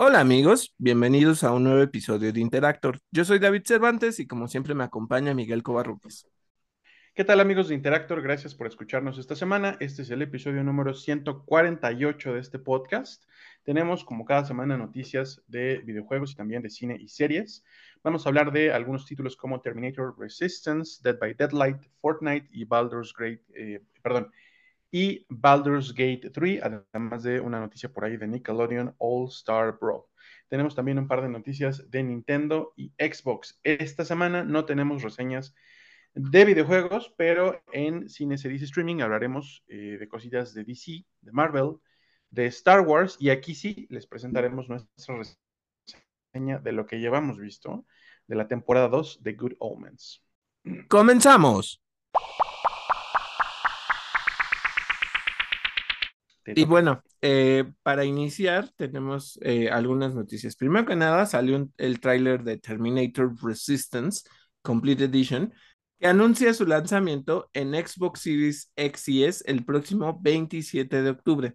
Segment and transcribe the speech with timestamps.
[0.00, 3.00] Hola amigos, bienvenidos a un nuevo episodio de Interactor.
[3.10, 6.28] Yo soy David Cervantes y como siempre me acompaña Miguel Covarrubias.
[7.16, 8.22] ¿Qué tal amigos de Interactor?
[8.22, 9.76] Gracias por escucharnos esta semana.
[9.80, 13.24] Este es el episodio número 148 de este podcast.
[13.64, 17.64] Tenemos como cada semana noticias de videojuegos y también de cine y series.
[18.04, 23.12] Vamos a hablar de algunos títulos como Terminator Resistance, Dead by Deadlight, Fortnite y Baldur's
[23.12, 24.30] Gate, eh, perdón,
[24.90, 30.04] y Baldur's Gate 3, además de una noticia por ahí de Nickelodeon All Star Brawl.
[30.48, 33.60] Tenemos también un par de noticias de Nintendo y Xbox.
[33.62, 35.54] Esta semana no tenemos reseñas
[36.14, 41.76] de videojuegos, pero en Cine Series Streaming hablaremos eh, de cositas de DC, de Marvel,
[42.30, 45.16] de Star Wars, y aquí sí les presentaremos nuestra
[46.34, 47.86] reseña de lo que llevamos visto
[48.26, 50.22] de la temporada 2 de Good Omens.
[50.88, 51.82] ¡Comenzamos!
[56.54, 60.56] Y bueno, eh, para iniciar tenemos eh, algunas noticias.
[60.56, 64.22] Primero que nada, salió el tráiler de Terminator Resistance
[64.62, 65.52] Complete Edition,
[65.98, 71.54] que anuncia su lanzamiento en Xbox Series X y S el próximo 27 de octubre.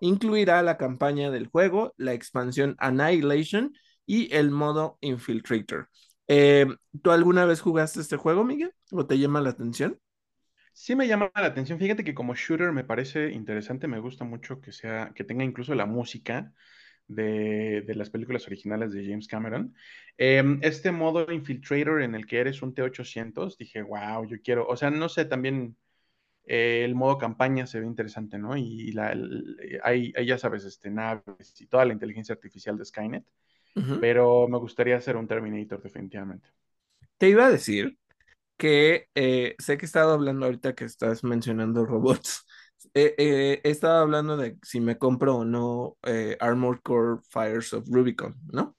[0.00, 3.72] Incluirá la campaña del juego, la expansión Annihilation
[4.06, 5.88] y el modo Infiltrator.
[6.28, 6.66] Eh,
[7.02, 8.72] ¿Tú alguna vez jugaste este juego, Miguel?
[8.92, 9.98] ¿O te llama la atención?
[10.72, 11.78] Sí me llama la atención.
[11.78, 15.74] Fíjate que como shooter me parece interesante, me gusta mucho que sea, que tenga incluso
[15.74, 16.52] la música
[17.06, 19.74] de, las películas originales de James Cameron.
[20.16, 24.76] Em, este modo Infiltrator en el que eres un T-800, dije, wow, yo quiero, o
[24.76, 25.76] sea, no sé, también
[26.44, 28.56] eh, el modo campaña se ve interesante, ¿no?
[28.56, 29.16] Y la,
[29.82, 33.24] hay, ya sabes, este, naves y toda la inteligencia artificial de Skynet,
[34.00, 36.48] pero me gustaría hacer un Terminator definitivamente.
[37.18, 37.99] Te iba a decir
[38.60, 42.44] que eh, sé que he estado hablando ahorita que estás mencionando robots.
[42.94, 45.98] Eh, eh, he estado hablando de si me compro o no
[46.40, 48.74] Armored Core Fires of Rubicon, ¿no?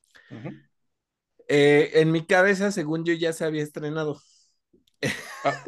[1.47, 4.19] en mi cabeza, según yo, ya se había estrenado.
[5.45, 5.63] Ah.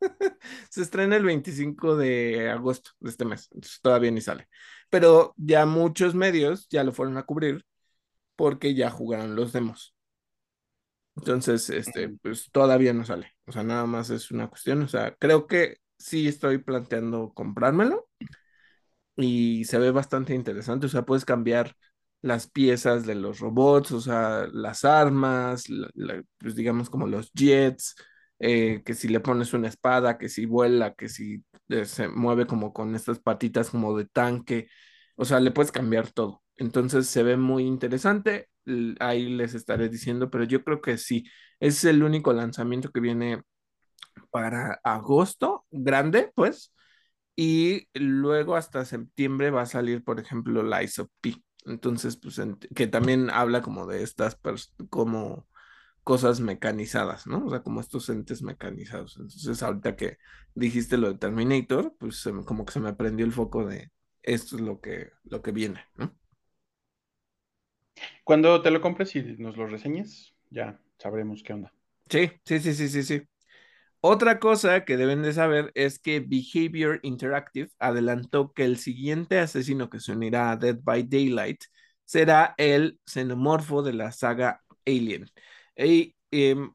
[0.70, 4.48] se estrena el 25 de agosto de este mes, entonces todavía ni sale.
[4.90, 7.64] Pero ya muchos medios ya lo fueron a cubrir
[8.36, 9.94] porque ya jugaron los demos.
[11.16, 13.32] Entonces, este, pues todavía no sale.
[13.46, 14.82] O sea, nada más es una cuestión.
[14.82, 18.08] O sea, creo que sí estoy planteando comprármelo
[19.16, 20.86] y se ve bastante interesante.
[20.86, 21.74] O sea, puedes cambiar
[22.22, 25.64] las piezas de los robots, o sea, las armas,
[26.38, 27.96] pues digamos como los jets,
[28.38, 32.46] eh, que si le pones una espada, que si vuela, que si eh, se mueve
[32.46, 34.68] como con estas patitas como de tanque.
[35.16, 36.41] O sea, le puedes cambiar todo.
[36.62, 38.48] Entonces se ve muy interesante
[39.00, 41.24] ahí les estaré diciendo, pero yo creo que sí,
[41.60, 43.42] es el único lanzamiento que viene
[44.30, 46.72] para agosto, grande, pues,
[47.36, 50.82] y luego hasta septiembre va a salir, por ejemplo, la
[51.20, 51.36] P.
[51.66, 52.40] Entonces, pues,
[52.74, 54.38] que también habla como de estas,
[54.90, 55.48] como
[56.04, 57.46] cosas mecanizadas, ¿no?
[57.46, 59.16] O sea, como estos entes mecanizados.
[59.16, 60.18] Entonces, ahorita que
[60.54, 64.62] dijiste lo de Terminator, pues como que se me prendió el foco de esto es
[64.62, 66.14] lo que, lo que viene, ¿no?
[68.24, 71.72] Cuando te lo compres y nos lo reseñes, ya sabremos qué onda.
[72.08, 73.22] Sí, sí, sí, sí, sí, sí.
[74.00, 79.88] Otra cosa que deben de saber es que Behavior Interactive adelantó que el siguiente asesino
[79.88, 81.62] que se unirá a Dead by Daylight
[82.04, 85.30] será el xenomorfo de la saga Alien.
[85.76, 86.16] Y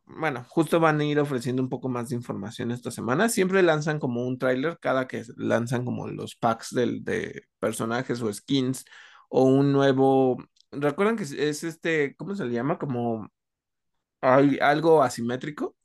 [0.06, 3.28] bueno, justo van a ir ofreciendo un poco más de información esta semana.
[3.28, 8.86] Siempre lanzan como un tráiler cada que lanzan como los packs de personajes o skins
[9.30, 10.38] o un nuevo
[10.80, 12.78] recuerdan que es este, ¿cómo se le llama?
[12.80, 13.30] Como
[14.22, 15.76] algo asimétrico.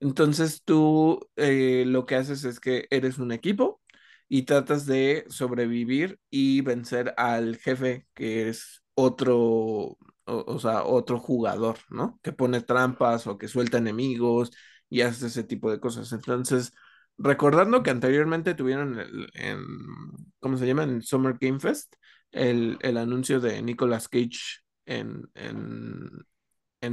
[0.00, 3.82] Entonces tú eh, lo que haces es que eres un equipo
[4.28, 11.78] y tratas de sobrevivir y vencer al jefe que es otro, o, sea, otro jugador,
[11.90, 12.18] ¿no?
[12.22, 14.52] Que pone trampas o que suelta enemigos
[14.88, 16.12] y hace ese tipo de cosas.
[16.12, 16.72] Entonces,
[17.18, 19.30] recordando que anteriormente tuvieron el,
[20.40, 20.84] ¿cómo se llama?
[20.84, 21.94] En Summer Game Fest,
[22.34, 26.26] el, anuncio de Nicolas Cage en, en,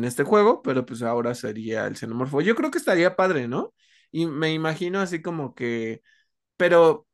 [0.06, 2.42] este juego, pero pues ahora sería el xenomorfo.
[2.42, 3.74] Yo creo que estaría padre, ¿no?
[4.12, 6.02] Y me imagino así como que,
[6.58, 7.08] pero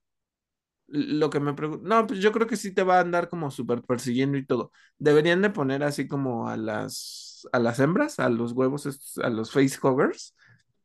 [0.87, 3.51] lo que me pregunto, no, pues yo creo que sí te va a andar como
[3.51, 4.71] súper persiguiendo y todo.
[4.97, 9.51] Deberían de poner así como a las, a las hembras, a los huevos, a los
[9.51, 10.35] facehuggers,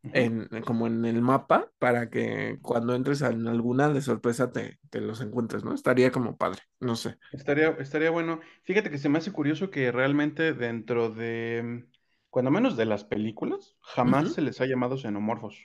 [0.02, 5.00] en, como en el mapa para que cuando entres en alguna de sorpresa te, te,
[5.00, 5.74] los encuentres, ¿no?
[5.74, 7.16] Estaría como padre, no sé.
[7.30, 8.40] Estaría, estaría bueno.
[8.64, 11.86] Fíjate que se me hace curioso que realmente dentro de,
[12.30, 15.56] cuando menos de las películas, jamás se les ha llamado xenomorfos.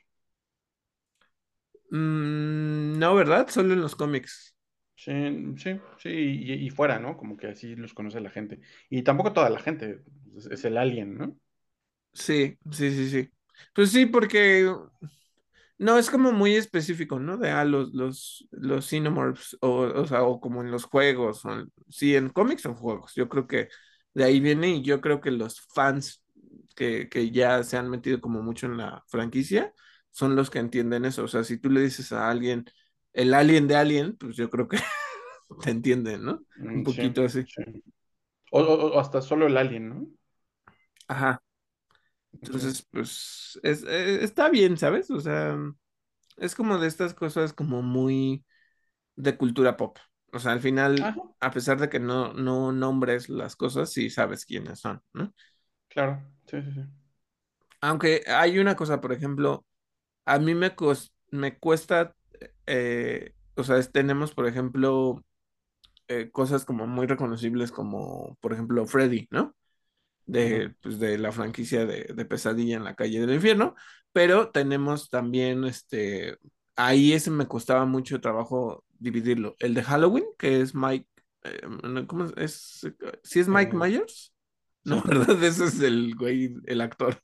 [1.92, 3.48] Mm, no, ¿verdad?
[3.50, 4.56] Solo en los cómics.
[4.96, 5.12] Sí,
[5.58, 7.18] sí, sí, y, y fuera, ¿no?
[7.18, 8.60] Como que así los conoce la gente.
[8.90, 10.04] Y tampoco toda la gente,
[10.36, 11.38] es, es el alien, ¿no?
[12.14, 13.32] Sí, sí, sí, sí.
[13.74, 14.68] Pues sí, porque
[15.78, 17.38] no es como muy específico, ¿no?
[17.38, 21.52] De ah, los, los, los Xenomorphs, o, o sea, o como en los juegos, o
[21.54, 23.14] en- sí, en cómics o juegos.
[23.16, 23.70] Yo creo que
[24.14, 26.24] de ahí viene y yo creo que los fans
[26.76, 29.74] que, que ya se han metido como mucho en la franquicia
[30.12, 31.24] son los que entienden eso.
[31.26, 32.66] O sea, si tú le dices a alguien
[33.14, 34.78] el alien de Alien, pues yo creo que
[35.64, 36.46] te entienden, ¿no?
[36.74, 37.46] Un Mm, sí, poquito así.
[37.46, 37.64] sí.
[38.52, 40.08] O, o- o hasta solo el alien, ¿no?
[41.08, 41.42] Ajá.
[42.42, 45.10] Entonces, pues es, eh, está bien, ¿sabes?
[45.12, 45.58] O sea,
[46.38, 48.46] es como de estas cosas como muy
[49.16, 49.98] de cultura pop.
[50.34, 54.10] O sea, al final, Ajá, a pesar de que no, no nombres las cosas, sí
[54.12, 55.34] sabes quiénes son, ¿no?
[55.90, 56.22] claro.
[56.48, 56.82] Sí, sí, sí.
[57.82, 59.66] Aunque hay una cosa, por ejemplo,
[60.26, 62.16] a mí me, cos- me cuesta,
[62.68, 65.24] eh, o sea, es- tenemos, por ejemplo,
[66.10, 69.56] eh, cosas como muy reconocibles como, por ejemplo, Freddy, ¿no?
[70.28, 73.76] De, pues, de la franquicia de, de Pesadilla en la calle del infierno,
[74.14, 76.38] pero tenemos también, este,
[76.76, 79.56] ahí ese me costaba mucho trabajo dividirlo.
[79.60, 81.08] El de Halloween, que es Mike,
[81.44, 81.62] eh,
[82.08, 82.82] ¿cómo es?
[83.24, 84.34] ¿Sí es Mike Eh, Myers?
[84.84, 85.02] No.
[85.04, 85.42] ¿verdad?
[85.44, 87.22] Ese es el güey, el actor.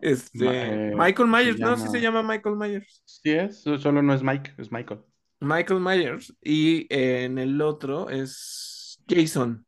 [0.00, 2.22] Este, eh, Michael Myers, no, sí se llama.
[2.22, 3.02] Michael Myers.
[3.04, 5.00] Sí es, so- solo no es Mike, es Michael.
[5.40, 9.65] Michael Myers y en el otro es Jason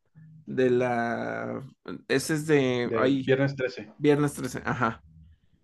[0.49, 1.63] de la
[2.07, 2.87] ese es de
[3.25, 3.93] Viernes 13.
[3.99, 5.03] Viernes 13, ajá.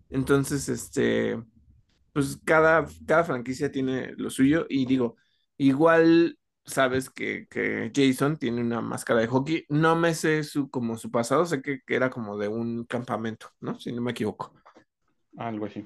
[0.08, 1.42] Entonces, este,
[2.12, 5.16] pues cada, cada franquicia tiene lo suyo y digo,
[5.56, 9.66] igual sabes que, que Jason tiene una máscara de hockey.
[9.68, 13.50] No me sé su, como su pasado, sé que, que era como de un campamento,
[13.58, 13.80] ¿no?
[13.80, 14.54] Si no me equivoco.
[15.36, 15.84] Algo así.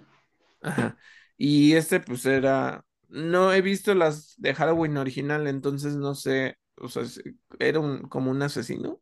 [0.61, 0.97] Ajá.
[1.39, 6.89] Y este pues era, no he visto las de Halloween original, entonces no sé, o
[6.89, 7.05] sea,
[7.59, 9.01] era un, como un asesino,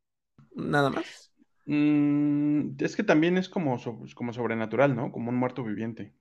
[0.55, 1.33] nada más.
[1.67, 5.13] Mm, es que también es como, so- como sobrenatural, ¿no?
[5.13, 6.15] Como un muerto viviente.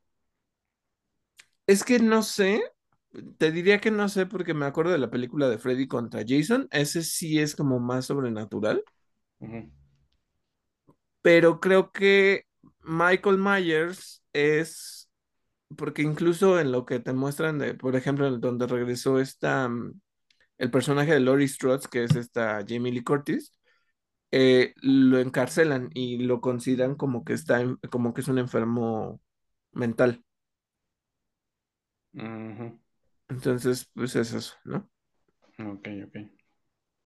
[1.67, 2.61] Es que no sé,
[3.37, 6.67] te diría que no sé porque me acuerdo de la película de Freddy contra Jason,
[6.71, 8.83] ese sí es como más sobrenatural,
[11.21, 12.43] pero creo que
[12.83, 15.09] Michael Myers es,
[15.77, 19.99] porque incluso en lo que te muestran de, por ejemplo, donde regresó esta, mm,
[20.57, 23.51] el personaje de Laurie Strode, que es esta Jamie Lee Curtis,
[24.31, 29.21] eh, lo encarcelan y lo consideran como que está, en- como que es un enfermo
[29.73, 30.23] mental.
[33.29, 34.89] Entonces, pues es eso, ¿no?
[35.59, 36.15] Ok, ok.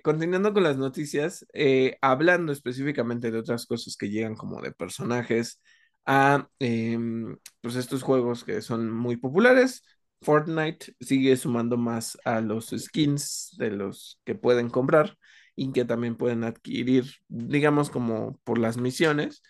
[0.04, 5.60] Continuando con las noticias, eh, hablando específicamente de otras cosas que llegan como de personajes
[6.06, 9.84] a em, pues estos juegos que son muy populares,
[10.26, 15.18] Fortnite sigue sumando más a los skins de los que pueden comprar
[15.56, 19.42] y que también pueden adquirir, digamos como por las misiones.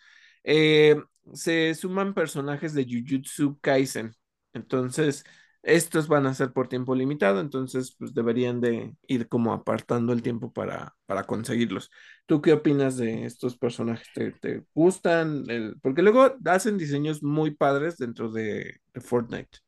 [0.44, 0.98] Eh,
[1.34, 4.14] se suman personajes de Jujutsu Kaisen.
[4.54, 5.24] Entonces,
[5.64, 10.22] estos van a ser por tiempo limitado, entonces pues deberían de ir como apartando el
[10.22, 11.90] tiempo para, para conseguirlos.
[12.28, 14.08] ¿Tú qué opinas de estos personajes?
[14.14, 15.44] ¿Te, gustan?
[15.50, 19.65] El- Porque luego hacen diseños muy padres dentro de, de Fortnite.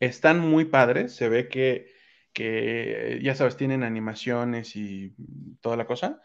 [0.00, 1.92] Están muy padres, se ve que,
[2.32, 5.14] que, ya sabes, tienen animaciones y
[5.60, 6.22] toda la cosa.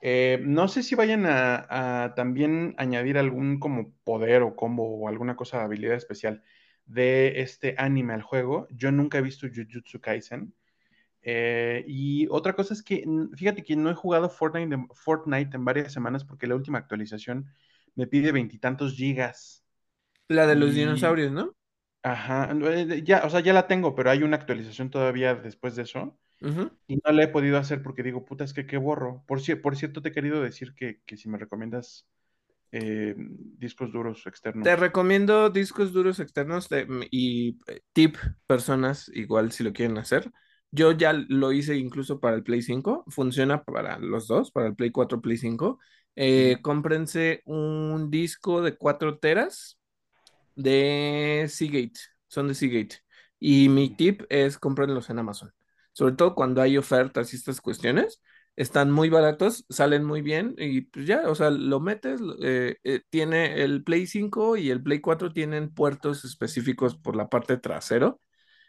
[0.00, 5.08] Eh, no sé si vayan a, a también añadir algún como poder o combo o
[5.08, 6.42] alguna cosa, habilidad especial
[6.86, 8.66] de este anime al juego.
[8.70, 10.54] Yo nunca he visto Jujutsu Kaisen.
[11.22, 13.04] Eh, y otra cosa es que,
[13.36, 17.46] fíjate que no he jugado Fortnite en, Fortnite en varias semanas porque la última actualización
[17.94, 19.64] me pide veintitantos gigas.
[20.28, 21.54] La de los Y, dinosaurios, ¿no?
[22.02, 25.82] Ajá, eh, ya, o sea, ya la tengo, pero hay una actualización todavía después de
[25.82, 26.18] eso.
[26.88, 29.24] Y no la he podido hacer porque digo, puta, es que qué borro.
[29.26, 32.06] Por, por cierto, te he querido decir que, que si me recomiendas
[32.72, 34.26] eh, discos duros
[34.60, 34.76] Te externos.
[34.76, 38.16] recomiendo discos duros externos de- y eh, tip
[38.46, 40.30] personas, igual si lo quieren hacer.
[40.70, 44.76] Yo ya lo hice incluso para el Play 5, funciona para los dos, para el
[44.76, 45.80] Play 4, Play 5.
[46.14, 49.78] Eh, cómprense un disco de 4 teras
[50.56, 52.96] de Seagate, son de Seagate.
[53.38, 55.52] Y mi tip es cómprenlos en Amazon,
[55.92, 58.22] sobre todo cuando hay ofertas y estas cuestiones.
[58.54, 63.00] Están muy baratos, salen muy bien y pues ya, o sea, lo metes, eh, eh,
[63.08, 68.20] tiene el Play 5 y el Play 4 tienen puertos específicos por la parte trasero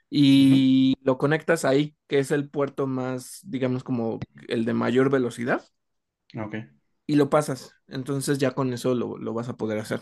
[0.09, 5.63] y lo conectas ahí, que es el puerto más, digamos, como el de mayor velocidad
[6.37, 6.55] Ok,
[7.05, 7.75] y lo pasas.
[7.87, 10.01] Entonces ya con eso lo, lo vas a poder hacer.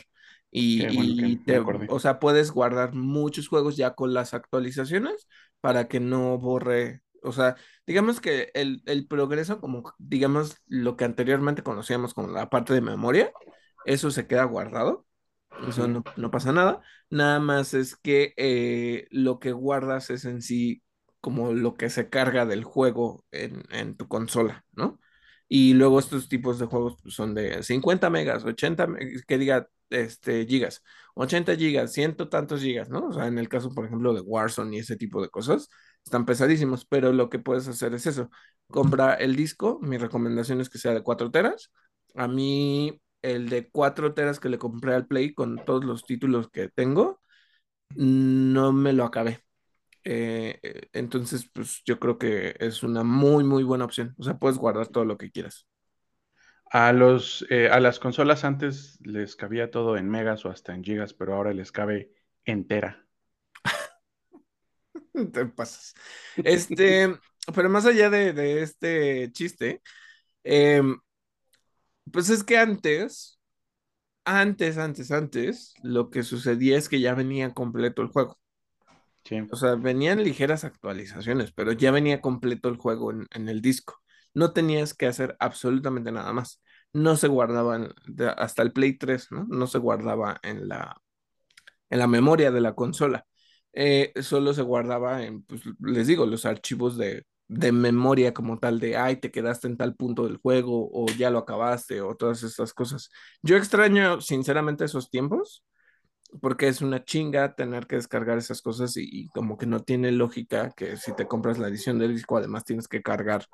[0.51, 5.27] Y, bueno y te, o sea, puedes guardar muchos juegos ya con las actualizaciones
[5.61, 7.55] para que no borre O sea,
[7.87, 12.81] digamos que el, el progreso, como digamos lo que anteriormente conocíamos como la parte de
[12.81, 13.33] memoria,
[13.83, 15.05] eso se queda guardado.
[15.61, 16.81] Eso no, no pasa nada.
[17.09, 20.83] Nada más es que eh, lo que guardas es en sí
[21.21, 24.99] como lo que se carga del juego en, en tu consola, ¿no?
[25.47, 29.67] Y luego estos tipos de juegos pues, son de 50 megas, 80, me- que diga,
[29.91, 30.83] este, gigas,
[31.15, 33.07] 80 gigas, ciento tantos gigas, ¿no?
[33.07, 35.69] O sea, en el caso, por ejemplo, de Warzone y ese tipo de cosas,
[36.03, 38.29] están pesadísimos, pero lo que puedes hacer es eso.
[38.67, 41.71] Compra el disco, mi recomendación es que sea de 4 teras.
[42.15, 46.49] A mí, el de 4 teras que le compré al Play con todos los títulos
[46.49, 47.21] que tengo,
[47.95, 49.39] no me lo acabé.
[50.03, 54.15] Eh, eh, entonces, pues yo creo que es una muy, muy buena opción.
[54.17, 55.67] O sea, puedes guardar todo lo que quieras.
[56.71, 60.83] A los, eh, a las consolas antes les cabía todo en megas o hasta en
[60.83, 62.13] gigas, pero ahora les cabe
[62.45, 63.05] entera.
[65.33, 65.93] Te pasas.
[66.43, 67.13] Este,
[67.55, 69.81] pero más allá de, de este chiste,
[70.43, 70.99] em,
[72.11, 73.39] pues es que antes,
[74.25, 78.39] antes, antes, antes, lo que sucedía es que ya venía completo el juego.
[79.23, 79.51] Sí.
[79.51, 84.01] O sea, venían ligeras actualizaciones, pero ya venía completo el juego en, en el disco.
[84.33, 86.61] No tenías que hacer absolutamente nada más.
[86.93, 87.93] No se guardaban
[88.37, 89.45] hasta el Play 3, ¿no?
[89.49, 91.01] No se guardaba en la,
[91.89, 93.25] en la memoria de la consola.
[93.73, 98.79] Eh, solo se guardaba en, pues les digo, los archivos de, de memoria como tal,
[98.79, 102.43] de, ay, te quedaste en tal punto del juego, o ya lo acabaste, o todas
[102.43, 103.09] esas cosas.
[103.41, 105.63] Yo extraño, sinceramente, esos tiempos
[106.39, 110.71] porque es una chinga tener que descargar esas cosas y, como que no tiene lógica
[110.71, 113.45] que si te compras la edición del disco, además tienes que cargar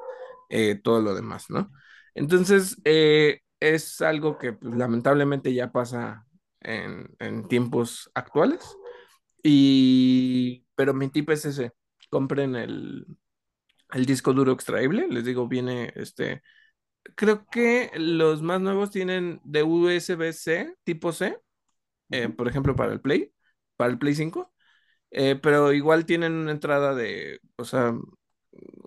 [0.50, 1.72] eh, todo lo demás, ¿no?
[2.14, 6.26] Entonces, eh, es algo que pues, lamentablemente ya pasa
[6.62, 8.78] en, en tiempos actuales,
[9.44, 11.72] y, pero mi tip es ese,
[12.10, 13.06] compren el,
[13.94, 16.42] el disco duro extraíble, les digo, viene este,
[17.16, 21.38] creo que los más nuevos tienen de USB-C, tipo C,
[22.12, 23.34] eh, por ejemplo, para el Play,
[23.78, 24.54] para el Play 5,
[25.12, 27.94] eh, pero igual tienen una entrada de, o sea,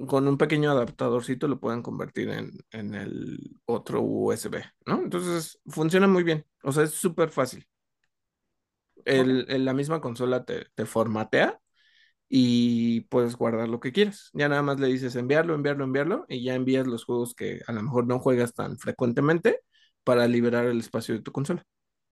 [0.07, 5.03] con un pequeño adaptadorcito lo pueden convertir en, en el otro USB, ¿no?
[5.03, 7.67] Entonces funciona muy bien, o sea, es súper fácil.
[9.05, 11.59] El- la misma consola te, te formatea
[12.29, 14.31] y puedes guardar lo que quieras.
[14.35, 17.73] Ya nada más le dices enviarlo, enviarlo, enviarlo y ya envías los juegos que a
[17.73, 19.61] lo mejor no juegas tan frecuentemente
[20.05, 21.65] para liberar el espacio de tu consola.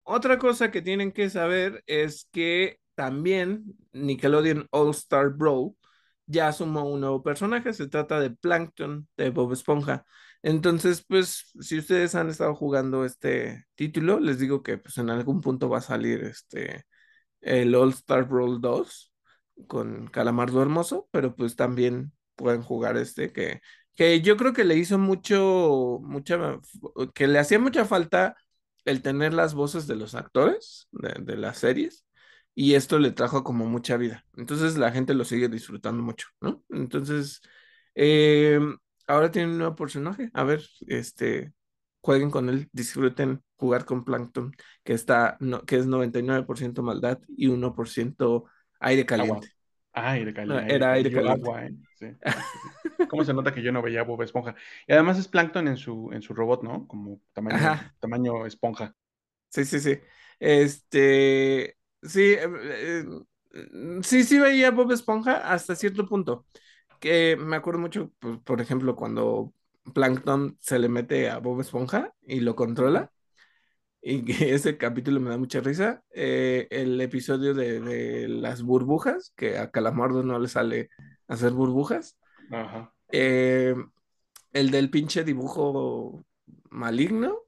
[0.04, 5.74] Otra cosa que tienen que saber es que también Nickelodeon All Star Brawl
[6.26, 10.04] ya sumó un nuevo personaje, se trata de Plankton de Bob Esponja.
[10.42, 15.40] Entonces, pues, si ustedes han estado jugando este título, les digo que pues en algún
[15.40, 16.84] punto va a salir este
[17.40, 19.12] el All Star Brawl 2
[19.66, 23.60] con Calamardo Hermoso, pero pues también pueden jugar este que,
[23.94, 26.58] que yo creo que le hizo mucho, mucha,
[27.14, 28.36] que le hacía mucha falta
[28.84, 32.06] el tener las voces de los actores de, de las series
[32.54, 34.24] y esto le trajo como mucha vida.
[34.36, 36.62] Entonces la gente lo sigue disfrutando mucho, ¿no?
[36.70, 37.40] Entonces,
[37.94, 38.60] eh,
[39.06, 40.30] ahora tiene un nuevo personaje.
[40.34, 41.52] A ver, este,
[42.00, 44.52] jueguen con él, disfruten jugar con Plankton
[44.84, 48.44] que está, no, que es 99% maldad y 1%
[48.80, 49.40] aire Agua.
[49.40, 49.53] caliente.
[49.94, 51.30] Ah, aire caliente, era aire caliente.
[51.30, 51.74] agua, ¿eh?
[51.94, 52.68] Sí, sí, sí, sí.
[53.06, 54.54] ¿Cómo se nota que yo no veía Bob Esponja?
[54.86, 56.86] Y además es Plankton en su, en su robot, ¿no?
[56.88, 58.94] Como tamaño, Ajá, tamaño esponja.
[59.50, 59.98] sí, sí, sí.
[60.38, 63.04] Este, sí, eh, eh,
[64.02, 66.46] sí, sí veía Bob Esponja hasta cierto punto.
[67.00, 69.54] Que me acuerdo mucho, pues, por ejemplo, cuando
[69.94, 73.12] Plankton se le mete a Bob Esponja y lo controla.
[74.06, 76.02] Y que ese capítulo me da mucha risa.
[76.12, 80.90] Eh, el episodio de, de las burbujas, que a Calamardo no le sale
[81.26, 82.18] hacer burbujas.
[82.50, 82.92] Ajá.
[83.10, 83.74] Eh,
[84.52, 86.24] el del pinche dibujo
[86.70, 87.38] maligno.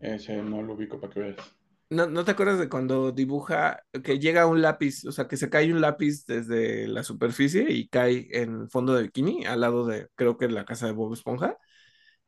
[0.00, 1.56] Ese no lo ubico para que veas.
[1.88, 5.48] ¿No, no te acuerdas de cuando dibuja que llega un lápiz, o sea, que se
[5.48, 9.86] cae un lápiz desde la superficie y cae en el fondo de bikini, al lado
[9.86, 11.56] de, creo que la casa de Bob Esponja?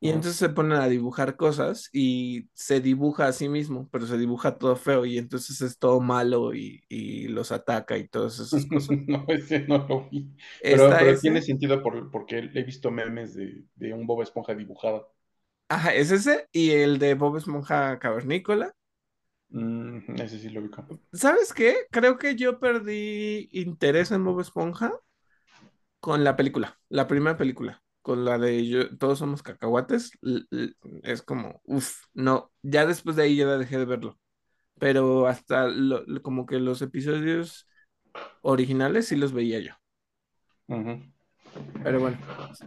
[0.06, 4.16] Y entonces se ponen a dibujar cosas y se dibuja a sí mismo, pero se
[4.18, 8.66] dibuja todo feo y entonces es todo malo y, y los ataca y todas esas
[8.66, 8.96] cosas.
[9.06, 10.30] No, ese no lo vi.
[10.62, 15.12] Pero, tiene sentido por, porque he visto memes de, de un Bob Esponja dibujado.
[15.68, 18.74] ajá, es ese y el de Bob Esponja Cavernícola.
[19.48, 20.86] Mm, ese sí lo ubico.
[21.12, 21.86] ¿Sabes qué?
[21.90, 24.92] Creo que yo perdí interés en Bob Esponja
[26.00, 30.12] con la película, la primera película, con la de yo- Todos somos cacahuates.
[31.02, 34.16] Es como, uff, no, ya después de ahí ya dejé de verlo.
[34.78, 37.68] Pero hasta lo- lo- como que los episodios
[38.42, 39.72] originales sí los veía yo.
[41.82, 42.16] Pero bueno,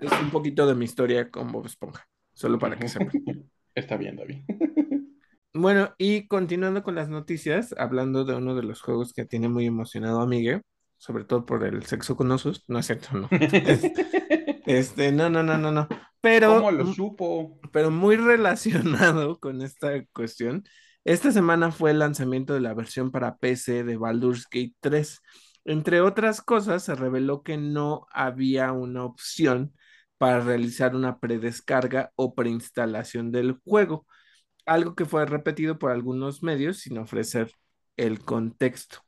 [0.01, 3.11] es un poquito de mi historia con Bob Esponja, solo para que sepan.
[3.75, 4.39] Está bien, David.
[5.51, 9.65] Bueno, y continuando con las noticias, hablando de uno de los juegos que tiene muy
[9.65, 10.61] emocionado a Miguel,
[10.99, 13.27] sobre todo por el sexo con osos, no es cierto, no.
[14.65, 15.87] Este, no, no, no, no, no.
[16.21, 17.59] Pero, ¿Cómo lo supo?
[17.71, 20.63] Pero muy relacionado con esta cuestión,
[21.03, 25.21] esta semana fue el lanzamiento de la versión para PC de Baldur's Gate 3.
[25.65, 29.73] Entre otras cosas, se reveló que no había una opción
[30.19, 34.05] para realizar una predescarga o preinstalación del juego
[34.69, 37.51] algo que fue repetido por algunos medios sin ofrecer
[37.97, 38.99] el contexto.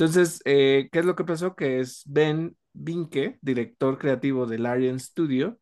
[0.00, 1.54] Entonces, eh, ¿qué es lo que pasó?
[1.54, 5.60] Que es Ben Vinke, director creativo del Arian Studio,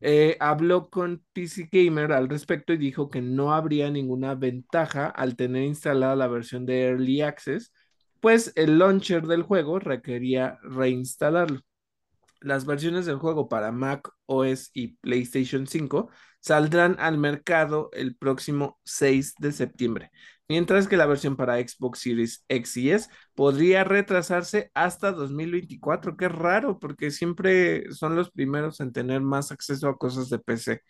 [0.00, 5.36] eh, habló con PC Gamer al respecto y dijo que no habría ninguna ventaja al
[5.36, 7.70] tener instalada la versión de Early Access,
[8.20, 11.60] pues el launcher del juego requería reinstalarlo.
[12.46, 18.78] Las versiones del juego para Mac OS y PlayStation 5 saldrán al mercado el próximo
[18.84, 20.12] 6 de septiembre,
[20.48, 26.16] mientras que la versión para Xbox Series X y S podría retrasarse hasta 2024.
[26.16, 30.82] Qué raro, porque siempre son los primeros en tener más acceso a cosas de PC.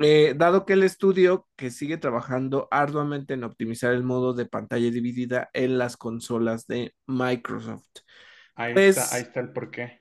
[0.00, 4.90] Eh, dado que el estudio que sigue trabajando arduamente en optimizar el modo de pantalla
[4.90, 7.88] dividida en las consolas de Microsoft.
[8.54, 9.99] Ahí, está, pues ahí está el porqué.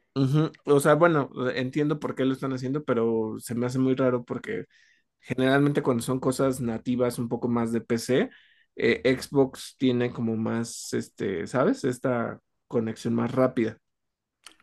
[0.65, 4.23] O sea, bueno, entiendo por qué lo están haciendo, pero se me hace muy raro
[4.25, 4.65] porque
[5.19, 8.29] generalmente cuando son cosas nativas un poco más de PC,
[8.75, 11.83] eh, Xbox tiene como más, este, ¿sabes?
[11.83, 13.77] Esta conexión más rápida.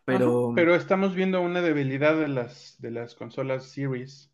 [0.05, 4.33] Pero, pero estamos viendo una debilidad de las, de las consolas Series.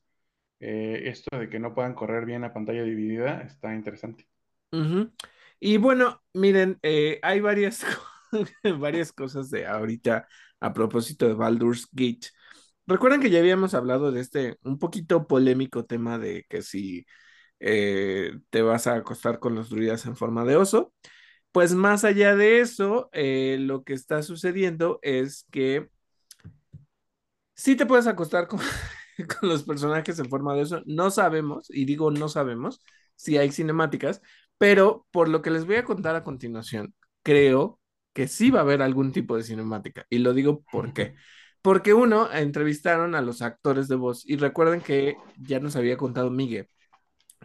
[0.60, 4.28] Eh, esto de que no puedan correr bien a pantalla dividida está interesante.
[5.60, 7.84] Y bueno, miren, eh, hay varias,
[8.78, 10.26] varias cosas de ahorita
[10.62, 12.28] a propósito de Baldur's Gate.
[12.86, 17.06] Recuerden que ya habíamos hablado de este un poquito polémico tema de que si
[17.60, 20.94] eh, te vas a acostar con los druidas en forma de oso.
[21.52, 25.90] Pues más allá de eso, eh, lo que está sucediendo es que
[27.54, 28.60] sí te puedes acostar con,
[29.40, 30.82] con los personajes en forma de oso.
[30.86, 32.80] No sabemos, y digo no sabemos,
[33.16, 34.22] si hay cinemáticas,
[34.58, 37.80] pero por lo que les voy a contar a continuación, creo
[38.12, 40.06] que sí va a haber algún tipo de cinemática.
[40.10, 41.14] Y lo digo por qué.
[41.62, 46.30] Porque uno, entrevistaron a los actores de voz y recuerden que ya nos había contado
[46.30, 46.68] Miguel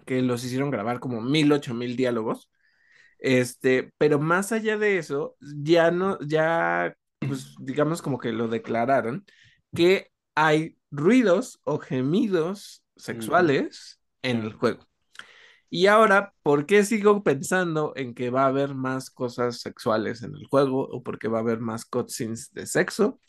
[0.07, 2.49] que los hicieron grabar como mil, ocho mil diálogos.
[3.19, 9.25] Este, pero más allá de eso, ya no, ya, pues digamos como que lo declararon
[9.75, 14.86] que hay ruidos o gemidos sexuales en el juego.
[15.69, 20.35] Y ahora, ¿por qué sigo pensando en que va a haber más cosas sexuales en
[20.35, 23.19] el juego o porque va a haber más cutscenes de sexo?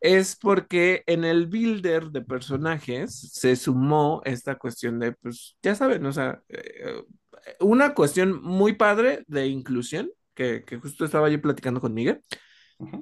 [0.00, 6.04] es porque en el builder de personajes se sumó esta cuestión de, pues, ya saben,
[6.06, 7.02] o sea, eh,
[7.60, 12.22] una cuestión muy padre de inclusión, que, justo estaba yo platicando con Miguel.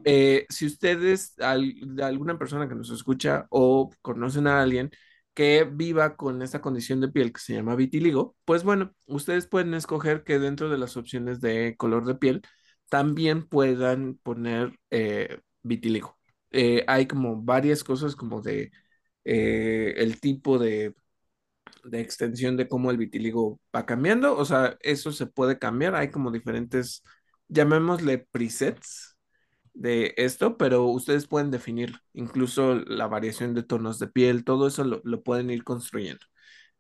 [0.04, 4.90] Eh, si ustedes, de alguna persona que nos escucha o conocen a alguien
[5.38, 9.72] que viva con esta condición de piel que se llama vitiligo, pues bueno, ustedes pueden
[9.74, 12.42] escoger que dentro de las opciones de color de piel
[12.88, 16.18] también puedan poner eh, vitiligo.
[16.50, 18.72] Eh, hay como varias cosas como de
[19.24, 20.94] eh, el tipo de,
[21.84, 24.36] de extensión de cómo el vitiligo va cambiando.
[24.36, 25.94] O sea, eso se puede cambiar.
[25.94, 27.04] Hay como diferentes,
[27.48, 29.07] llamémosle presets
[29.78, 34.84] de esto, pero ustedes pueden definir incluso la variación de tonos de piel, todo eso
[34.84, 36.26] lo, lo pueden ir construyendo.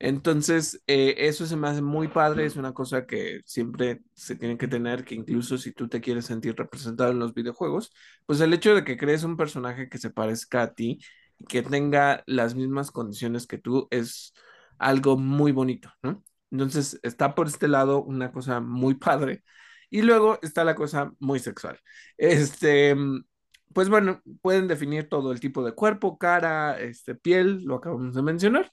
[0.00, 4.56] Entonces, eh, eso se me hace muy padre, es una cosa que siempre se tiene
[4.56, 7.92] que tener, que incluso si tú te quieres sentir representado en los videojuegos,
[8.26, 11.00] pues el hecho de que crees un personaje que se parezca a ti,
[11.48, 14.34] que tenga las mismas condiciones que tú, es
[14.78, 16.22] algo muy bonito, ¿no?
[16.50, 19.42] Entonces, está por este lado una cosa muy padre.
[19.90, 21.78] Y luego está la cosa muy sexual.
[22.16, 22.94] Este,
[23.72, 28.22] pues bueno, pueden definir todo el tipo de cuerpo, cara, este, piel, lo acabamos de
[28.22, 28.72] mencionar.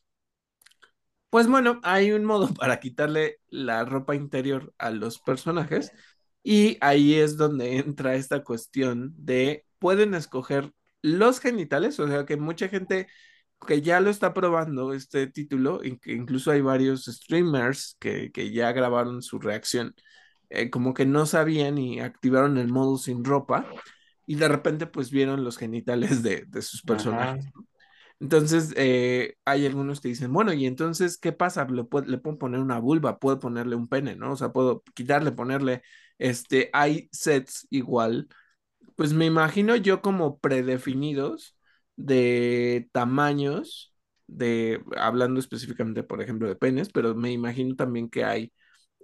[1.30, 5.92] Pues bueno, hay un modo para quitarle la ropa interior a los personajes
[6.44, 12.38] y ahí es donde entra esta cuestión de pueden escoger los genitales, o sea que
[12.38, 13.08] mucha gente
[13.68, 19.22] que ya lo está probando este título, que incluso hay varios streamers que, ya grabaron
[19.22, 19.96] su reacción,
[20.50, 23.68] eh, como que no sabían y activaron el modo sin ropa
[24.28, 27.46] y de repente pues vieron los genitales de, sus personajes.
[28.20, 31.66] Entonces, eh, hay algunos que dicen, bueno, y entonces, ¿qué pasa?
[31.66, 34.32] Le, puedo, poner una vulva, puedo ponerle un pene, ¿no?
[34.32, 35.82] O sea, puedo quitarle, ponerle,
[36.18, 38.30] este, hay sets igual,
[38.96, 41.56] pues me imagino yo como predefinidos,
[41.98, 43.94] de tamaños,
[44.28, 48.54] de, hablando específicamente, por ejemplo, de penes, pero me imagino también que hay,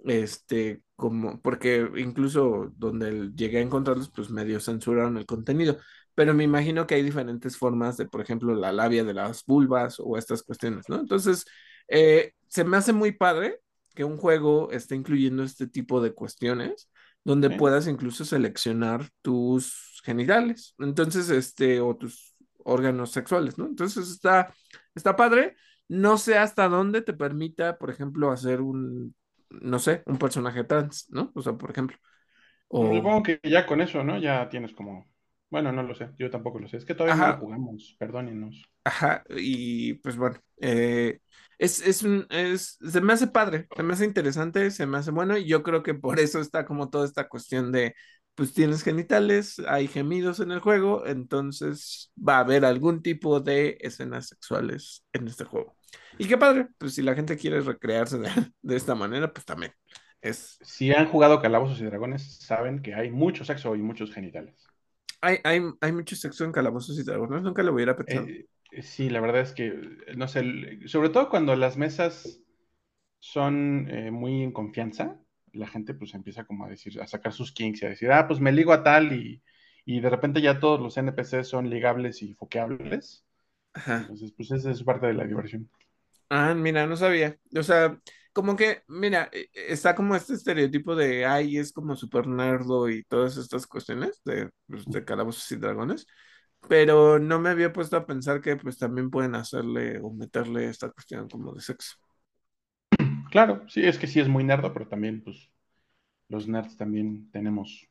[0.04, 5.78] este, como, porque incluso donde llegué a encontrarlos, pues medio censuraron el contenido,
[6.14, 9.96] pero me imagino que hay diferentes formas de, por ejemplo, la labia de las vulvas
[9.98, 10.96] o estas cuestiones, ¿no?
[11.00, 11.44] Entonces,
[11.88, 13.60] eh, se me hace muy padre
[13.94, 16.88] que un juego esté incluyendo este tipo de cuestiones
[17.24, 22.34] donde puedas incluso seleccionar tus genitales, entonces, este, o tus
[22.64, 23.66] órganos sexuales, ¿no?
[23.66, 24.52] Entonces está,
[24.94, 25.56] está padre.
[25.88, 29.14] No sé hasta dónde te permita, por ejemplo, hacer un,
[29.60, 31.32] no sé, un personaje trans, ¿no?
[31.34, 31.96] O sea, por ejemplo,
[32.78, 34.18] Pues o, supongo que ya con eso, ¿no?
[34.18, 35.10] Ya tienes como...
[35.50, 36.76] Bueno, no lo sé, yo tampoco lo sé.
[36.78, 38.70] Es que todavía no lo jugamos, perdónenos.
[38.84, 41.20] Ajá, y pues bueno, eh,
[41.58, 45.12] es, es un, es, se me hace padre, se me hace interesante, se me hace
[45.12, 47.94] bueno, y yo creo que por eso está como toda esta cuestión de,
[48.34, 53.78] pues tienes genitales, hay gemidos en el juego, entonces va a haber algún tipo de
[53.80, 55.76] escenas sexuales en este juego.
[56.22, 58.28] Y qué padre, pues si la gente quiere recrearse de,
[58.62, 59.72] de esta manera, pues también
[60.20, 64.72] es, Si han jugado Calabozos y Dragones, saben que hay mucho sexo y muchos genitales.
[65.20, 68.32] hay, hay, hay mucho sexo en Calabozos y Dragones, nunca lo hubiera pensado.
[68.70, 69.72] Eh, sí, la verdad es que,
[70.16, 70.42] no sé,
[70.88, 72.40] sobre todo cuando las mesas
[73.20, 75.20] son eh, muy en confianza,
[75.52, 78.28] la gente pues empieza como a decir, a sacar sus kinks y a decir, ah,
[78.28, 79.42] pues me ligo a tal y,
[79.84, 83.26] y de repente ya todos los NPCs son ligables y foqueables.
[83.74, 84.08] Ajá.
[84.08, 85.70] Entonces, pues esa es parte de la diversión.
[86.34, 87.36] Ah, mira, no sabía.
[87.58, 88.00] O sea,
[88.32, 93.04] como que, mira, eh, está como este estereotipo de, ay, es como súper nerdo y
[93.04, 96.06] todas estas cuestiones de, pues, de calabozos y dragones,
[96.68, 100.90] pero no me había puesto a pensar que pues también pueden hacerle o meterle esta
[100.90, 101.96] cuestión como de sexo.
[103.30, 105.50] Claro, sí, es que sí es muy nerdo, pero también, pues,
[106.28, 107.88] los nerds también tenemos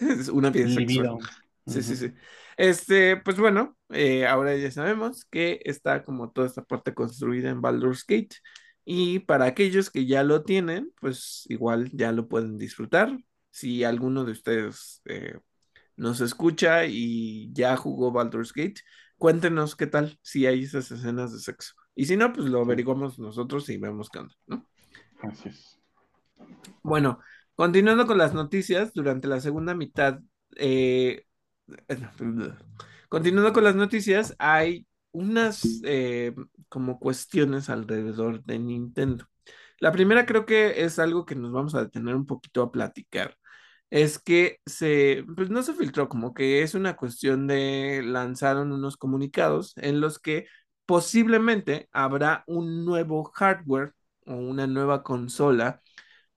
[0.32, 1.18] una vida sexual.
[1.66, 2.12] Sí, sí, sí.
[2.58, 7.62] Este, pues bueno, eh, ahora ya sabemos que está como toda esta parte construida en
[7.62, 8.36] Baldur's Gate.
[8.84, 13.16] Y para aquellos que ya lo tienen, pues igual ya lo pueden disfrutar.
[13.50, 15.38] Si alguno de ustedes eh,
[15.96, 18.80] nos escucha y ya jugó Baldur's Gate,
[19.18, 21.74] cuéntenos qué tal, si hay esas escenas de sexo.
[21.94, 24.66] Y si no, pues lo averiguamos nosotros y vemos qué onda, ¿no?
[25.22, 25.78] así es.
[26.82, 27.20] Bueno,
[27.54, 30.20] continuando con las noticias, durante la segunda mitad,
[30.56, 31.24] eh,
[33.08, 36.34] continuando con las noticias, hay unas eh,
[36.68, 39.26] como cuestiones alrededor de Nintendo.
[39.80, 43.36] La primera creo que es algo que nos vamos a detener un poquito a platicar.
[43.90, 48.96] Es que se, pues no se filtró, como que es una cuestión de lanzaron unos
[48.96, 50.46] comunicados en los que
[50.86, 53.94] posiblemente habrá un nuevo hardware
[54.26, 55.80] o una nueva consola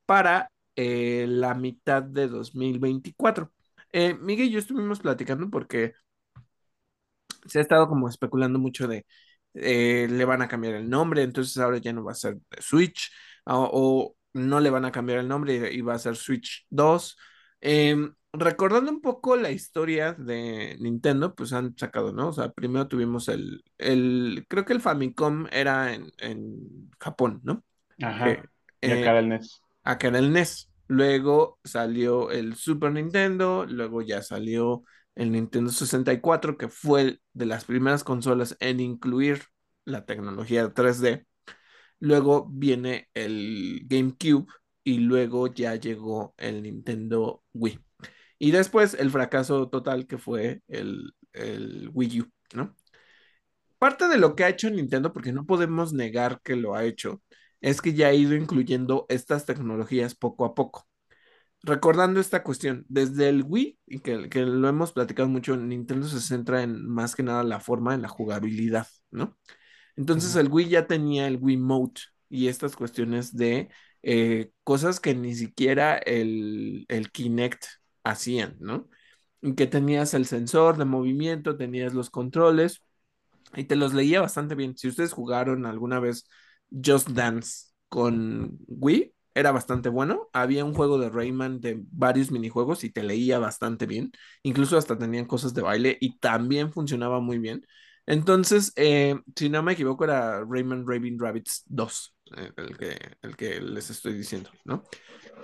[0.05, 3.51] para eh, la mitad de 2024.
[3.93, 5.93] Eh, Miguel y yo estuvimos platicando porque
[7.45, 9.06] se ha estado como especulando mucho de
[9.54, 13.12] eh, le van a cambiar el nombre, entonces ahora ya no va a ser Switch
[13.45, 17.17] o, o no le van a cambiar el nombre y va a ser Switch 2.
[17.60, 22.30] Em, recordando un poco la historia de Nintendo, pues han sacado, ¿no?
[22.30, 27.63] O sea, primero tuvimos el, el creo que el Famicom era en, en Japón, ¿no?
[28.04, 28.43] Ajá.
[28.84, 29.62] Y acá eh, el NES.
[29.84, 30.70] acá era el NES.
[30.91, 34.84] Luego salió el Super Nintendo, luego ya salió
[35.15, 39.43] el Nintendo 64, que fue de las primeras consolas en incluir
[39.86, 41.25] la tecnología 3D.
[42.01, 44.47] Luego viene el GameCube
[44.84, 47.80] y luego ya llegó el Nintendo Wii.
[48.38, 52.75] Y después el fracaso total que fue el, el Wii U, ¿no?
[53.77, 57.21] Parte de lo que ha hecho Nintendo, porque no podemos negar que lo ha hecho,
[57.62, 60.88] es que ya ha ido incluyendo estas tecnologías poco a poco.
[61.63, 66.19] Recordando esta cuestión, desde el Wii, y que, que lo hemos platicado mucho, Nintendo se
[66.19, 69.38] centra en más que nada la forma, en la jugabilidad, ¿no?
[69.95, 73.69] Entonces el Wii ya tenía el Wii Mode y estas cuestiones de
[74.02, 77.65] eh, cosas que ni siquiera el, el Kinect
[78.04, 78.89] hacían, ¿no?
[79.41, 82.82] Y que tenías el sensor de movimiento, tenías los controles
[83.56, 84.78] y te los leía bastante bien.
[84.78, 86.26] Si ustedes jugaron alguna vez
[86.71, 90.29] Just Dance con Wii, era bastante bueno.
[90.34, 94.12] Había un juego de Rayman de varios minijuegos y te leía bastante bien.
[94.43, 97.65] Incluso hasta tenían cosas de baile y también funcionaba muy bien.
[98.05, 103.36] Entonces, eh, si no me equivoco, era Rayman Raving Rabbits 2, eh, el que, el
[103.36, 104.84] que les estoy diciendo, ¿no?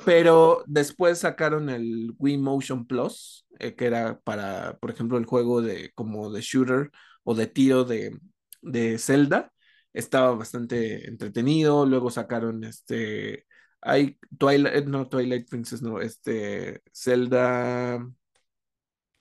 [0.05, 5.61] Pero después sacaron el Wii Motion Plus, eh, que era para, por ejemplo, el juego
[5.61, 6.91] de como de shooter
[7.23, 8.19] o de tiro de,
[8.61, 9.53] de Zelda.
[9.97, 11.85] Estaba bastante entretenido.
[11.85, 13.45] Luego sacaron este.
[13.81, 17.99] Hay Twilight, no Twilight Princess, no, este Zelda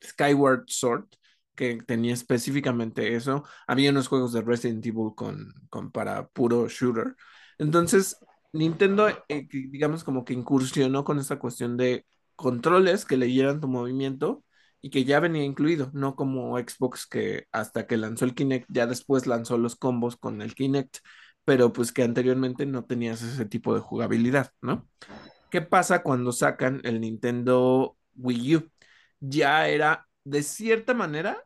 [0.05, 1.07] Skyward Sword,
[1.55, 3.45] que tenía específicamente eso.
[3.67, 7.17] Había unos juegos de Resident Evil con, con para puro shooter.
[7.59, 8.17] Entonces,
[8.53, 14.45] Nintendo, eh, digamos, como que incursionó con esta cuestión de controles que leyeran tu movimiento
[14.87, 18.87] y que ya venía incluido, no como Xbox que hasta que lanzó el Kinect, ya
[18.87, 20.99] después lanzó los combos con el Kinect,
[21.45, 24.89] pero pues que anteriormente no tenías ese tipo de jugabilidad, ¿no?
[25.51, 28.71] ¿Qué pasa cuando sacan el Nintendo Wii U?
[29.19, 31.43] Ya era de cierta manera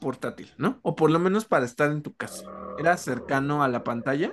[0.00, 0.80] portátil, ¿no?
[0.80, 2.46] O por lo menos para estar en tu casa.
[2.78, 4.32] Era cercano a la pantalla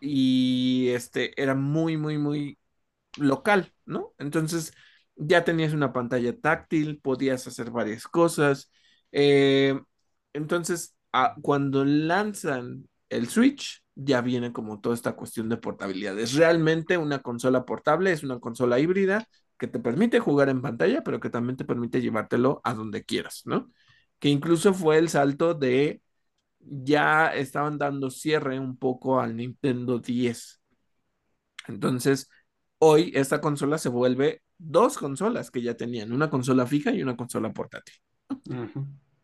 [0.00, 2.58] y este era muy, muy, muy
[3.18, 4.14] local, ¿no?
[4.18, 4.72] Entonces
[5.16, 8.70] ya tenías una pantalla táctil, podías hacer varias cosas.
[9.12, 9.80] Eh,
[10.32, 10.94] entonces,
[11.42, 16.18] cuando lanzan el Switch, ya viene como toda esta cuestión de portabilidad.
[16.18, 19.26] Es realmente una consola portable, es una consola híbrida
[19.58, 23.42] que te permite jugar en pantalla, pero que también te permite llevártelo a donde quieras,
[23.46, 23.70] ¿no?
[24.18, 26.02] Que incluso fue el salto de
[26.60, 30.60] ya estaban dando cierre un poco al Nintendo 10.
[31.68, 32.28] Entonces,
[32.78, 37.16] hoy esta consola se vuelve dos consolas que ya tenían, una consola fija y una
[37.16, 37.94] consola portátil.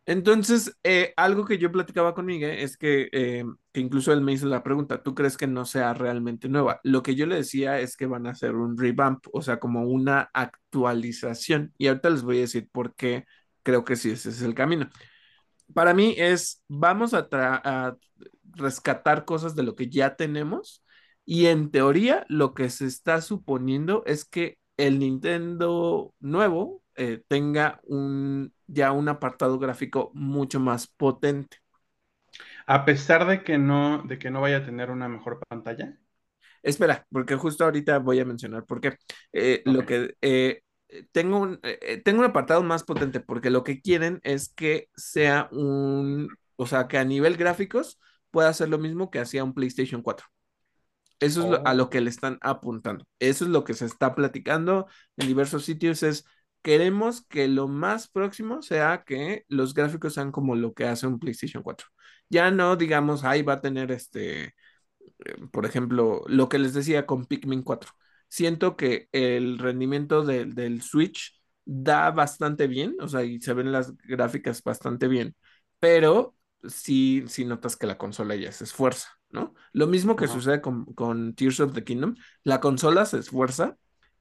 [0.05, 4.33] Entonces, eh, algo que yo platicaba con Miguel es que, eh, que, incluso él me
[4.33, 6.81] hizo la pregunta, ¿tú crees que no sea realmente nueva?
[6.83, 9.85] Lo que yo le decía es que van a hacer un revamp, o sea, como
[9.85, 11.73] una actualización.
[11.79, 13.27] Y ahorita les voy a decir por qué
[13.62, 14.88] creo que sí, ese es el camino.
[15.73, 17.97] Para mí es, vamos a, a
[18.55, 20.83] rescatar cosas de lo que ya tenemos
[21.25, 27.80] y en teoría lo que se está suponiendo es que el Nintendo nuevo eh, tenga
[27.85, 31.58] un, ya un apartado gráfico mucho más potente.
[32.66, 35.98] A pesar de que no, de que no vaya a tener una mejor pantalla.
[36.62, 38.96] Espera, porque justo ahorita voy a mencionar por qué.
[39.32, 40.62] Eh, lo que eh,
[41.12, 41.61] tengo un,
[42.04, 46.88] tengo un apartado más potente, porque lo que quieren es que sea un, o sea,
[46.88, 47.98] que a nivel gráficos
[48.30, 50.26] pueda hacer lo mismo que hacía un PlayStation 4.
[51.20, 51.90] Eso es a lo oh.
[51.90, 53.05] que le están apuntando.
[53.18, 56.03] Eso es lo que se está platicando en diversos sitios.
[56.03, 56.25] Es
[56.62, 61.18] queremos que lo más próximo sea que los gráficos sean como lo que hace un
[61.18, 61.88] PlayStation 4.
[62.31, 64.55] Ya no digamos, ahí va a tener este,
[65.25, 67.90] eh, por ejemplo, lo que les decía con Pikmin 4.
[68.29, 73.96] Siento que el rendimiento del Switch da bastante bien, o sea, y se ven las
[73.98, 75.37] gráficas bastante bien,
[75.79, 79.55] pero sí, sí notas que la consola ya se esfuerza, ¿no?
[79.73, 82.14] Lo mismo que sucede con, Tears of the Kingdom,
[82.45, 83.77] la consola se esfuerza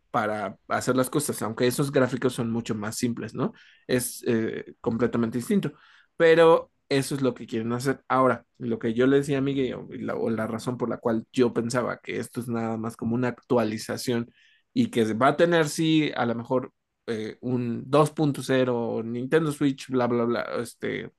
[0.09, 3.53] para hacer las cosas, aunque esos gráficos son mucho más simples, ¿no?
[3.87, 5.73] Es eh, completamente distinto,
[6.17, 8.03] pero eso es lo que quieren hacer.
[8.09, 9.75] Ahora, lo que yo le decía a Miguel,
[10.13, 13.29] o la, razón por la cual yo pensaba que esto es nada más como una
[13.29, 14.31] actualización
[14.73, 16.73] y que va a tener, sí, a lo mejor
[17.07, 21.11] eh, un 2.0, Nintendo Switch, bla, bla, bla, este,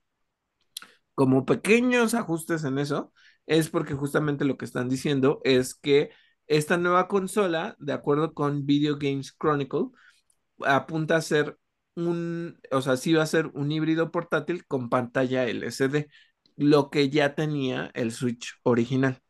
[1.14, 3.12] como pequeños ajustes en eso,
[3.46, 6.10] es porque justamente lo que están diciendo es que
[6.46, 9.88] esta nueva consola, de acuerdo con Video Games Chronicle,
[10.60, 11.58] apunta a ser
[11.96, 16.08] un, o sea, sí va a ser un híbrido portátil con pantalla LCD,
[16.56, 19.22] lo que ya tenía el Switch original.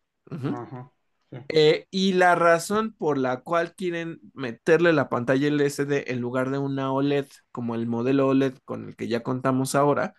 [1.48, 6.59] Eh, y la razón por la cual quieren meterle la pantalla LCD en lugar de
[6.59, 10.14] una OLED, como el modelo OLED con el que ya contamos ahora,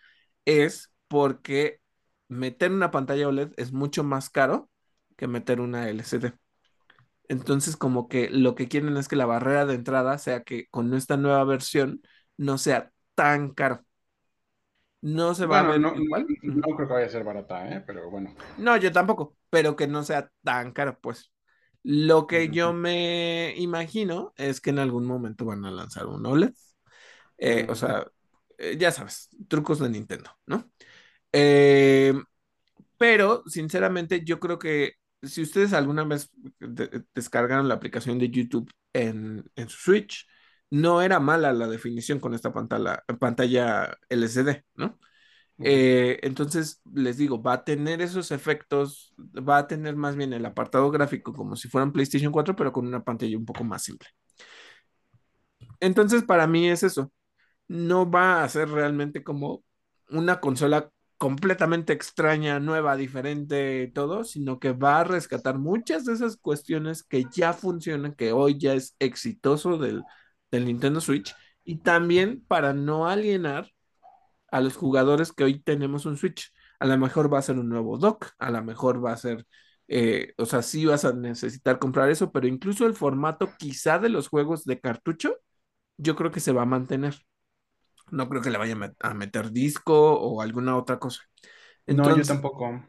[0.46, 1.82] es porque
[2.34, 4.70] meter una pantalla OLED es mucho más caro
[5.16, 6.34] que meter una LCD.
[7.28, 10.94] Entonces, como que lo que quieren es que la barrera de entrada sea que con
[10.94, 12.02] esta nueva versión
[12.38, 13.86] no sea tan caro.
[15.02, 16.26] No se va a ver no, igual.
[16.42, 17.84] No, creo que vaya a ser barata, ¿eh?
[17.86, 18.34] pero bueno.
[18.58, 21.32] No, yo tampoco, pero que no sea tan caro, pues.
[21.84, 26.54] Lo que yo me imagino es que en algún momento van a lanzar un OLED.
[27.38, 28.08] Eh, o sea,
[28.58, 30.72] eh, ya sabes, trucos de Nintendo, ¿no?
[31.34, 32.14] Eh,
[32.98, 36.32] pero, sinceramente, yo creo que si ustedes alguna vez
[37.14, 40.28] descargaron la aplicación de YouTube en, su Switch,
[40.70, 45.00] no era mala la definición con esta pantalla, pantalla LCD, ¿no?
[45.60, 50.46] Eh, entonces, les digo, va a tener esos efectos, va a tener más bien el
[50.46, 53.84] apartado gráfico como si fuera un PlayStation 4, pero con una pantalla un poco más
[53.84, 54.10] simple.
[55.80, 57.12] Entonces, para mí es eso.
[57.68, 59.64] No va a ser realmente como
[60.10, 66.38] una consola completamente extraña, nueva, diferente, todo, sino que va a rescatar muchas de esas
[66.38, 70.04] cuestiones que ya funcionan, que hoy ya es exitoso del,
[70.52, 73.72] Nintendo Switch, y también para no alienar
[74.52, 76.52] a los jugadores que hoy tenemos un Switch.
[76.80, 79.48] A lo mejor va a ser un nuevo dock, a lo mejor va a ser,
[79.88, 84.10] eh, o sea, sí vas a necesitar comprar eso, pero incluso el formato quizá de
[84.10, 85.38] los juegos de cartucho,
[85.98, 87.16] yo creo que se va a mantener
[88.14, 91.22] No creo que le vayan a meter disco o alguna otra cosa.
[91.88, 92.84] No, yo Entonces, tampoco.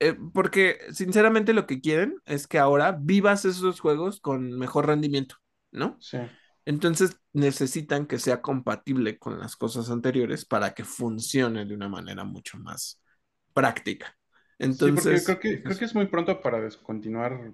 [0.00, 5.36] eh, porque sinceramente lo que quieren es que ahora vivas esos juegos con mejor rendimiento,
[5.72, 5.98] ¿no?
[5.98, 6.18] Sí.
[6.66, 12.24] Entonces necesitan que sea compatible con las cosas anteriores para que funcione de una manera
[12.24, 13.02] mucho más
[13.54, 14.16] práctica.
[14.70, 17.52] Sí, porque Entonces, creo que, creo que es muy pronto para descontinuar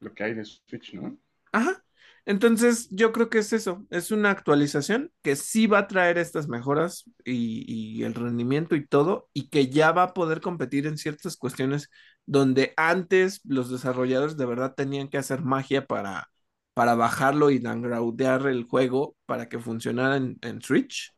[0.00, 1.18] lo que hay de Switch, ¿no?
[1.52, 1.82] ajá.
[2.30, 6.48] Entonces yo creo que es eso, es una actualización que sí va a traer estas
[6.48, 10.96] mejoras y, y el rendimiento y todo, y que ya va a poder competir en
[10.96, 11.90] ciertas cuestiones
[12.26, 16.28] donde antes los desarrolladores de verdad tenían que hacer magia para,
[16.74, 21.12] para bajarlo y downgradear el juego para que funcionara en, en Switch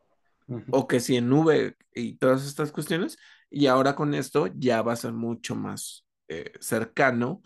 [0.71, 3.19] o que si en nube y todas estas cuestiones,
[3.51, 7.43] y ahora con esto ya va a ser mucho más eh, cercano.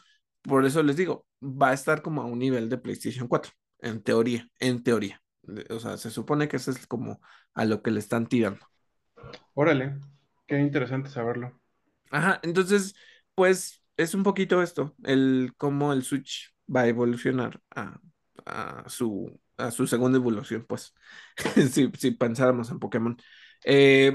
[0.49, 4.03] Por eso les digo, va a estar como a un nivel de PlayStation 4, en
[4.03, 5.23] teoría, en teoría.
[5.71, 7.21] O sea, se supone que eso es como
[7.55, 8.67] a lo que le están tirando.
[9.55, 9.99] Órale,
[10.47, 11.61] qué interesante saberlo.
[12.11, 12.95] Ajá, entonces,
[13.35, 18.01] pues es un poquito esto, el cómo el Switch va a evolucionar a,
[18.45, 20.95] a su, a su segunda evolución, pues,
[21.73, 23.17] si, si pensáramos en Pokémon.
[23.65, 24.13] Eh,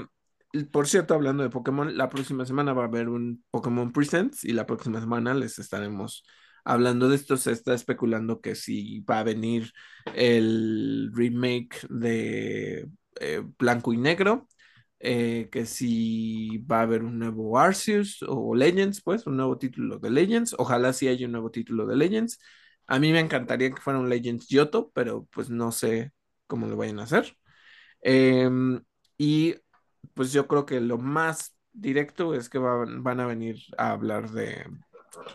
[0.70, 4.52] por cierto, hablando de Pokémon, la próxima semana va a haber un Pokémon Presents y
[4.52, 6.24] la próxima semana les estaremos
[6.64, 7.36] hablando de esto.
[7.36, 9.72] Se está especulando que si va a venir
[10.14, 12.88] el remake de
[13.20, 14.46] eh, Blanco y Negro
[15.04, 19.98] eh, que si va a haber un nuevo Arceus o Legends, pues, un nuevo título
[19.98, 20.54] de Legends.
[20.58, 22.38] Ojalá sí haya un nuevo título de Legends.
[22.86, 26.12] A mí me encantaría que fuera un Legends Yoto, pero pues no sé
[26.46, 27.36] cómo lo vayan a hacer.
[28.02, 28.82] Em,
[29.18, 29.56] y
[30.14, 34.30] pues yo creo que lo más directo es que van, van a venir a hablar
[34.30, 34.66] de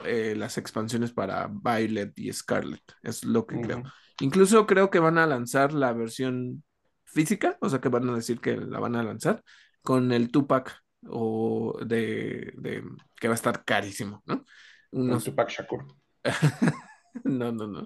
[0.06, 2.84] eh, las expansiones para Violet y Scarlet.
[3.04, 3.84] Es lo que creo.
[4.20, 6.64] Incluso creo que van a lanzar la versión
[7.06, 9.44] física, o sea que van a decir que la van a lanzar
[9.82, 12.84] con el Tupac o de, de
[13.16, 14.44] que va a estar carísimo, ¿no?
[14.92, 15.86] Con Unos, Tupac Shakur.
[17.24, 17.86] no, no, no.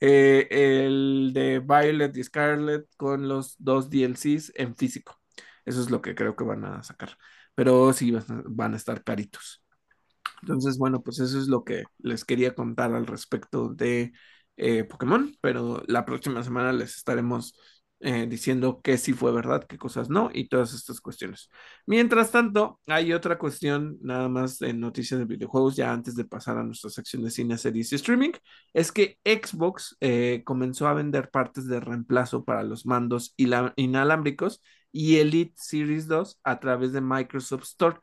[0.00, 5.19] Eh, el de Violet y Scarlet con los dos DLCs en físico.
[5.64, 7.16] Eso es lo que creo que van a sacar.
[7.54, 8.12] Pero sí
[8.46, 9.64] van a, estar caritos.
[10.42, 14.12] Entonces, bueno, pues eso es lo que les quería contar al respecto de
[14.56, 17.54] eh, Pokémon, pero la próxima semana les estaremos
[18.02, 21.50] eh, diciendo qué sí fue verdad, qué cosas no y todas estas cuestiones.
[21.86, 26.56] Mientras tanto, hay otra cuestión nada más en noticias de videojuegos, ya antes de pasar
[26.56, 28.32] a nuestra sección de cine, series y streaming,
[28.72, 34.62] es que Xbox eh, comenzó a vender partes de reemplazo para los mandos inalámbricos
[34.92, 37.98] y Elite Series 2 a través de Microsoft Store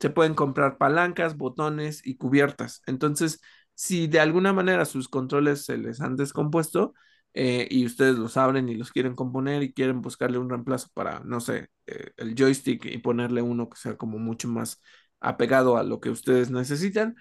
[0.00, 2.82] se pueden comprar palancas, botones y cubiertas.
[2.86, 3.40] Entonces,
[3.74, 6.94] si de alguna manera sus controles se les han descompuesto
[7.34, 11.20] eh, y ustedes los abren y los quieren componer y quieren buscarle un reemplazo para,
[11.20, 14.80] no sé, eh, el joystick y ponerle uno que sea como mucho más
[15.20, 17.14] apegado a lo que ustedes necesitan,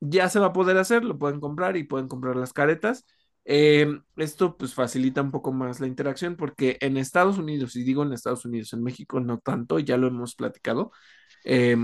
[0.00, 3.06] ya se va a poder hacer, lo pueden comprar y pueden comprar las caretas.
[3.52, 3.86] Eh,
[4.16, 8.12] esto pues facilita un poco más la interacción porque en Estados Unidos, y digo en
[8.12, 10.92] Estados Unidos, en México no tanto, ya lo hemos platicado,
[11.44, 11.76] eh,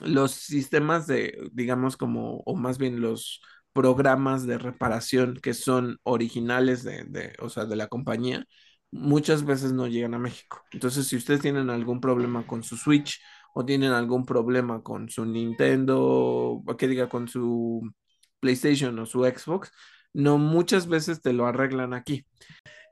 [0.00, 3.40] los sistemas de, digamos, como, o más bien los
[3.72, 8.46] programas de reparación que son originales de, de, o sea, de la compañía,
[8.90, 10.62] muchas veces no llegan a México.
[10.72, 13.20] Entonces, si ustedes tienen algún problema con su Switch
[13.54, 17.82] o tienen algún problema con su Nintendo, o que diga con su
[18.40, 19.70] PlayStation o su Xbox,
[20.14, 22.26] no muchas veces te lo arreglan aquí.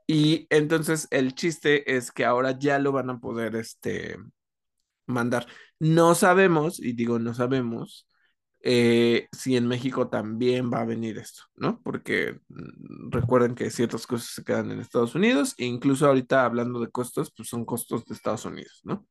[0.07, 4.17] Y entonces el chiste es que ahora ya lo van a poder, este,
[5.07, 5.47] mandar.
[5.79, 8.07] No sabemos, y digo no sabemos,
[8.61, 11.81] eh, si en México también va a venir esto, ¿no?
[11.83, 16.79] Porque mm, recuerden que ciertas cosas se quedan en Estados Unidos, e incluso ahorita hablando
[16.79, 19.07] de costos, pues son costos de Estados Unidos, ¿no?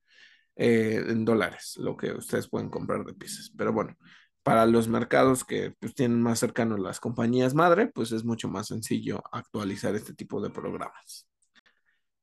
[0.57, 3.53] Eh, en dólares, lo que ustedes pueden comprar de piezas.
[3.57, 3.97] Pero bueno,
[4.43, 8.69] para los mercados que pues, tienen más cercanos las compañías madre, pues es mucho más
[8.69, 11.29] sencillo actualizar este tipo de programas.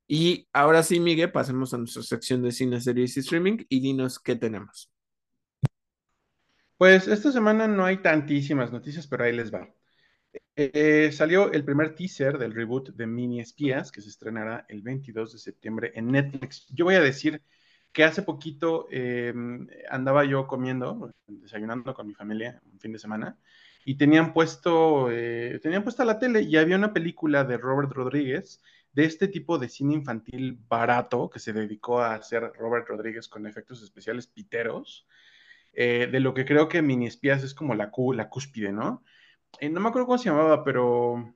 [0.07, 4.19] Y ahora sí, Miguel, pasemos a nuestra sección de cine, series y streaming y dinos
[4.19, 4.91] qué tenemos.
[6.77, 9.69] Pues esta semana no hay tantísimas noticias, pero ahí les va.
[10.55, 15.33] Eh, salió el primer teaser del reboot de Mini Espías, que se estrenará el 22
[15.33, 16.65] de septiembre en Netflix.
[16.69, 17.41] Yo voy a decir
[17.91, 19.33] que hace poquito eh,
[19.89, 23.37] andaba yo comiendo, desayunando con mi familia un fin de semana,
[23.85, 28.61] y tenían puesto, eh, tenían puesta la tele y había una película de Robert Rodríguez
[28.91, 33.47] de este tipo de cine infantil barato que se dedicó a hacer Robert Rodríguez con
[33.47, 35.07] efectos especiales piteros,
[35.73, 39.03] eh, de lo que creo que Mini Espías es como la, la cúspide, ¿no?
[39.59, 41.35] Eh, no me acuerdo cómo se llamaba, pero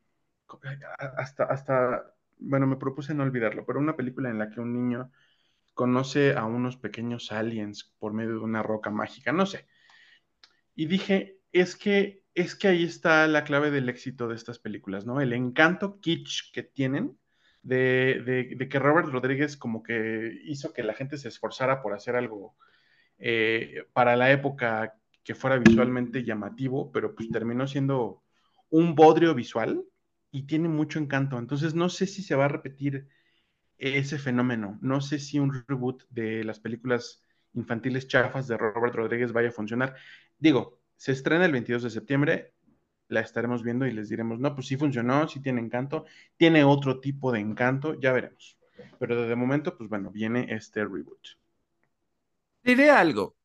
[1.18, 5.12] hasta, hasta, bueno, me propuse no olvidarlo, pero una película en la que un niño
[5.74, 9.68] conoce a unos pequeños aliens por medio de una roca mágica, no sé.
[10.76, 15.06] Y dije, es que, es que ahí está la clave del éxito de estas películas,
[15.06, 15.22] ¿no?
[15.22, 17.18] El encanto kitsch que tienen
[17.62, 22.56] de, que Robert Rodríguez como que hizo que la gente se esforzara por hacer algo
[23.18, 28.24] eh, para la época que fuera visualmente llamativo, pero pues terminó siendo
[28.70, 29.86] un bodrio visual
[30.32, 31.38] y tiene mucho encanto.
[31.38, 33.08] Entonces no sé si se va a repetir
[33.78, 34.78] ese fenómeno.
[34.82, 39.52] No sé si un reboot de las películas infantiles chafas de Robert Rodríguez vaya a
[39.52, 39.96] funcionar.
[40.38, 42.54] Digo, se estrena el 22 de septiembre,
[43.10, 46.06] la estaremos viendo y les diremos, no, pues sí funcionó, sí tiene encanto,
[46.38, 48.58] tiene otro tipo de encanto, ya veremos.
[49.00, 51.28] Pero desde momento, pues bueno, viene este reboot.
[52.64, 53.36] Diré algo.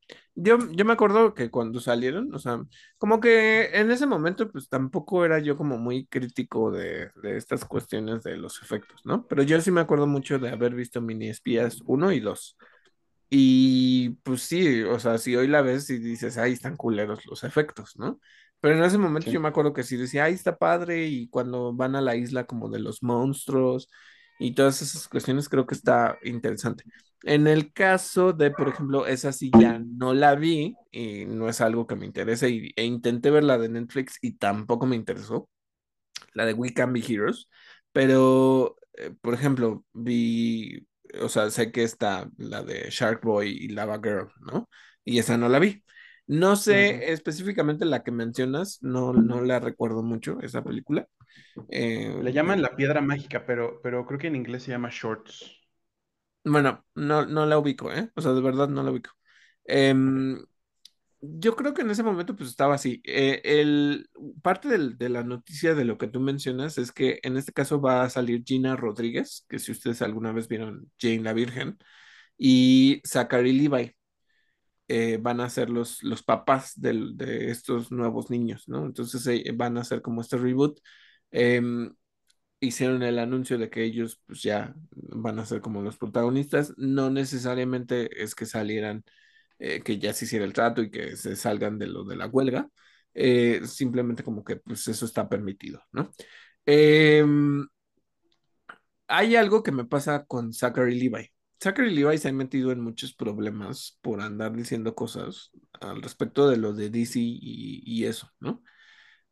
[0.41, 2.63] Yo, yo me acuerdo que cuando salieron, o sea,
[2.97, 7.65] como que en ese momento, pues tampoco era yo como muy crítico de, de estas
[7.65, 9.27] cuestiones de los efectos, ¿no?
[9.27, 12.57] Pero yo sí me acuerdo mucho de haber visto Mini Espías 1 y 2.
[13.31, 17.43] Y pues sí, o sea, si hoy la ves y dices, ay, están culeros los
[17.43, 18.21] efectos, ¿no?
[18.61, 21.75] Pero en ese momento yo me acuerdo que sí decía, ay, está padre, y cuando
[21.75, 23.91] van a la isla como de los monstruos
[24.39, 26.85] y todas esas cuestiones, creo que está interesante.
[27.25, 31.61] En el caso de, por ejemplo, esa sí ya no la vi y no es
[31.61, 35.49] algo que me interese y, e intenté ver la de Netflix y tampoco me interesó,
[36.35, 37.49] la de We Can Be Heroes,
[37.93, 40.87] pero, eh, por ejemplo, vi
[41.21, 44.69] o sea, sé que está la de Shark Boy y Lava Girl, ¿no?
[45.05, 45.85] Y esa no la vi.
[46.29, 51.09] No sé específicamente la que mencionas, no, no la recuerdo mucho, esa película.
[51.71, 55.59] Eh, Le llaman La Piedra Mágica, pero, pero creo que en inglés se llama Shorts.
[56.45, 58.11] Bueno, no, no la ubico, ¿eh?
[58.15, 59.11] O sea, de verdad no la ubico.
[59.65, 60.39] Em,
[61.21, 63.01] yo creo que en ese momento pues estaba así.
[63.05, 64.09] Eh, el,
[64.43, 68.03] parte de la noticia de lo que tú mencionas es que en este caso va
[68.03, 71.79] a salir Gina Rodríguez, que si ustedes alguna vez vieron Jane la Virgen,
[72.39, 73.98] y Zachary Levi.
[74.91, 78.87] Eh, van a ser los, los papás de estos nuevos niños, ¿no?
[78.87, 80.81] Entonces eh, van a hacer como este reboot.
[81.31, 81.95] Em,
[82.61, 86.75] hicieron el anuncio de que ellos pues ya van a ser como los protagonistas.
[86.79, 89.05] No necesariamente es que salieran
[89.59, 92.27] eh, que ya se hiciera el trato y que se salgan de lo de la
[92.27, 92.69] huelga.
[93.67, 96.13] Simplemente como que pues eso está permitido, ¿no?
[96.67, 97.67] Em,
[99.09, 101.31] hay algo que me pasa con Zachary Levi.
[101.61, 105.51] Zachary Levi se ha metido en muchos problemas por andar diciendo cosas
[105.81, 108.63] al respecto de lo de DC y, eso, ¿no?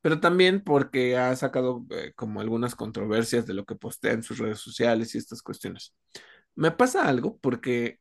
[0.01, 4.39] Pero también porque ha sacado eh, como algunas controversias de lo que postea en sus
[4.39, 5.95] redes sociales y estas cuestiones.
[6.55, 8.01] Me pasa algo porque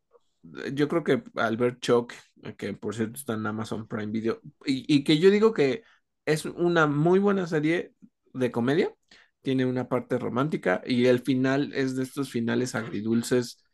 [0.73, 2.13] yo creo que Albert Choc,
[2.57, 5.83] que por cierto está en Amazon Prime Video, y, que yo digo que
[6.25, 7.93] es una muy buena serie
[8.33, 8.93] de comedia,
[9.41, 13.64] tiene una parte romántica y el final es de estos finales agridulces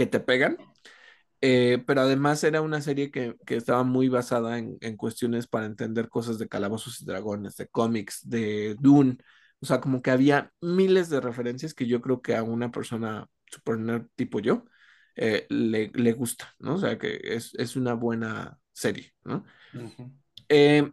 [0.00, 0.56] que te pegan.
[1.42, 6.08] Eh, pero además era una serie que, estaba muy basada en, en, cuestiones para entender
[6.08, 9.18] cosas de calabozos y dragones, de cómics, de Dune.
[9.60, 13.26] O sea, como que había miles de referencias que yo creo que a una persona
[13.46, 14.64] super nerd tipo yo
[15.16, 16.76] eh, le, gusta, ¿no?
[16.76, 19.44] O sea, que es, una buena serie, ¿no?
[20.48, 20.90] Eh,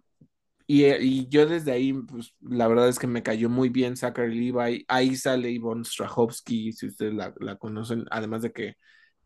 [0.70, 4.86] y, yo desde ahí, pues la verdad es que me cayó muy bien Zachary Levi.
[4.90, 8.76] Ahí sale Yvonne Strahovski, si ustedes la, conocen, además de que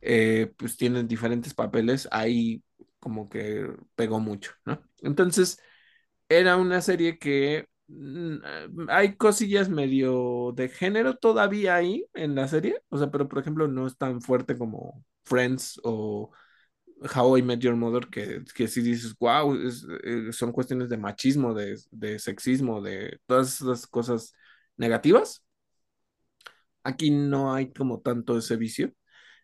[0.02, 2.64] eh, pues tienen diferentes papeles, ahí
[3.00, 4.82] como que pegó mucho, ¿no?
[5.02, 5.60] Entonces,
[6.30, 12.82] era una serie que Mm, hay cosillas medio de género todavía ahí en la serie,
[12.90, 16.32] o sea, pero por ejemplo no es tan fuerte como Friends o
[17.16, 19.56] How I Met Your Mother, que, que si dices, wow,
[20.04, 24.34] eh, son cuestiones de machismo, de, de sexismo, de todas esas cosas
[24.78, 25.44] negativas.
[26.84, 28.92] Aquí no hay como tanto ese vicio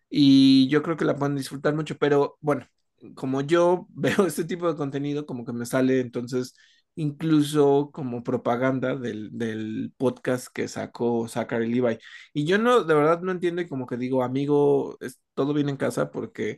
[0.09, 2.67] y yo creo que la pueden disfrutar mucho, pero bueno,
[3.15, 6.53] como yo veo este tipo de contenido, como que me sale entonces
[6.95, 11.99] incluso como propaganda del, podcast que sacó Zachary Levi.
[12.33, 15.69] Y yo no, de verdad no entiendo y como que digo, amigo, es, todo bien
[15.69, 16.57] en casa porque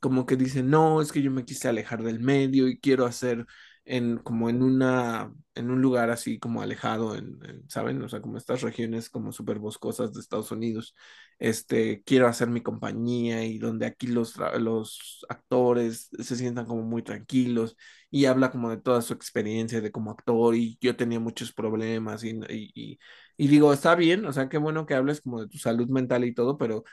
[0.00, 3.46] como que dice, no, es que yo me quise alejar del medio y quiero hacer
[3.84, 8.38] en como en una en un lugar así como alejado en, saben o sea como
[8.38, 10.94] estas regiones como súper boscosas de Estados Unidos
[11.38, 17.02] este quiero hacer mi compañía y donde aquí los los actores se sientan como muy
[17.02, 17.76] tranquilos
[18.10, 22.24] y habla como de toda su experiencia de como actor y yo tenía muchos problemas
[22.24, 22.98] y, y,
[23.36, 26.24] y digo está bien o sea qué bueno que hables como de tu salud mental
[26.24, 26.84] y todo pero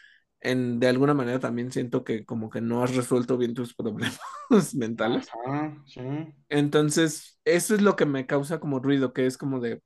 [0.42, 4.20] en, de alguna manera también siento que como que no has resuelto bien tus problemas
[4.76, 5.28] mentales.
[6.50, 9.82] Entonces, eso es lo que me causa como ruido, que es como de,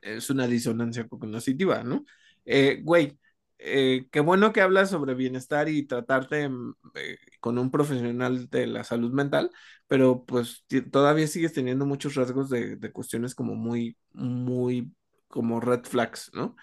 [0.00, 2.04] es una disonancia cognitiva, ¿no?
[2.44, 3.18] Eh, güey,
[3.58, 8.66] eh, qué bueno que hablas sobre bienestar y tratarte mm, eh, con un profesional de
[8.66, 9.50] la salud mental,
[9.86, 14.92] pero pues todavía sigues teniendo muchos rasgos de, de cuestiones como muy, muy,
[15.28, 16.56] como red flags, ¿no?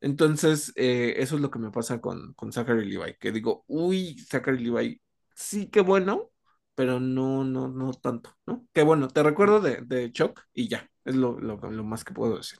[0.00, 4.18] Entonces, eh, eso es lo que me pasa con, con Zachary Levi, que digo, uy,
[4.18, 5.00] Zachary Levi,
[5.34, 6.30] sí, qué bueno,
[6.74, 8.66] pero no, no, no tanto, ¿no?
[8.72, 12.12] Qué bueno, te recuerdo de, de Chuck y ya, es lo, lo, lo más que
[12.14, 12.58] puedo decir.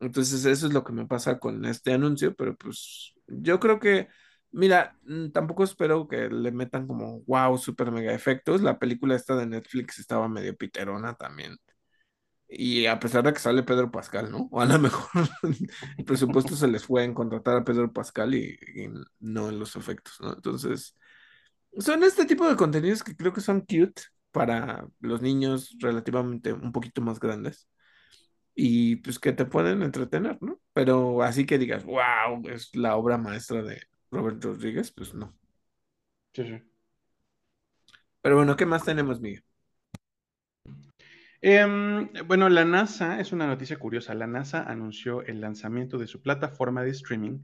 [0.00, 4.08] Entonces, eso es lo que me pasa con este anuncio, pero pues yo creo que,
[4.50, 8.62] mira, mm, tampoco espero que le metan como wow, super mega efectos.
[8.62, 11.56] La película esta de Netflix estaba medio piterona también.
[12.54, 14.48] Y a pesar de que sale Pedro Pascal, ¿no?
[14.50, 15.28] O a lo mejor
[15.98, 18.88] el presupuesto se les fue en contratar a Pedro Pascal y, y
[19.20, 20.34] no en los efectos, ¿no?
[20.34, 20.96] Entonces,
[21.78, 26.72] son este tipo de contenidos que creo que son cute para los niños relativamente un
[26.72, 27.68] poquito más grandes
[28.54, 30.60] y pues que te pueden entretener, ¿no?
[30.72, 35.36] Pero así que digas, wow, es la obra maestra de Robert Rodríguez, pues no.
[36.34, 36.62] Sí, sí.
[38.20, 39.44] Pero bueno, ¿qué más tenemos, Miguel?
[41.44, 46.22] Em, bueno, la NASA, es una noticia curiosa, la NASA anunció el lanzamiento de su
[46.22, 47.40] plataforma de streaming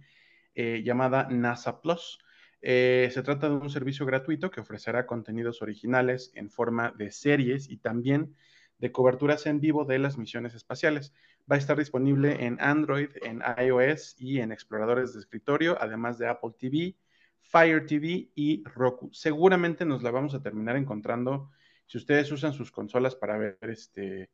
[0.54, 2.20] eh, llamada NASA Plus.
[2.62, 7.68] Eh, se trata de un servicio gratuito que ofrecerá contenidos originales en forma de series
[7.68, 8.36] y también
[8.78, 11.12] de coberturas en vivo de las misiones espaciales.
[11.50, 16.28] Va a estar disponible en Android, en iOS y en exploradores de escritorio, además de
[16.28, 16.96] Apple TV,
[17.40, 19.10] Fire TV y Roku.
[19.12, 21.50] Seguramente nos la vamos a terminar encontrando
[21.88, 24.30] si ustedes usan sus consolas para ver este,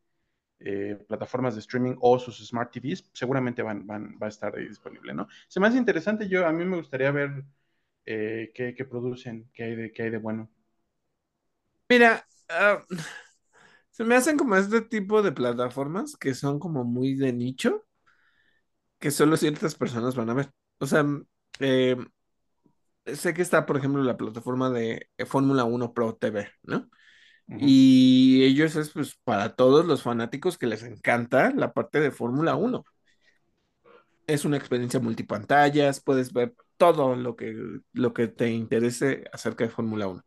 [0.58, 4.66] eh, plataformas de streaming o sus smart TVs, seguramente van, van, va a estar ahí
[4.66, 5.28] disponible, ¿no?
[5.48, 7.44] Se me hace interesante, yo a mí me gustaría ver
[8.06, 10.50] eh, qué, producen, qué hay de, qué hay de bueno.
[11.88, 12.94] Mira, uh,
[13.90, 17.84] se me hacen como este tipo de plataformas que son como muy de nicho,
[18.98, 20.50] que solo ciertas personas van a ver.
[20.78, 21.04] O sea,
[21.60, 21.96] eh,
[23.06, 26.88] sé que está, por ejemplo, la plataforma de Fórmula 1 Pro TV, ¿no?
[27.46, 32.56] Y ellos es pues para todos los fanáticos que les encanta la parte de Fórmula
[32.56, 32.84] 1.
[34.26, 37.54] Es una experiencia multipantallas, puedes ver todo lo que,
[37.92, 40.22] lo que te interese acerca de Fórmula 1.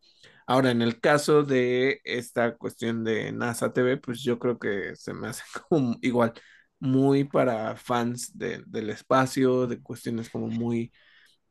[0.46, 5.14] Ahora, en el caso de esta cuestión de NASA TV, pues yo creo que se
[5.14, 6.34] me hace como igual
[6.80, 10.92] muy para fans de, del espacio, de cuestiones como muy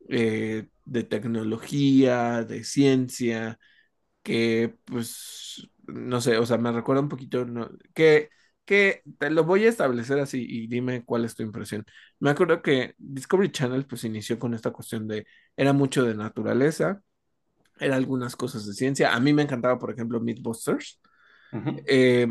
[0.08, 3.58] eh, de tecnología, de ciencia,
[4.26, 7.70] que pues, no sé, o sea, me recuerda un poquito, ¿no?
[7.94, 8.28] que,
[8.64, 11.84] que te lo voy a establecer así y dime cuál es tu impresión.
[12.18, 17.00] Me acuerdo que Discovery Channel pues inició con esta cuestión de, era mucho de naturaleza,
[17.78, 19.14] era algunas cosas de ciencia.
[19.14, 21.00] A mí me encantaba, por ejemplo, Mythbusters.
[21.52, 21.82] Uh -huh.
[21.86, 22.28] eh,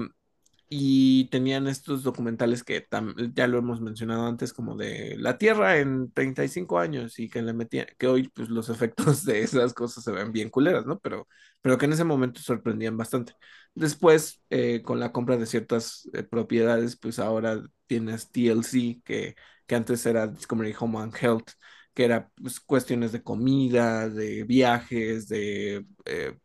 [0.70, 2.88] y tenían estos documentales que
[3.34, 7.54] ya lo hemos mencionado antes, como de la Tierra en 35 años y que le
[7.54, 11.00] metían, que hoy pues los efectos de esas cosas se ven bien culeras, ¿no?
[11.00, 11.28] Pero,
[11.62, 13.34] pero que en ese momento sorprendían bastante.
[13.74, 19.36] Después, eh, con la compra de ciertas eh, propiedades, pues ahora tienes TLC, que,
[19.68, 21.52] que antes era Discovery Home and Health,
[21.94, 26.38] que era pues, cuestiones de comida, de viajes, de eh,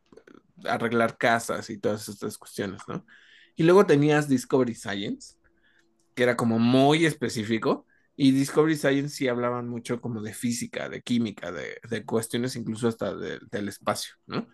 [0.65, 3.05] arreglar casas y todas estas cuestiones, ¿no?
[3.61, 5.35] Y luego tenías Discovery Science,
[6.15, 7.87] que era como muy específico.
[8.17, 12.89] Y Discovery Science sí hablaban mucho como de física, de química, de, de cuestiones incluso
[12.89, 14.49] hasta de, del espacio, ¿no?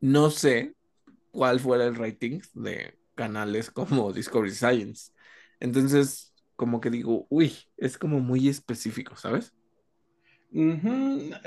[0.00, 0.74] No sé
[1.30, 5.12] cuál fuera el rating de canales como Discovery Science.
[5.58, 9.54] Entonces, como que digo, uy, es como muy específico, ¿sabes?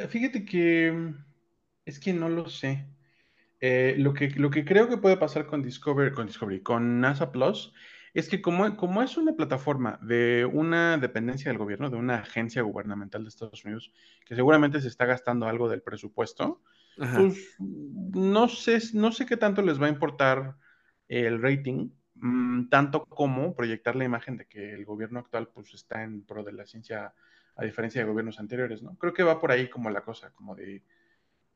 [0.09, 1.13] Fíjate que
[1.85, 2.87] es que no lo sé.
[3.65, 7.31] Eh, lo, que, lo que creo que puede pasar con Discovery, con Discovery, con NASA
[7.31, 7.73] Plus,
[8.13, 12.61] es que como, como es una plataforma de una dependencia del gobierno, de una agencia
[12.61, 13.93] gubernamental de Estados Unidos,
[14.25, 16.61] que seguramente se está gastando algo del presupuesto,
[16.99, 17.19] Ajá.
[17.19, 20.57] pues no sé, no sé qué tanto les va a importar
[21.07, 26.03] el rating, mmm, tanto como proyectar la imagen de que el gobierno actual pues está
[26.03, 27.13] en pro de la ciencia,
[27.55, 28.97] a diferencia de gobiernos anteriores, ¿no?
[28.97, 30.83] Creo que va por ahí como la cosa, como de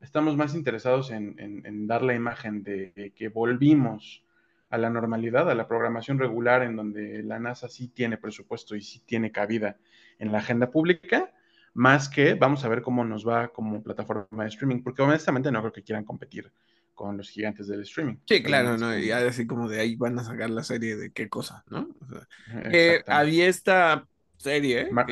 [0.00, 4.22] estamos más interesados en, en, en dar la imagen de, de, que volvimos
[4.70, 8.82] a la normalidad, a la programación regular, en donde la NASA sí tiene presupuesto y
[8.82, 9.76] sí tiene cabida
[10.18, 11.32] en la agenda pública,
[11.74, 15.60] más que vamos a ver cómo nos va como plataforma de streaming, porque honestamente no
[15.60, 16.50] creo que quieran competir
[16.94, 18.16] con los gigantes del streaming.
[18.26, 18.98] Sí, claro, ¿no?
[18.98, 21.88] Y así como de ahí van a sacar la serie de qué cosa, ¿no?
[22.00, 22.26] O sea,
[22.72, 25.06] eh, había esta serie Mar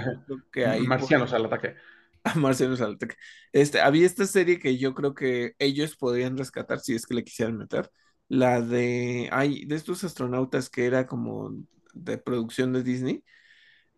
[0.52, 1.76] que, que Marcianos al ataque
[2.34, 3.16] a Marcianos al ataque.
[3.52, 7.24] Este, había esta serie que yo creo que ellos podrían rescatar si es que le
[7.24, 7.90] quisieran meter.
[8.28, 11.52] La de, ay, de estos astronautas que era como
[11.94, 13.24] de producción de Disney.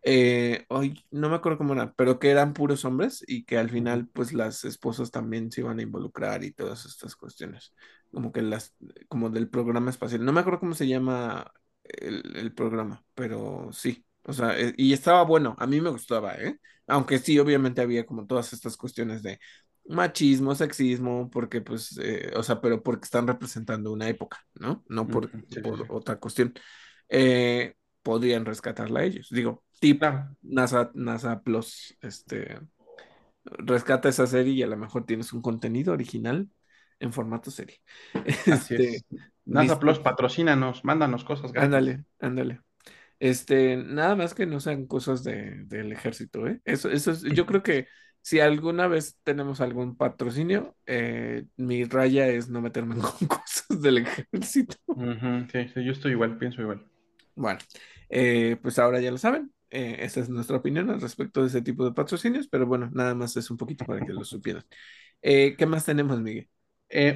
[0.03, 3.69] Eh, ay, no me acuerdo cómo era, pero que eran puros hombres y que al
[3.69, 7.73] final, pues las esposas también se iban a involucrar y todas estas cuestiones,
[8.11, 8.75] como que las,
[9.09, 10.23] como del programa espacial.
[10.25, 11.51] No me acuerdo cómo se llama
[11.83, 16.35] el, el programa, pero sí, o sea, eh, y estaba bueno, a mí me gustaba,
[16.35, 16.57] ¿eh?
[16.87, 19.39] Aunque sí, obviamente había como todas estas cuestiones de
[19.87, 24.83] machismo, sexismo, porque pues, eh, o sea, pero porque están representando una época, ¿no?
[24.87, 25.83] No por, Sí, sí.
[25.89, 26.53] otra cuestión.
[27.09, 29.27] Eh, podrían rescatarla ellos.
[29.31, 32.59] Digo, tip, Claro, NASA, NASA Plus, este,
[33.45, 36.49] rescata esa serie y a lo mejor tienes un contenido original
[36.99, 37.81] en formato serie.
[38.49, 39.05] así Este, es.
[39.45, 39.79] NASA.
[39.79, 41.83] Plus, patrocínanos, mándanos cosas gratis.
[41.83, 42.61] Ándale, ándale.
[43.19, 46.61] Este, nada más que no sean cosas de, del ejército, ¿eh?
[46.63, 47.87] Eso, eso es, yo creo que
[48.21, 53.99] si alguna vez tenemos algún patrocinio, eh, mi raya es no meterme con cosas del
[53.99, 54.75] ejército.
[55.51, 56.85] Sí, sí, yo estoy igual, pienso igual.
[57.35, 57.59] Bueno,
[58.09, 59.51] eh, pues ahora ya lo saben.
[59.71, 63.13] Eh, esa es nuestra opinión al respecto de ese tipo de patrocinios, pero bueno, nada
[63.13, 64.63] más es un poquito para que lo supieran.
[65.21, 66.49] ¿qué más tenemos, Miguel?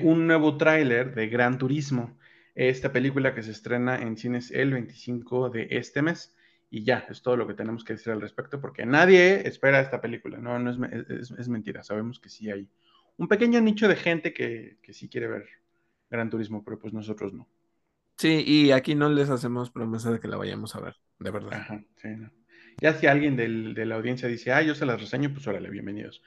[0.04, 2.18] Un nuevo tráiler de Gran Turismo,
[2.56, 6.36] esta película que se estrena en cines el 25 de este mes.
[6.70, 10.02] Y ya, es todo lo que tenemos que decir al respecto, porque nadie espera esta
[10.02, 10.38] película.
[10.40, 11.84] No, no es, es- es mentira.
[11.84, 12.68] Sabemos que sí hay
[13.18, 15.46] un pequeño nicho de gente que, que sí quiere ver
[16.10, 17.48] Gran Turismo, pero pues nosotros no.
[18.18, 21.58] Sí, y aquí no les hacemos promesa de que la vayamos a ver, de verdad.
[21.58, 22.32] Ajá, sí, no.
[22.82, 25.70] Ya si alguien del- de la audiencia dice, ah, yo se las reseño, pues órale,
[25.70, 26.24] bienvenidos.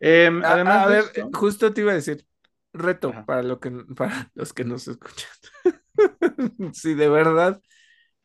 [0.00, 2.26] Em, A, además a ver, esto, justo te iba a decir,
[2.72, 5.28] reto ajá, para lo que, para los que nos escuchan.
[6.72, 7.60] Si de verdad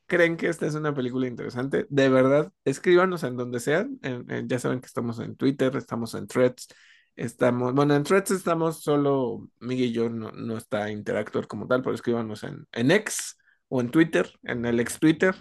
[0.07, 3.99] creen que esta es una película interesante, de verdad, escríbanos en donde sean.
[4.03, 6.67] en- en- ya saben que estamos en Twitter, estamos en Threads,
[7.15, 11.81] estamos, bueno, en Threads estamos solo, Miguel y yo no, no está Interactor como tal,
[11.83, 13.37] pero escríbanos en, en X
[13.69, 15.35] o en Twitter, en el ex Twitter.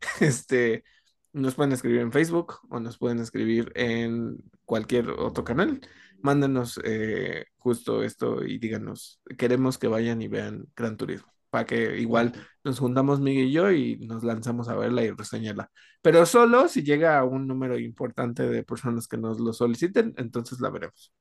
[0.20, 0.84] Este,
[1.32, 5.80] nos pueden escribir en Facebook o nos pueden escribir en cualquier otro canal.
[6.20, 11.98] Mándenos eh, justo esto y díganos, queremos que vayan y vean Gran Turismo, para que
[12.00, 12.32] igual
[12.64, 15.70] nos juntamos Miguel y yo y nos lanzamos a verla y reseñarla.
[16.02, 20.60] Pero solo si llega a un número importante de personas que nos lo soliciten, entonces
[20.60, 21.12] la veremos.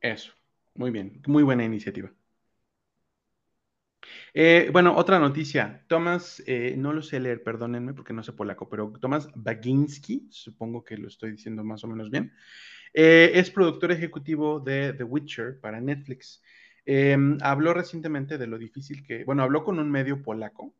[0.00, 0.32] eso.
[0.74, 2.12] Muy bien, muy buena iniciativa.
[4.34, 5.84] Eh, bueno, otra noticia.
[5.88, 10.84] Tomás, eh, no lo sé leer, perdónenme porque no sé polaco, pero Tomás Baginski, supongo
[10.84, 12.32] que lo estoy diciendo más o menos bien,
[12.94, 16.40] eh, es productor ejecutivo de The Witcher para Netflix.
[16.86, 20.74] Eh, habló recientemente de lo difícil que, bueno, habló con un medio polaco,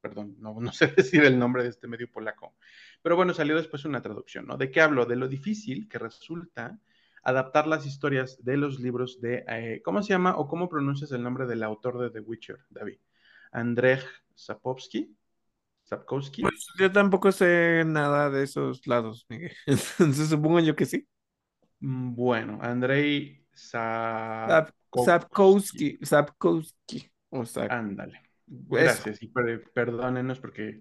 [0.00, 2.56] perdón, no, sé decir el nombre de este medio polaco,
[3.02, 4.56] pero bueno, salió después una traducción, ¿no?
[4.56, 5.06] ¿De qué habló?
[5.06, 6.80] De lo difícil que resulta
[7.22, 11.22] adaptar las historias de los libros de, eh, ¿cómo se llama o cómo pronuncias el
[11.22, 12.98] nombre del autor de The Witcher, David?
[13.52, 14.02] Andrzej
[14.34, 15.14] Sapkowski,
[15.84, 16.42] Sapkowski.
[16.42, 19.52] Pues yo tampoco sé nada de esos lados, Miguel.
[19.66, 21.06] Entonces supongo yo que sí.
[21.80, 24.72] Mm, Bueno, Andrei Sapkowski.
[26.02, 27.10] Sapkowski,
[27.68, 28.20] Ándale.
[28.46, 30.80] Gracias y per- perdónenos porque,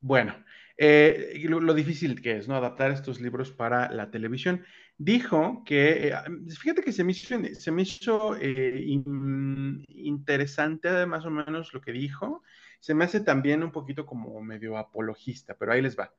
[0.00, 0.34] bueno,
[0.78, 2.56] eh, lo, lo difícil que es, ¿no?
[2.56, 4.64] Adaptar estos libros para la televisión.
[4.98, 6.14] Dijo que, eh,
[6.60, 11.80] fíjate que se me hizo, se me hizo eh, in- interesante más o menos lo
[11.80, 12.42] que dijo.
[12.80, 16.12] Se me hace también un poquito como medio apologista, pero ahí les va.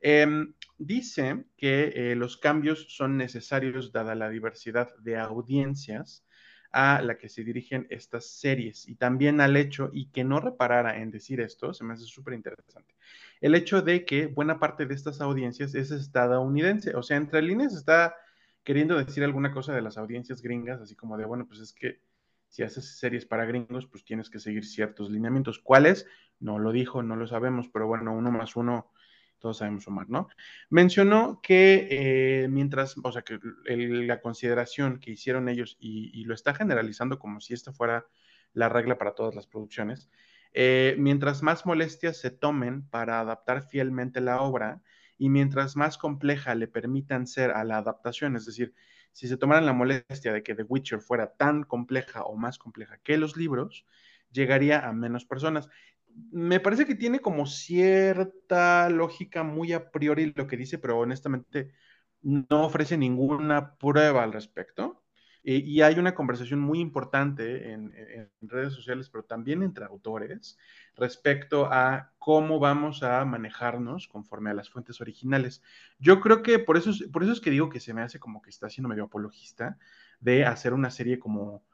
[0.00, 6.24] Em, dice que eh, los cambios son necesarios dada la diversidad de audiencias
[6.72, 10.98] a la que se dirigen estas series y también al hecho, y que no reparara
[10.98, 12.94] en decir esto, se me hace súper interesante,
[13.40, 17.74] el hecho de que buena parte de estas audiencias es estadounidense, o sea, entre líneas
[17.74, 18.16] está
[18.64, 22.00] queriendo decir alguna cosa de las audiencias gringas, así como de, bueno, pues es que
[22.48, 25.58] si haces series para gringos, pues tienes que seguir ciertos lineamientos.
[25.58, 26.06] ¿Cuáles?
[26.38, 28.92] No lo dijo, no lo sabemos, pero bueno, uno más uno
[29.44, 30.28] todos sabemos sumar, ¿no?
[30.70, 36.32] Mencionó que eh, mientras, o sea, que la consideración que hicieron ellos y, y, lo
[36.32, 38.06] está generalizando como si esta fuera
[38.54, 40.08] la regla para todas las producciones,
[40.54, 44.80] eh, mientras más molestias se tomen para adaptar fielmente la obra
[45.18, 48.72] y mientras más compleja le permitan ser a la adaptación, es decir,
[49.12, 52.96] si se tomaran la molestia de que The Witcher fuera tan compleja o más compleja
[53.04, 53.84] que los libros,
[54.32, 55.68] llegaría a menos personas
[56.32, 61.72] me parece que tiene como cierta lógica muy a priori lo que dice, pero honestamente
[62.22, 65.02] no ofrece ninguna prueba al respecto.
[65.42, 70.58] Y, y hay una conversación muy importante en, en, redes sociales, pero también entre autores,
[70.96, 75.62] respecto a cómo vamos a manejarnos conforme a las fuentes originales.
[75.98, 78.18] Yo creo que por eso, es, por eso es que digo que se me hace
[78.18, 79.78] como que está siendo medio apologista
[80.20, 81.64] de hacer una serie como...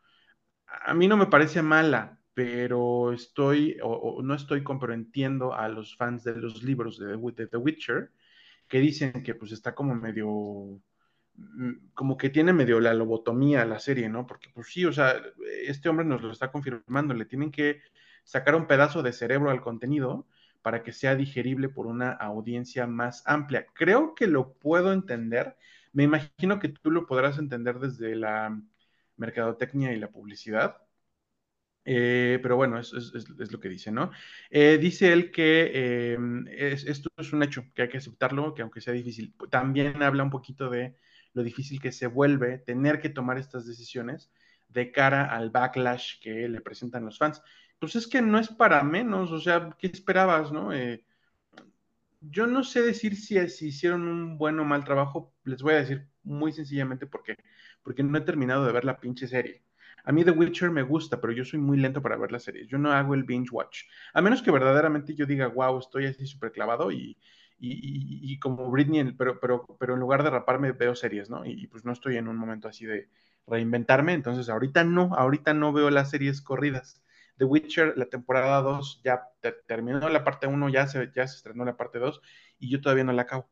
[0.66, 4.62] A mí no me parece mala, pero estoy, o, no estoy
[4.92, 8.12] entiendo a los fans de los libros de, de The Witcher,
[8.68, 10.80] que dicen que pues está como medio
[11.34, 14.26] mm, como que tiene medio la lobotomía la serie, ¿no?
[14.26, 15.20] Porque pues sí, o sea,
[15.66, 17.82] este hombre nos lo está confirmando, le tienen que
[18.24, 20.26] sacar un pedazo de cerebro al contenido
[20.62, 23.66] para que sea digerible por una audiencia más amplia.
[23.74, 25.56] Creo que lo puedo entender.
[25.92, 28.60] Me imagino que tú lo podrás entender desde la
[29.16, 30.76] mercadotecnia y la publicidad.
[31.84, 34.10] Eh, pero bueno, es, es, lo que dice, ¿no?
[34.50, 38.80] Eh, dice él que em, esto es un hecho, que hay que aceptarlo, que aunque
[38.80, 40.96] sea difícil, también habla un poquito de
[41.32, 44.30] lo difícil que se vuelve tener que tomar estas decisiones
[44.68, 47.42] de cara al backlash que le presentan los fans
[47.80, 50.72] pues es que no es para menos, o sea, ¿qué esperabas, no?
[50.72, 51.04] Eh,
[52.20, 55.78] yo no sé decir si, si, hicieron un buen o mal trabajo, les voy a
[55.78, 57.36] decir muy sencillamente por qué,
[57.82, 59.62] porque no he terminado de ver la pinche serie.
[60.05, 62.68] A mí The Witcher me gusta, pero yo soy muy lento para ver las series.
[62.68, 63.82] Yo no hago el binge watch.
[64.14, 67.18] A menos que verdaderamente yo diga, wow, estoy así súper clavado y,
[67.59, 71.45] y, y, como Britney, pero, pero, pero en lugar de raparme veo series, ¿no?
[71.45, 73.09] Y, pues no estoy en un momento así de
[73.47, 74.14] reinventarme.
[74.14, 77.03] Entonces ahorita no, ahorita no veo las series corridas.
[77.36, 79.22] The Witcher, la temporada 2 ya
[79.66, 82.20] terminó la parte 1, ya se, ya se estrenó la parte 2
[82.59, 83.49] y yo todavía no la acabo.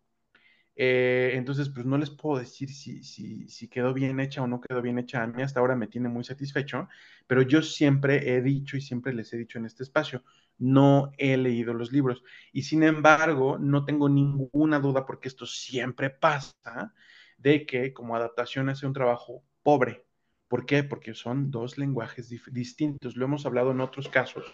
[0.80, 5.00] Eh, entonces, pues no les puedo decir si, quedó bien hecha o no quedó bien
[5.00, 5.24] hecha.
[5.24, 6.88] A mí hasta ahora me tiene muy satisfecho,
[7.26, 10.22] pero yo siempre he dicho y siempre les he dicho en este espacio,
[10.56, 12.22] no he leído los libros.
[12.52, 16.94] Y sin embargo, no tengo ninguna duda, porque esto siempre pasa,
[17.38, 20.04] de que como adaptación hace un trabajo pobre.
[20.46, 20.84] ¿Por qué?
[20.84, 23.16] Porque son dos lenguajes distintos.
[23.16, 24.44] Lo hemos hablado en otros casos.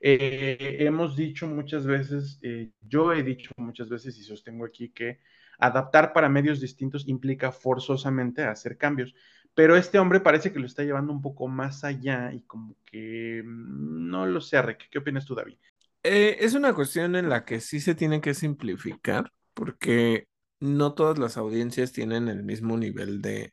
[0.00, 5.20] Eh, hemos dicho muchas veces, eh, yo he dicho muchas veces y sostengo aquí que
[5.58, 9.14] adaptar para medios distintos implica forzosamente hacer cambios.
[9.54, 13.42] Pero este hombre parece que lo está llevando un poco más allá y como que
[13.44, 14.88] mm, no lo sé, Rick.
[14.90, 15.56] ¿Qué opinas tú, David?
[16.02, 20.26] Eh, es una cuestión en la que sí se tiene que simplificar porque
[20.58, 23.52] no todas las audiencias tienen el mismo nivel de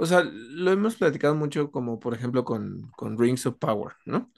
[0.00, 4.32] o sea, lo hemos platicado mucho como por ejemplo con, Rings of Power, ¿no?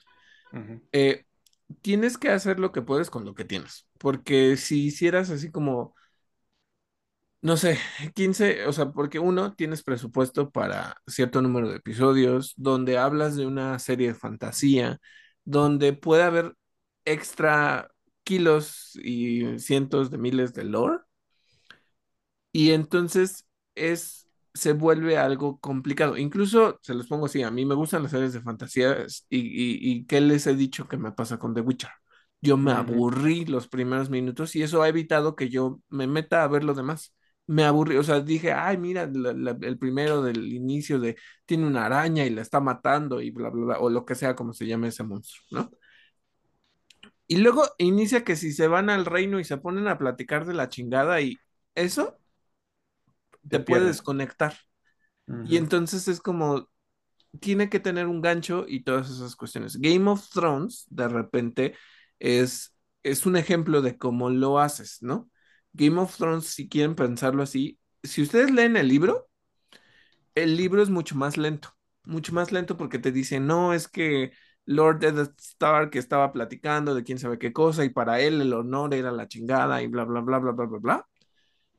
[0.91, 1.25] Eh,
[1.81, 5.95] tienes que hacer lo que puedes con lo que tienes, porque si hicieras así como,
[7.43, 7.79] no sé,
[8.15, 13.47] 15, o sea, porque uno, tienes presupuesto para cierto número de episodios, donde hablas de
[13.47, 14.99] una serie de fantasía,
[15.45, 16.55] donde puede haber
[17.05, 17.89] extra
[18.25, 20.99] kilos y cientos de miles de lore,
[22.51, 24.21] y entonces es
[24.55, 26.17] se vuelve algo complicado.
[26.17, 30.05] Incluso, se los pongo así, a mí me gustan las series de fantasía y, y,
[30.05, 31.89] ¿qué les he dicho que me pasa con The Witcher?
[32.41, 36.47] Yo me aburrí los primeros minutos y eso ha evitado que yo me meta a
[36.47, 37.15] ver lo demás.
[37.45, 42.25] Me aburrí, o sea, dije, ay, mira, el primero del inicio de tiene una araña
[42.25, 44.87] y la está matando y bla, bla, bla, o lo que sea como se llame
[44.87, 45.71] ese monstruo, ¿no?
[47.27, 50.53] Y luego inicia que si se van al reino y se ponen a platicar de
[50.53, 51.37] la chingada y
[51.75, 52.17] eso
[53.49, 54.55] te, puede desconectar.
[55.45, 56.69] Y entonces es como,
[57.39, 59.77] tiene que tener un gancho y todas esas cuestiones.
[59.77, 61.75] Game of Thrones, de repente,
[62.19, 65.29] es, es un ejemplo de cómo lo haces, ¿no?
[65.73, 69.29] Game of Thrones, si quieren pensarlo así, si ustedes leen el libro,
[70.35, 71.69] el libro es mucho más lento,
[72.03, 74.31] mucho más lento porque te dice, no, es que
[74.65, 78.93] Lord Eddard Stark estaba platicando de quién sabe qué cosa y para él el honor
[78.93, 81.07] era la chingada y bla, bla, bla, bla, bla, bla, bla.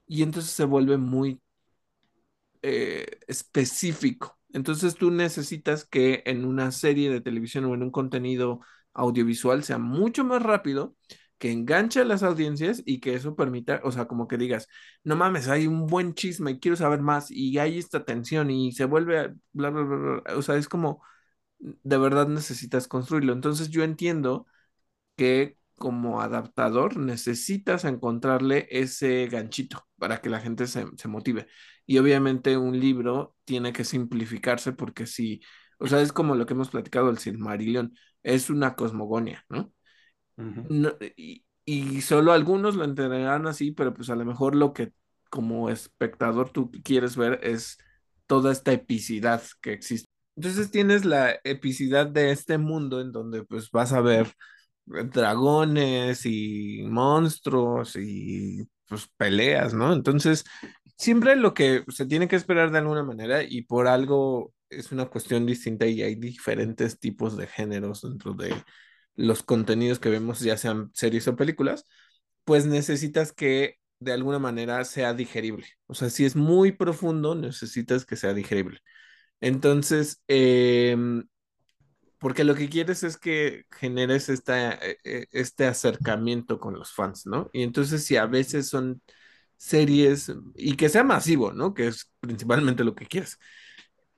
[0.06, 1.40] Y entonces se vuelve muy
[2.62, 4.38] eh, específico.
[4.52, 8.60] Entonces tú necesitas que en una serie de televisión o en un contenido
[8.94, 10.96] audiovisual sea mucho más rápido,
[11.38, 14.68] que enganche a las audiencias y que eso permita, o sea, como que digas,
[15.04, 18.72] no mames, hay un buen chisme y quiero saber más y hay esta tensión y
[18.72, 20.36] se vuelve, bla, bla, bla, bla.
[20.36, 21.02] O sea, es como,
[21.58, 23.32] de verdad necesitas construirlo.
[23.32, 24.46] Entonces yo entiendo
[25.16, 31.48] que como adaptador necesitas encontrarle ese ganchito para que la gente se, motive.
[31.86, 35.40] Y obviamente un libro tiene que simplificarse porque si,
[35.78, 39.72] o sea, es como lo que hemos platicado del Silmarillion, es una cosmogonia, ¿no?
[41.16, 44.92] Y, y, solo algunos lo entenderán así, pero pues a lo mejor lo que
[45.30, 47.78] como espectador tú quieres ver es
[48.26, 50.08] toda esta epicidad que existe.
[50.36, 54.32] Entonces tienes la epicidad de este mundo en donde pues vas a ver
[54.86, 59.92] dragones y monstruos y pues peleas, ¿no?
[59.92, 60.44] Entonces,
[60.96, 65.06] siempre lo que se tiene que esperar de alguna manera y por algo es una
[65.06, 68.54] cuestión distinta y hay diferentes tipos de géneros dentro de
[69.16, 71.86] los contenidos que vemos, ya sean series o películas,
[72.44, 75.66] pues necesitas que de alguna manera sea digerible.
[75.86, 78.80] O sea, si es muy profundo, necesitas que sea digerible.
[79.40, 80.96] Entonces, eh,
[82.18, 87.26] porque lo que quieres es que generes esta, e, e, este acercamiento con los fans,
[87.26, 87.50] ¿no?
[87.52, 89.02] Y entonces si a veces son
[89.56, 91.74] series y que sea masivo, ¿no?
[91.74, 93.38] Que es principalmente lo que quieres.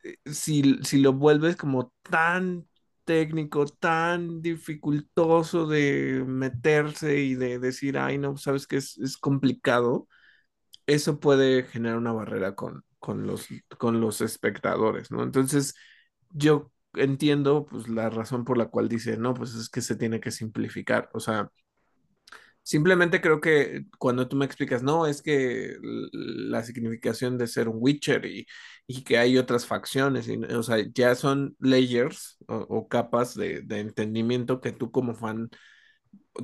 [0.05, 2.69] Eh, Si, si lo vuelves como tan
[3.07, 10.09] técnico, tan dificultoso de meterse y de decir, ay, no, sabes que es, complicado,
[10.87, 13.49] eso puede generar una barrera con, con los,
[13.79, 15.23] con los espectadores, ¿no?
[15.23, 15.75] Entonces,
[16.31, 20.21] yo entiendo pues la razón por la cual dice, no, pues es que se tiene
[20.21, 21.51] que simplificar, o sea,
[22.67, 25.77] simplemente creo que cuando tú me explicas, no, es que
[26.13, 28.47] la significación de ser un Witcher y,
[28.89, 33.63] y que hay otras facciones, y, o sea, ya son layers o, o capas de,
[33.63, 35.51] de entendimiento que tú como fan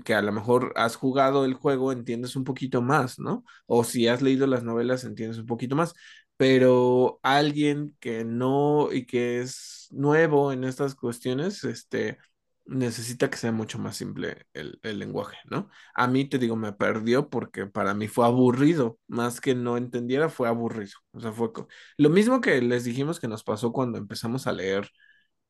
[0.04, 3.44] que a lo mejor has jugado el juego, entiendes un poquito más, ¿no?
[3.66, 5.94] O si has leído las novelas, entiendes un poquito más.
[6.36, 12.18] Pero alguien que no y que es nuevo en estas cuestiones, este,
[12.66, 15.68] necesita que sea mucho más simple el, el lenguaje, ¿no?
[15.94, 20.28] A mí te digo, me perdió porque para mí fue aburrido, más que no entendiera,
[20.28, 20.92] fue aburrido.
[21.12, 21.50] O sea, fue
[21.98, 24.88] lo mismo que les dijimos que nos pasó cuando empezamos a leer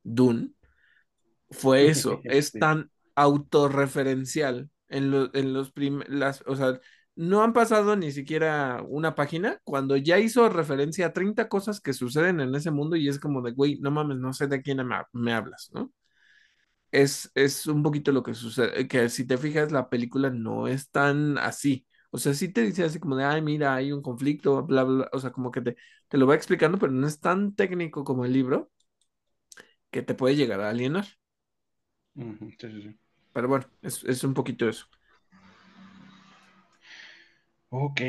[0.04, 0.52] Dune
[1.50, 6.80] fue eso, es tan autorreferencial en, lo- en los prim las, o sea,
[7.14, 11.92] no han pasado ni siquiera una página cuando ya hizo referencia a 30 cosas que
[11.92, 14.78] suceden en ese mundo y es como de, güey, no mames, no sé de quién
[14.86, 15.92] me, me hablas, ¿no?
[16.92, 20.90] Es, es un poquito lo que sucede, que si te fijas, la película no es
[20.90, 21.86] tan así.
[22.10, 24.94] O sea, sí te dice así como de, ay, mira, hay un conflicto, bla, bla,
[24.96, 25.76] bla", o sea, como que te,
[26.08, 28.70] te lo va explicando, pero no es tan técnico como el libro
[29.90, 31.06] que te puede llegar a alienar.
[32.58, 32.98] Sí, sí, sí.
[33.32, 34.86] Pero bueno, es, es un poquito eso.
[37.70, 38.00] Ok.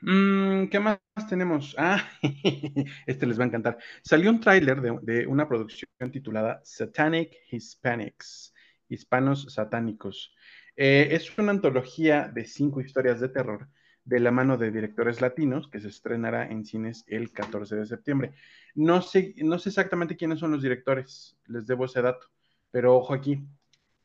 [0.00, 1.74] Mm, ¿qué más tenemos?
[1.78, 2.08] Ah,
[3.06, 3.78] este les va a encantar.
[4.02, 8.54] Salió un tráiler de, de una producción titulada Satanic Hispanics,
[8.88, 10.32] Hispanos Satánicos.
[10.76, 13.68] Eh, es una antología de cinco historias de terror
[14.04, 18.32] de la mano de directores latinos que se estrenará en cines el 14 de septiembre.
[18.74, 22.26] No sé, no sé exactamente quiénes son los directores, les debo ese dato,
[22.70, 23.42] pero ojo aquí.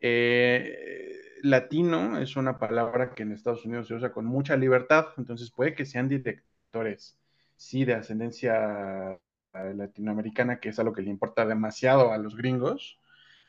[0.02, 1.13] Eh,
[1.44, 5.76] latino es una palabra que en Estados Unidos se usa con mucha libertad, entonces puede
[5.76, 7.20] que sean directores,
[7.58, 9.20] sí, de ascendencia
[9.54, 13.00] latinoamericana, que es algo que le importa demasiado a los gringos,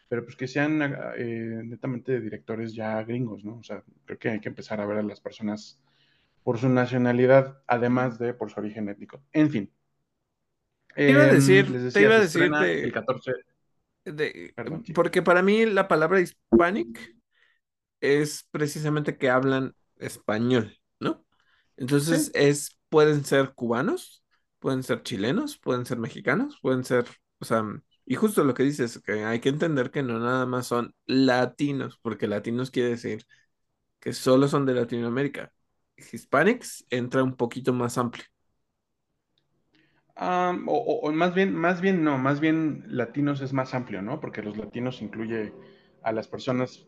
[0.09, 0.82] pero pues que sean
[1.18, 3.59] eh, netamente directores ya gringos, ¿no?
[3.59, 5.80] O sea, creo que hay que empezar a ver a las personas
[6.45, 9.22] por su nacionalidad, además de por su origen étnico.
[9.32, 9.72] En fin,
[11.05, 13.32] Te iba a eh, decir, te iba a decir el de, 14,
[14.05, 17.14] de- perdón, porque para mí la palabra hispanic
[18.05, 21.24] es precisamente que hablan español, ¿no?
[21.76, 24.24] Entonces Sí, es, pueden ser cubanos,
[24.59, 27.07] pueden ser chilenos, pueden ser mexicanos, pueden ser,
[27.40, 27.64] o sea,
[28.07, 31.98] y justo lo que dices, que hay que entender que no nada más son latinos,
[32.02, 33.26] porque latinos quiere decir
[34.00, 35.52] que solo son de Latinoamérica.
[35.96, 38.24] Hispanics entra un poquito más amplio.
[40.16, 44.00] Um, o, o, o, más bien, más bien no, más bien latinos es más amplio,
[44.00, 44.20] ¿no?
[44.20, 45.52] Porque los latinos incluye
[46.02, 46.86] a las personas.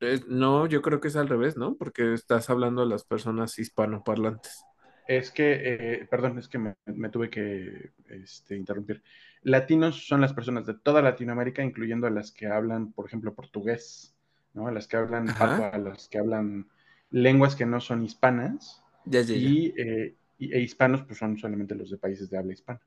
[0.00, 1.76] Eh, No, yo creo que es al revés, ¿no?
[1.76, 4.64] Porque estás hablando de las personas hispanoparlantes.
[5.06, 9.02] Es que, eh, perdón, es que me, me tuve que este, interrumpir.
[9.42, 14.14] Latinos son las personas de toda Latinoamérica, incluyendo a las que hablan, por ejemplo, portugués,
[14.54, 14.66] ¿no?
[14.66, 16.68] A las que hablan a las que hablan
[17.10, 19.58] lenguas que no son hispanas, ya, ya, ya.
[19.58, 22.80] y, eh, y e hispanos, pues son solamente los de países de habla hispana.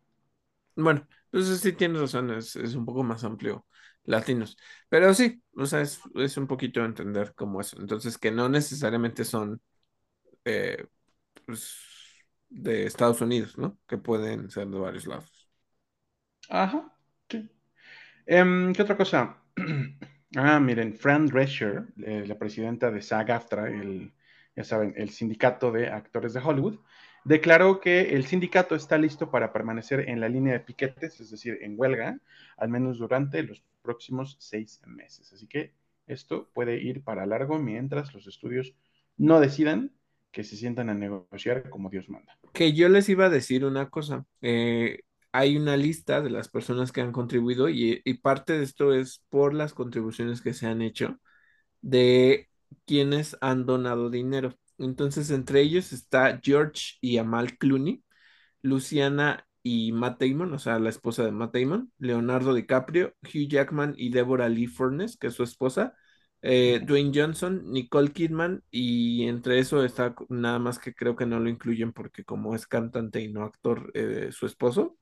[0.75, 3.65] Bueno, entonces sí tienes razón, es, es un poco más amplio
[4.07, 4.57] latinos.
[4.89, 7.79] Pero sí, o sea, es, es un poquito entender cómo eso.
[7.79, 9.61] Entonces, que no necesariamente son
[10.45, 10.87] eh,
[11.45, 11.77] pues,
[12.49, 13.79] de Estados Unidos, ¿no?
[13.87, 15.49] Que pueden ser de varios lados.
[16.49, 16.93] Ajá,
[17.29, 17.49] sí.
[18.27, 19.37] Um, ¿Qué otra cosa?
[20.37, 24.13] ah, miren, Fran Drescher, eh, la presidenta de SAG-AFTRA, el,
[24.55, 26.79] ya saben, el sindicato de actores de Hollywood,
[27.25, 31.57] declaró que el sindicato está listo para permanecer en la línea de piquetes, es decir,
[31.61, 32.19] en huelga,
[32.57, 35.31] al menos durante los próximos seis meses.
[35.33, 35.73] Así que
[36.07, 38.73] esto puede ir para largo mientras los estudios
[39.17, 39.91] no decidan
[40.33, 42.37] que se sientan a negociar como Dios manda.
[42.53, 44.25] Que yo les iba a decir una cosa.
[44.41, 48.93] eh, hay una lista de las personas que han contribuido y, y parte de esto
[48.93, 51.19] es por las contribuciones que se han hecho
[51.81, 52.49] de
[52.85, 54.55] quienes han donado dinero.
[54.79, 58.03] Entonces, entre ellos está George y Amal Clooney,
[58.61, 63.95] Luciana y Matt Damon, o sea, la esposa de Matt Damon, Leonardo DiCaprio, Hugh Jackman
[63.97, 65.93] y Deborah Lee Furness, que es su esposa,
[66.41, 71.39] eh, Dwayne Johnson, Nicole Kidman, y entre eso está nada más que creo que no
[71.39, 74.97] lo incluyen porque como es cantante y no actor, eh, su esposo,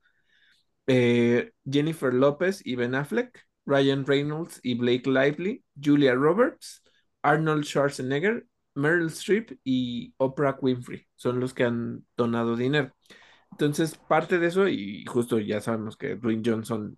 [0.87, 6.83] eh, Jennifer López y Ben Affleck, Ryan Reynolds y Blake Lively, Julia Roberts,
[7.21, 12.93] Arnold Schwarzenegger Meryl Streep y Oprah Winfrey son los que han donado dinero.
[13.55, 16.97] Entonces, parte de eso, y justo ya sabemos que Dwayne Johnson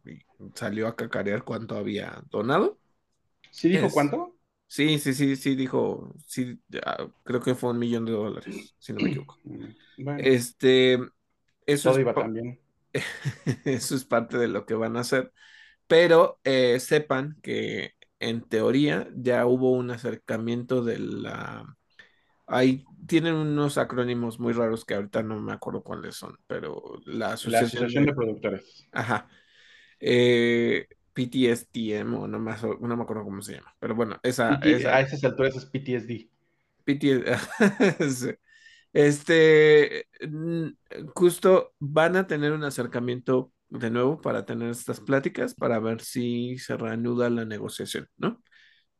[0.55, 2.80] salió a cacarear cuánto había donado.
[3.51, 4.34] ¿Sí dijo cuánto?
[4.68, 6.60] Sí, sí, sí, sí, dijo, sí,
[7.24, 9.38] creo que fue un millón de dólares, si no me equivoco.
[10.18, 10.93] Este,
[11.66, 12.60] eso Todo iba también.
[13.66, 15.32] eso es parte de lo que van a hacer,
[15.88, 21.76] pero eh, sepan que en teoría ya hubo un acercamiento de la...
[22.48, 27.34] Ahí tienen unos acrónimos muy raros que ahorita no me acuerdo cuáles son, pero la
[27.34, 28.14] Asociación, de...
[28.14, 28.88] Productores.
[28.93, 29.28] Ajá.
[30.00, 34.56] Eh, PTSDM o no me, no me acuerdo cómo se llama, pero bueno, esa...
[34.64, 34.95] esa...
[34.95, 36.30] A esas alturas es PTSD.
[36.86, 38.38] PTSD.
[38.93, 40.08] este,
[41.14, 46.58] justo van a tener un acercamiento de nuevo para tener estas pláticas, para ver si
[46.60, 48.41] se reanuda la negociación, ¿no?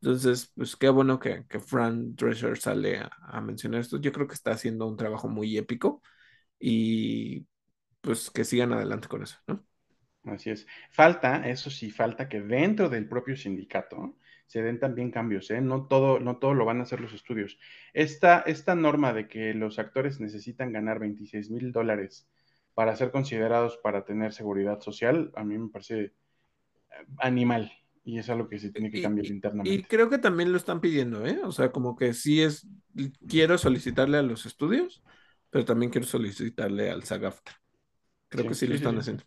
[0.00, 4.00] Entonces, pues qué bueno que, que Fran Drescher sale a, mencionar esto.
[4.00, 6.02] Yo creo que está haciendo un trabajo muy épico
[6.58, 7.46] y
[8.00, 9.64] pues que sigan adelante con eso, ¿no?
[10.24, 10.66] Así es.
[10.90, 15.60] Falta, eso sí, falta que dentro del propio sindicato se den también cambios, ¿eh?
[15.60, 17.58] No todo, no todo lo van a hacer los estudios.
[17.92, 22.28] Esta, esta norma de que los actores necesitan ganar 26 mil dólares
[22.74, 26.12] para ser considerados para tener seguridad social, a mí me parece eh,
[27.18, 27.72] animal.
[28.08, 29.70] Y es algo que se tiene que cambiar internamente.
[29.70, 31.40] Y creo que también lo están pidiendo, ¿eh?
[31.44, 32.66] O sea, como que sí es,
[33.28, 35.02] quiero solicitarle a los estudios,
[35.50, 37.60] pero también quiero solicitarle al SAGAFTA.
[38.30, 39.24] Creo que sí, lo están haciendo.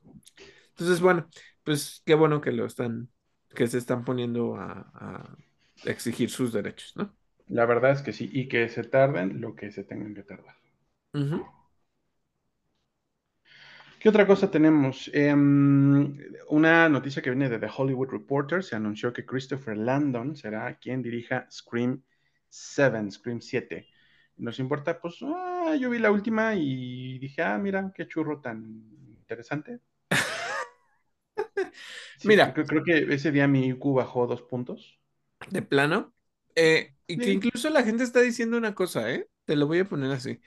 [0.70, 1.30] Entonces, bueno,
[1.64, 3.10] pues qué bueno que lo están,
[3.54, 5.38] que se están poniendo a,
[5.86, 7.16] exigir sus derechos, ¿no?
[7.50, 10.56] La verdad es que sí, y que se tarden lo que se tengan que tardar.
[14.02, 15.12] ¿Qué otra cosa tenemos?
[15.14, 16.18] Em,
[16.50, 18.64] una noticia que viene de The Hollywood Reporter.
[18.64, 22.02] Se anunció que Christopher Landon será quien dirija Scream
[22.50, 23.88] 7, Scream 7.
[24.38, 28.64] Nos importa, pues, ah, yo vi la última y dije, ah, mira, qué churro tan
[29.08, 29.82] interesante.
[32.24, 32.56] mira.
[32.56, 35.00] Creo, que ese día mi IQ bajó dos puntos.
[35.52, 36.12] De plano.
[36.56, 39.30] Eh, y que incluso la gente está diciendo una cosa, ¿eh?
[39.46, 40.42] Te lo voy a poner así.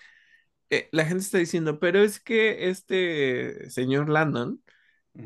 [0.75, 4.61] Eh, la gente está diciendo, pero es que este señor Landon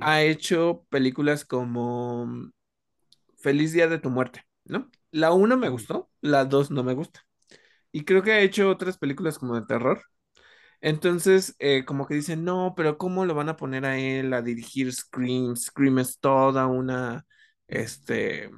[0.00, 2.52] ha hecho películas como mm,
[3.38, 4.90] Feliz Día de tu Muerte, ¿no?
[5.12, 7.26] La uno me gustó, la dos no me gusta.
[7.92, 10.02] Y creo que ha hecho otras películas como de terror.
[10.80, 14.42] Entonces, eh, como que dicen, no, pero ¿cómo lo van a poner a él a
[14.42, 15.56] dirigir Scream?
[15.56, 17.26] Scream es toda una,
[17.68, 18.50] este,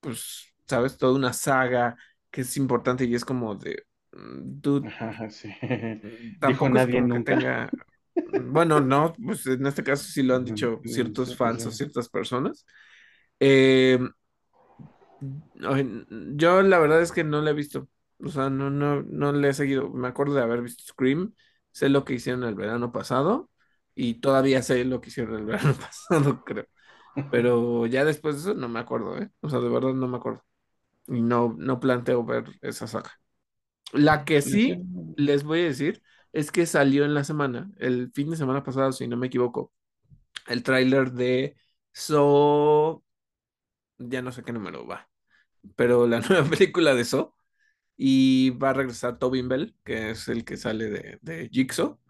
[0.00, 0.96] pues, ¿sabes?
[0.98, 1.96] Toda una saga
[2.30, 3.84] que es importante y es como de,
[4.18, 4.90] Dude,
[5.30, 5.54] sí.
[6.46, 7.70] Dijo nadie nunca.
[8.48, 12.64] Bueno, no, pues en este caso sí lo han dicho ciertos fans o ciertas personas.
[13.38, 13.98] Eh,
[16.34, 17.88] yo la verdad es que no le he visto.
[18.20, 19.90] O sea, no, no, no le he seguido.
[19.90, 21.34] Me acuerdo de haber visto Scream.
[21.72, 23.50] Sé lo que hicieron el verano pasado.
[23.94, 26.66] Y todavía sé lo que hicieron el verano pasado, creo.
[27.30, 29.30] Pero ya después de eso no me acuerdo, ¿eh?
[29.40, 30.44] O sea, de verdad no me acuerdo.
[31.08, 33.12] Y no, no planteo ver esa saga.
[33.92, 34.84] La que sí
[35.16, 38.92] les voy a decir es que salió en la semana, el fin de semana pasado,
[38.92, 39.72] si no me equivoco,
[40.48, 41.56] el tráiler de
[41.92, 43.04] So,
[43.98, 45.08] ya no sé qué número va,
[45.76, 47.36] pero la nueva película de So,
[47.96, 52.00] y va a regresar Tobin Bell, que es el que sale de, de Jigsaw,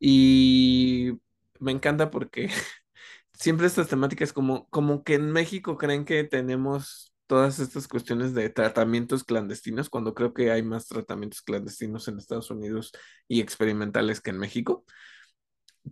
[0.00, 1.12] y
[1.60, 2.50] me encanta porque
[3.34, 8.50] siempre estas temáticas como, como que en México creen que tenemos todas estas cuestiones de
[8.50, 12.90] tratamientos clandestinos, cuando creo que hay más tratamientos clandestinos en Estados Unidos
[13.28, 14.84] y experimentales que en México,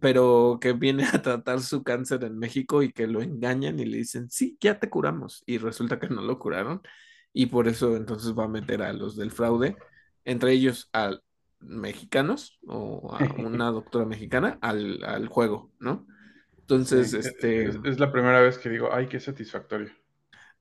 [0.00, 3.98] pero que viene a tratar su cáncer en México y que lo engañan y le
[3.98, 6.82] dicen, sí, ya te curamos, y resulta que no lo curaron,
[7.32, 9.76] y por eso entonces va a meter a los del fraude,
[10.24, 11.20] entre ellos a
[11.60, 16.04] mexicanos o a una doctora mexicana al, juego, ¿no?
[16.58, 17.66] Entonces, este...
[17.68, 19.92] es la primera vez que digo, ay, qué satisfactorio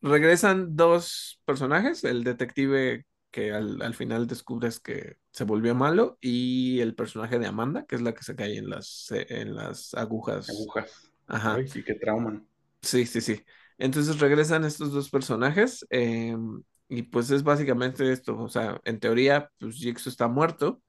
[0.02, 6.96] regresan dos personajes, el detective que al, final descubres que se volvió malo y el
[6.96, 10.50] personaje de Amanda, que es la que se cae en las, en las agujas.
[10.50, 11.12] Agujas.
[11.28, 11.58] Ajá.
[11.68, 12.42] sí, qué trauma.
[12.82, 13.44] Sí, sí, sí.
[13.78, 19.52] Entonces regresan estos dos personajes em, y pues es básicamente esto, o sea, en teoría,
[19.60, 20.82] pues Jigsaw está muerto,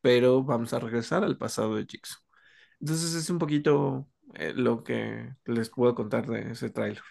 [0.00, 2.20] pero vamos a regresar al pasado de Jigsaw.
[2.80, 7.02] Entonces es un poquito eh, lo que les puedo contar de ese tráiler.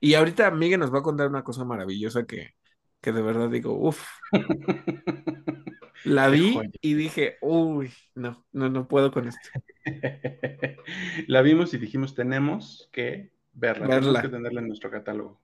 [0.00, 2.54] Y ahorita Miguel nos va a contar una cosa maravillosa que,
[3.00, 4.06] que de verdad digo, uff.
[6.04, 9.48] La vi y dije, uy, no, no, no puedo con esto.
[11.28, 15.40] La vimos y dijimos, tenemos que verla, tenemos que tenerla en nuestro catálogo.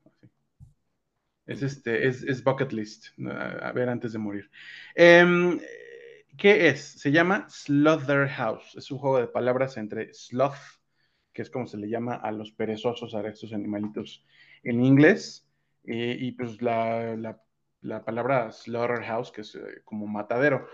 [1.47, 4.51] Es, este, es, es bucket list, a, ver antes de morir.
[4.95, 5.59] Em,
[6.37, 6.81] ¿Qué es?
[6.81, 8.77] Se llama Slaughterhouse.
[8.77, 10.78] Es un juego de palabras entre sloth,
[11.39, 14.25] que es como se le llama a los perezosos, a estos animalitos
[14.65, 15.47] en inglés,
[15.85, 17.41] y pues la, la,
[17.83, 20.67] la, palabra slaughterhouse, que es eh, como matadero.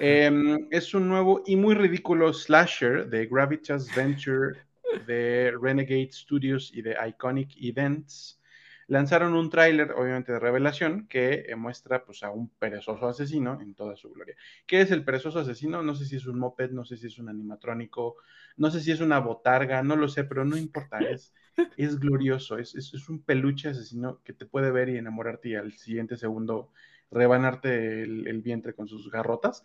[0.00, 4.58] Em, es un nuevo y muy ridículo slasher de Gravitas Venture,
[5.06, 8.40] de Renegade Studios y de Iconic Events
[8.88, 13.74] lanzaron un tráiler, obviamente de revelación, que eh, muestra pues, a un perezoso asesino en
[13.74, 14.36] toda su gloria.
[14.66, 15.82] ¿Qué es el perezoso asesino?
[15.82, 18.16] No sé si es un moped, no sé si es un animatrónico,
[18.56, 21.34] no sé si es una botarga, no lo sé, pero no importa, es,
[21.76, 25.72] es glorioso, es, es, un peluche asesino que te puede ver y enamorarte y al
[25.72, 26.70] siguiente segundo
[27.10, 29.62] rebanarte el, el vientre con sus garrotas.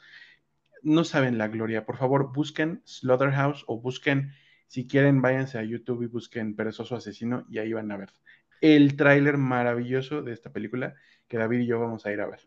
[0.84, 4.32] No saben la gloria, por favor busquen Slaughterhouse o busquen,
[4.66, 8.10] si quieren, váyanse a YouTube y busquen Perezoso Asesino y ahí van a ver
[8.62, 10.96] el tráiler maravilloso de esta película
[11.28, 12.40] que David y yo vamos a ir a ver.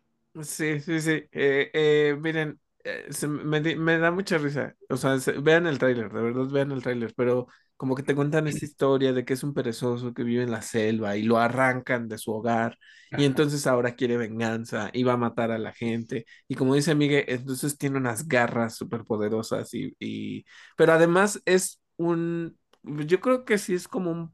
[0.43, 1.11] Sí, sí, sí.
[1.31, 4.75] Eh, eh, miren, eh, me, da mucha risa.
[4.89, 7.47] O sea, vean el tráiler, de verdad vean el tráiler, pero
[7.77, 10.61] como que te cuentan esta historia de que es un perezoso que vive en la
[10.61, 12.77] selva y lo arrancan de su hogar
[13.17, 16.25] y entonces ahora quiere venganza y va a matar a la gente.
[16.47, 20.45] Y como dice Miguel, entonces tiene unas garras súper poderosas y, y...
[20.77, 22.57] Pero además es un...
[22.83, 24.33] Yo creo que sí es como un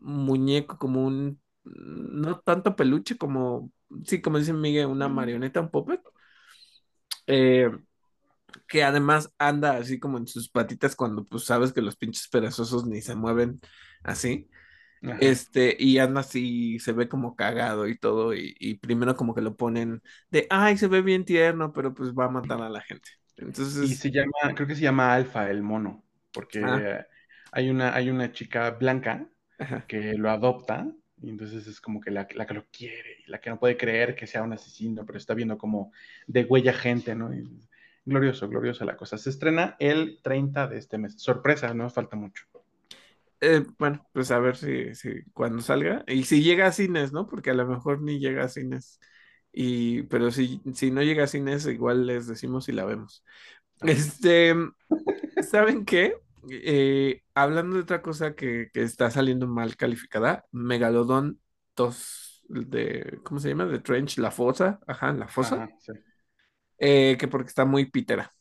[0.00, 3.70] muñeco, como un, no tanto peluche, como,
[4.04, 6.00] sí, como dice Miguel, una marioneta, un puppet.
[7.26, 7.70] Eh,
[8.66, 12.86] que además anda así como en sus patitas cuando pues sabes que los pinches perezosos
[12.86, 13.60] ni se mueven
[14.02, 14.48] así.
[15.20, 19.56] Este, y anda así, se ve como cagado y todo, y, primero como que lo
[19.56, 23.08] ponen de, ay, se ve bien tierno, pero pues va a matar a la gente.
[23.38, 23.90] Entonces...
[23.90, 27.06] Y se llama, creo que se llama Alfa el mono, porque ah.
[27.50, 29.26] hay, una, hay una chica blanca
[29.88, 30.86] que lo adopta,
[31.22, 34.14] y entonces es como que la, que lo quiere, y la que no puede creer
[34.14, 35.92] que sea un asesino, pero está viendo como
[36.26, 37.30] de huella gente, ¿no?
[38.04, 39.18] glorioso, gloriosa la cosa.
[39.18, 41.14] Se estrena el 30 de este mes.
[41.16, 42.44] Sorpresa, no falta mucho.
[43.40, 47.26] Eh, bueno, pues a ver si, si cuando salga y si llega a cines, ¿no?
[47.26, 49.00] Porque a lo mejor ni llega a cines.
[49.52, 53.24] Y, pero si, si no llega a cines, igual les decimos si la vemos.
[53.82, 54.54] Este,
[55.42, 56.14] ¿saben qué?
[56.48, 61.40] Eh, hablando de otra cosa que, está saliendo mal calificada, Megalodon
[61.76, 63.66] 2 de, ¿cómo se llama?
[63.66, 65.68] De Trench, la fosa, ajá, la fosa.
[66.78, 68.32] Eh, que porque está muy pitera.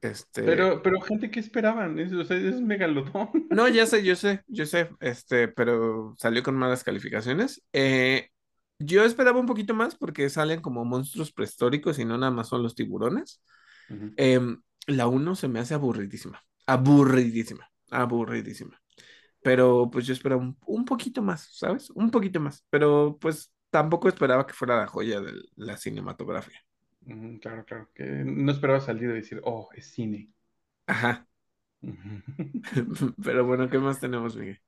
[0.00, 0.42] Este...
[0.42, 1.98] Pero, pero gente, ¿qué esperaban?
[1.98, 3.30] Es, o sea, es Megalodon.
[3.50, 7.62] No, ya sé, yo sé, yo sé, este, pero salió con malas calificaciones.
[7.72, 8.28] Eh,
[8.78, 12.62] yo esperaba un poquito más porque salen como monstruos prehistóricos y no nada más son
[12.62, 13.42] los tiburones.
[14.16, 18.80] Em, la 1 se me hace aburridísima aburridísima, aburridísima.
[19.42, 21.90] Pero pues yo esperaba un, poquito más, ¿sabes?
[21.90, 22.64] Un poquito más.
[22.68, 26.60] Pero pues tampoco esperaba que fuera la joya de la cinematografía.
[27.40, 27.90] claro, claro.
[27.94, 30.30] Que no esperaba salir y decir, oh, es cine.
[30.86, 31.26] Ajá.
[33.22, 34.60] Pero bueno, ¿qué más tenemos, Miguel?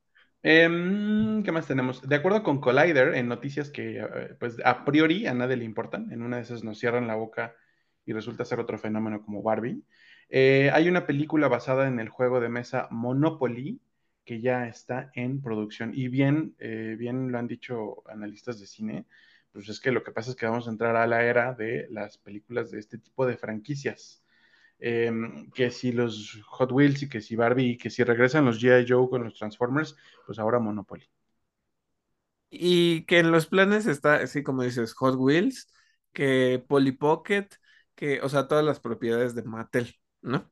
[0.43, 2.01] Em, ¿Qué más tenemos?
[2.01, 6.11] De acuerdo con Collider, en noticias que eh, pues a priori a nadie le importan,
[6.13, 7.55] en una de esas nos cierran la boca
[8.07, 9.85] y resulta ser otro fenómeno como Barbie.
[10.31, 13.81] Eh, hay una película basada en el juego de mesa Monopoly
[14.25, 15.93] que ya está en producción.
[15.95, 19.07] Y bien, eh, bien lo han dicho analistas de cine,
[19.53, 21.89] pues es que lo que pasa es que vamos a entrar a la era de
[21.91, 24.25] las películas de este tipo de franquicias.
[24.81, 28.61] Em, que si los Hot Wheels y que si Barbie y que si regresan los
[28.61, 28.87] G.I.
[28.89, 29.97] Joe con los Transformers,
[30.27, 31.07] pues ahora Monopoly.
[32.51, 35.69] Y que en los planes está, así como dices, Hot Wheels,
[36.13, 37.49] que Polly Pocket,
[37.95, 40.00] que, o sea, todas las propiedades de Mattel.
[40.23, 40.51] ¿No?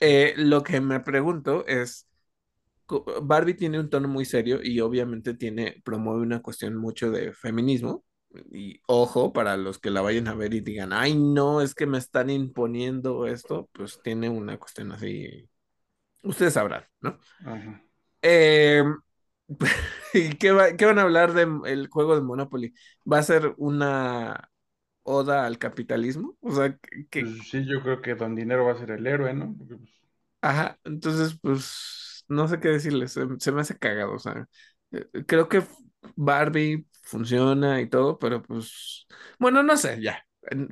[0.00, 2.08] Eh, lo que me pregunto es,
[3.22, 8.04] Barbie tiene un tono muy serio y obviamente tiene, promueve una cuestión mucho de feminismo.
[8.52, 11.86] Y ojo, para los que la vayan a ver y digan, ay, no, es que
[11.86, 15.48] me están imponiendo esto, pues tiene una cuestión así.
[16.22, 17.18] Ustedes sabrán, ¿no?
[18.22, 18.84] Eh,
[20.14, 22.74] ¿Y qué, van a hablar del juego de Monopoly?
[23.10, 24.49] ¿Va a ser una
[25.02, 26.36] oda al capitalismo.
[26.40, 26.76] O sea,
[27.10, 27.22] que...
[27.22, 29.54] Pues sí, yo creo que Don Dinero va a ser el héroe, ¿no?
[29.56, 29.80] Pues,
[30.42, 34.48] Ajá, entonces, pues, no sé qué decirles, se, me hace cagado, o sea,
[34.92, 35.62] eh, creo que
[36.16, 39.06] Barbie funciona y todo, pero pues,
[39.38, 40.24] bueno, no sé, ya,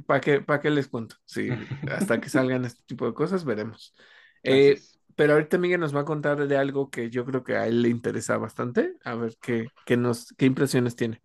[0.07, 1.17] ¿para qué, para qué les cuento?
[1.27, 1.51] Sí,
[1.91, 3.95] hasta que salgan este tipo de cosas, veremos.
[4.43, 4.81] Eh,
[5.17, 7.83] pero ahorita Miguel nos va a contar de algo que yo creo que a él
[7.83, 11.21] le interesa bastante, a ver qué, qué nos, qué impresiones tiene.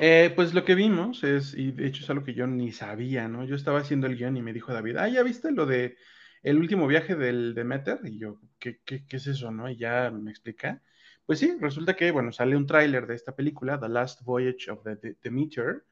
[0.00, 3.26] Eh, pues lo que vimos es, y de hecho es algo que yo ni sabía,
[3.26, 3.44] ¿no?
[3.44, 5.96] Yo estaba haciendo el guion y me dijo David, ah, ¿ya viste lo de
[6.44, 7.98] el último viaje del Demeter?
[8.04, 9.68] Y yo, ¿qué, es eso, no?
[9.68, 10.82] Y ya me explica.
[11.26, 14.84] Pues sí, resulta que, bueno, sale un tráiler de esta película, The Last Voyage of
[14.84, 15.84] the Demeter,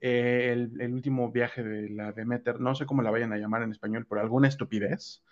[0.00, 3.72] eh, el, último viaje de la Demeter, no sé cómo la vayan a llamar en
[3.72, 5.24] español, por alguna estupidez.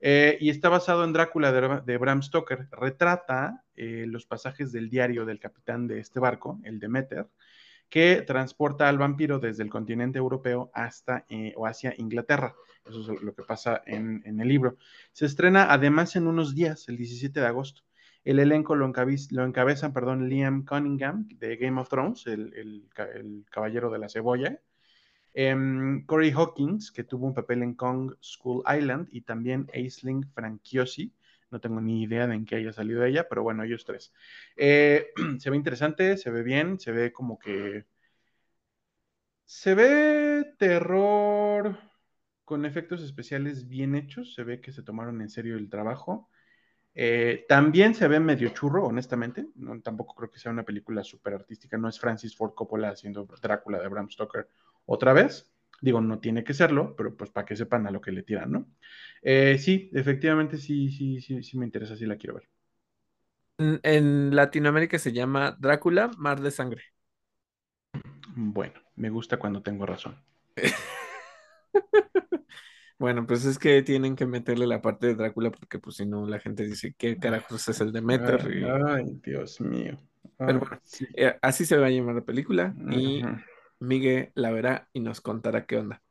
[0.00, 2.68] Eh, y está basado en Drácula de, Bram Stoker.
[2.72, 7.28] Retrata los pasajes del diario del capitán de este barco, el Demeter,
[7.88, 12.54] que transporta al vampiro desde el continente europeo hasta eh, o hacia Inglaterra.
[12.84, 14.76] Eso es lo que pasa en, el libro.
[15.12, 17.82] Se estrena además en unos días, el 17 de agosto.
[18.24, 22.88] El elenco lo, encabez, lo encabezan perdón, Liam Cunningham de Game of Thrones, el,
[23.50, 24.60] caballero de la cebolla.
[25.34, 31.12] Um, Corey Hawkins, que tuvo un papel en Kong School Island, y también Aisling Frankiosi.
[31.50, 34.12] No tengo ni idea de en qué haya salido ella, pero bueno, ellos tres.
[34.56, 35.08] Eh,
[35.38, 37.84] se ve interesante, se ve bien, se ve como que.
[39.44, 41.78] Se ve terror
[42.44, 44.34] con efectos especiales bien hechos.
[44.34, 46.28] Se ve que se tomaron en serio el trabajo.
[46.98, 49.46] Eh, también se ve medio churro, honestamente.
[49.84, 51.76] Tampoco creo que sea una película súper artística.
[51.76, 54.48] No es Francis Ford Coppola haciendo Drácula de Bram Stoker
[54.86, 55.52] otra vez.
[55.80, 58.50] Digo, no tiene que serlo, pero pues para que sepan a lo que le tiran,
[58.50, 58.66] ¿no?
[59.22, 62.48] Eh, sí, efectivamente sí, sí, sí, sí me interesa, sí la quiero ver.
[63.58, 66.82] En, Latinoamérica se llama Drácula, Mar de Sangre.
[68.34, 70.22] Bueno, me gusta cuando tengo razón.
[72.98, 76.26] Bueno, pues es que tienen que meterle la parte de Drácula porque pues si no
[76.26, 78.40] la gente dice qué carajos es el Demeter.
[78.42, 78.64] Ay, Y...
[78.64, 79.98] ay Dios mío.
[80.38, 81.06] Pero bueno, sí.
[81.14, 83.22] eh, así se va a llamar la película y.
[83.80, 86.02] Miguel la verá y nos contará qué onda.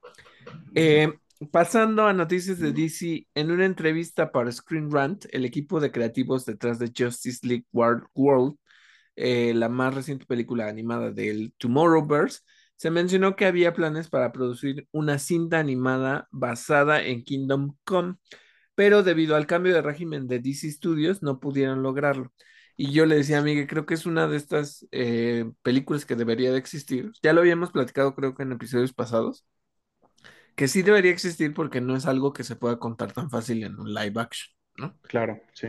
[0.73, 1.11] Eh,
[1.51, 6.45] pasando a noticias de DC, en una entrevista para Screen Rant, el equipo de creativos
[6.45, 8.55] detrás de Justice League World,
[9.15, 12.41] eh, la más reciente película animada del Tomorrowverse,
[12.75, 18.15] se mencionó que había planes para producir una cinta animada basada en Kingdom Come,
[18.75, 22.33] pero debido al cambio de régimen de DC Studios no pudieron lograrlo.
[22.77, 26.15] Y yo le decía a Miguel, creo que es una de estas eh, películas que
[26.15, 27.11] debería de existir.
[27.23, 29.45] Ya lo habíamos platicado creo que en episodios pasados,
[30.55, 33.79] que sí debería existir porque no es algo que se pueda contar tan fácil en
[33.79, 34.99] un live action, ¿no?
[35.07, 35.67] Claro, sí.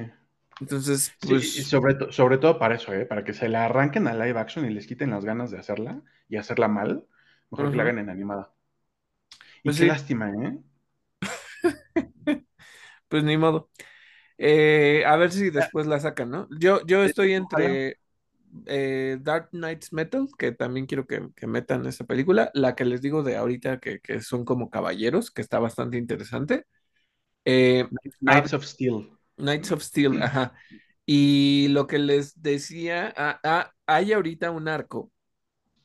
[0.60, 3.04] Entonces, Sí, y pues, sobre, to- sobre todo para eso, ¿eh?
[3.06, 6.02] Para que se la arranquen a live action y les quiten las ganas de hacerla
[6.28, 7.06] y hacerla mal,
[7.50, 8.52] mejor que la hagan en animada.
[9.62, 10.58] Y pues qué sí, lástima, ¿eh?
[13.08, 13.70] pues ni modo.
[14.38, 16.48] Eh, a ver si después la sacan, ¿no?
[16.58, 17.98] Yo, yo estoy entre
[18.66, 23.00] eh, Dark Knights Metal, que también quiero que, que metan esa película, la que les
[23.00, 26.66] digo de ahorita que, que son como caballeros, que está bastante interesante.
[27.44, 27.86] Eh,
[28.20, 29.10] Knights of Steel.
[29.36, 30.54] Knights of Steel, ajá.
[31.04, 35.12] Y lo que les decía, ah, ah, hay ahorita un arco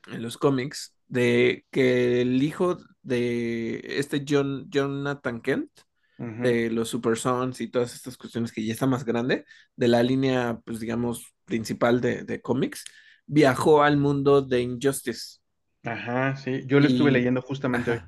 [0.08, 5.70] en los cómics de que el hijo de este John, Jonathan Kent,
[6.22, 9.46] De los Super Sons y todas estas cuestiones que ya está más grande,
[9.76, 12.86] de la línea, pues digamos, principal de, de cómics,
[13.26, 15.42] viajó al mundo de Injustice
[15.84, 16.64] Ajá, sí.
[16.68, 18.02] Yo lo estuve y, leyendo justamente hoy.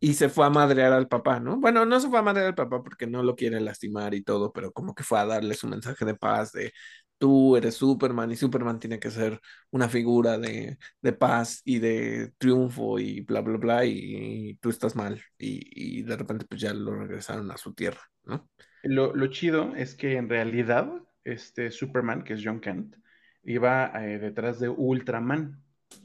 [0.00, 1.58] y se fue a madrear al papá, ¿no?
[1.58, 4.52] Bueno, no se fue a madrear al papá porque no lo quiere lastimar y todo,
[4.52, 6.72] pero como que fue a darle su mensaje de paz, de
[7.18, 9.40] tú eres Superman y Superman tiene que ser
[9.70, 14.70] una figura de, de paz y de triunfo y bla, bla, bla, y, y tú
[14.70, 15.22] estás mal.
[15.38, 18.48] Y, y de repente pues ya lo regresaron a su tierra, ¿no?
[18.82, 20.90] Lo, lo chido es que en realidad
[21.24, 22.96] este Superman, que es John Kent,
[23.42, 25.62] iba eh, detrás de Ultraman.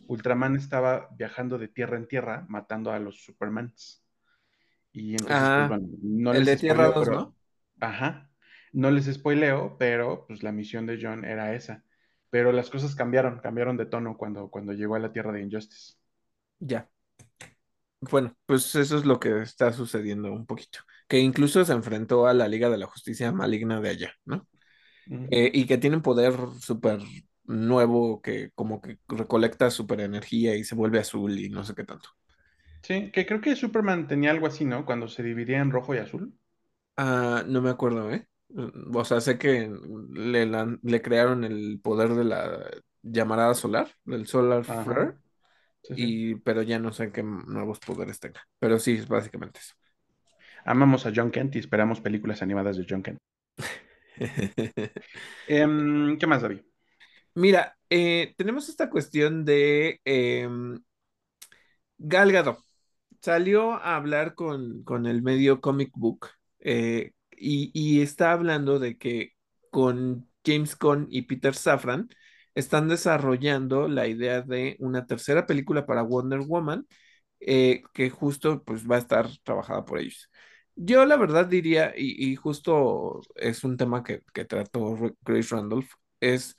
[0.08, 4.04] Ultraman estaba viajando de tierra en tierra matando a los Supermans.
[4.94, 7.36] Y entonces, pues Ah, bueno, no el les de Tierra spoileo, 2, pero, ¿no?
[7.82, 8.31] ajá,
[8.74, 11.84] no les spoileo, pero pues la misión de John era esa.
[12.30, 15.94] Pero las cosas cambiaron, cambiaron de tono cuando, cuando llegó a la Tierra de Injustice.
[16.62, 16.90] Ya.
[18.00, 20.80] Bueno, pues eso es lo que está sucediendo un poquito.
[21.08, 24.48] Que incluso se enfrentó a la Liga de la Justicia maligna de allá, ¿no?
[25.32, 27.00] Eh, y que tiene un poder súper
[27.46, 31.84] nuevo que como que recolecta súper energía y se vuelve azul y no sé qué
[31.84, 32.10] tanto.
[32.84, 34.86] Sí, que creo que Superman tenía algo así, ¿no?
[34.86, 36.38] Cuando se dividía en rojo y azul.
[36.98, 38.28] Ah, no me acuerdo, ¿eh?
[38.54, 39.70] Mm, O sea, sé que
[40.12, 40.46] le,
[40.82, 42.70] le crearon el poder de la
[43.02, 45.16] llamarada solar, del solar flare, Ajá,
[45.84, 46.08] sí, sí.
[46.08, 48.42] y, pero ya no sé qué nuevos poderes tenga.
[48.60, 49.76] Pero sí, es básicamente eso.
[50.66, 53.20] Amamos a John Kent y esperamos películas animadas de John Kent.
[55.48, 56.62] Em, ¿qué más, David?
[57.36, 60.80] Mira, eh, tenemos esta cuestión de em,
[61.98, 62.60] Gal Gadot.
[63.22, 66.28] Salió a hablar con, con el medio Comic Book
[66.60, 69.34] eh, y, está hablando de que
[69.70, 72.10] con James Gunn y Peter Safran
[72.56, 76.88] están desarrollando la idea de una tercera película para Wonder Woman
[77.40, 80.30] eh, que justo pues va a estar trabajada por ellos.
[80.76, 86.56] Yo la verdad diría, y, justo es un tema que, que trató Grace Randolph, es,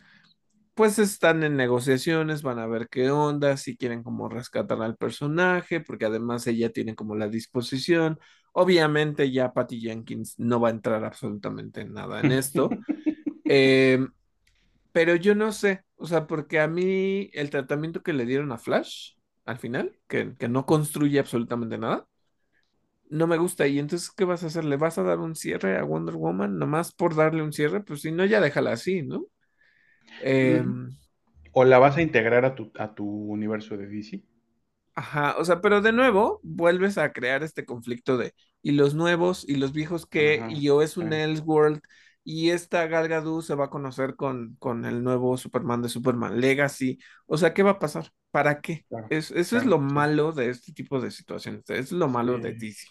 [0.74, 5.80] pues están en negociaciones, van a ver qué onda, si quieren como rescatar al personaje,
[5.80, 8.18] porque además ella tiene como la disposición.
[8.52, 12.70] Obviamente ya Patty Jenkins no va a entrar absolutamente nada en esto.
[13.54, 13.98] Eh,
[14.92, 18.56] pero yo no sé, o sea, porque a mí el tratamiento que le dieron a
[18.56, 19.14] Flash
[19.44, 22.06] al final, que, que no construye absolutamente nada,
[23.12, 23.66] no me gusta.
[23.66, 24.64] Y entonces, ¿qué vas a hacer?
[24.64, 27.82] ¿Le vas a dar un cierre a Wonder Woman nomás por darle un cierre?
[27.82, 29.26] Pues si no, ya déjala así, ¿no?
[30.22, 30.90] Em,
[31.52, 34.24] ¿O la vas a integrar a tu, a tu universo de DC?
[34.94, 39.44] Ajá, o sea, pero de nuevo vuelves a crear este conflicto de, ¿y los nuevos
[39.48, 40.06] y los viejos?
[40.16, 41.80] Ajá, Y o es sí, un Elseworld
[42.24, 46.40] y esta Gal Gadot se va a conocer con, con el nuevo Superman de Superman
[46.40, 46.98] Legacy.
[47.26, 48.12] O sea, ¿qué va a pasar?
[48.30, 48.86] ¿Para qué?
[48.88, 49.78] claro, Es, eso es lo sí.
[49.78, 51.68] malo de este tipo de situaciones.
[51.70, 52.54] Es lo malo de Sí.
[52.54, 52.86] DC.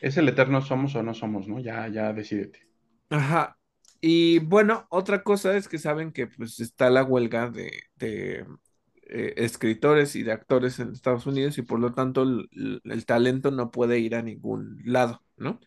[0.00, 1.60] Es el eterno somos o no somos, ¿no?
[1.60, 2.68] Ya, ya decídete.
[3.10, 3.58] Ajá.
[4.00, 8.46] Y bueno, otra cosa es que saben que pues está la huelga de, de,
[9.08, 13.70] eh, escritores y de actores en Estados Unidos y por lo tanto el, talento no
[13.70, 15.60] puede ir a ningún lado, ¿no?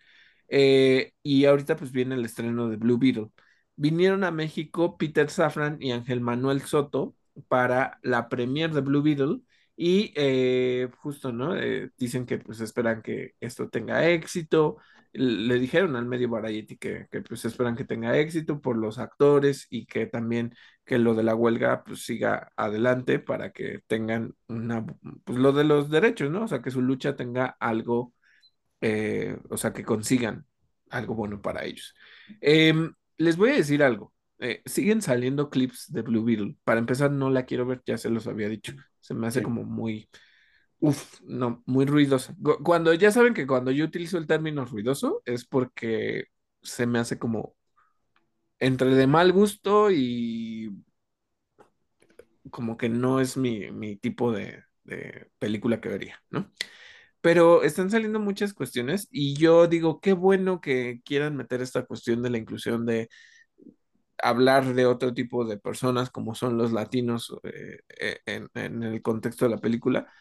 [0.49, 3.29] Eh, y ahorita pues viene el estreno de Blue Beetle.
[3.75, 7.15] Vinieron a México Peter Safran y Ángel Manuel Soto
[7.47, 9.41] para la premiere de Blue Beetle
[9.75, 11.57] y eh, justo, ¿no?
[11.57, 14.77] Eh, dicen que pues esperan que esto tenga éxito.
[15.13, 19.67] Le dijeron al medio Variety que, que pues esperan que tenga éxito por los actores
[19.69, 20.55] y que también
[20.85, 24.85] que lo de la huelga pues siga adelante para que tengan una,
[25.25, 26.43] pues lo de los derechos, ¿no?
[26.45, 28.13] O sea, que su lucha tenga algo
[28.81, 30.45] eh, o sea, que consigan
[30.89, 31.93] algo bueno para ellos.
[32.41, 34.13] Em, les voy a decir algo.
[34.39, 36.55] eh, siguen saliendo clips de Blue Beetle.
[36.63, 38.73] Para empezar, no la quiero ver, ya se los había dicho.
[38.99, 39.43] Se me hace Sí.
[39.43, 40.09] como muy,
[40.81, 42.35] uff, no, muy ruidosa.
[42.63, 46.25] Cuando ya saben que cuando yo utilizo el término ruidoso es porque
[46.61, 47.55] se me hace como
[48.59, 50.71] entre de mal gusto y
[52.51, 54.63] como que no es mi, mi tipo de,
[55.39, 56.51] película que vería, ¿no?
[57.21, 62.23] Pero están saliendo muchas cuestiones y yo digo, qué bueno que quieran meter esta cuestión
[62.23, 63.09] de la inclusión de
[64.21, 67.79] hablar de otro tipo de personas como son los latinos eh,
[68.25, 70.11] eh, en el contexto de la película,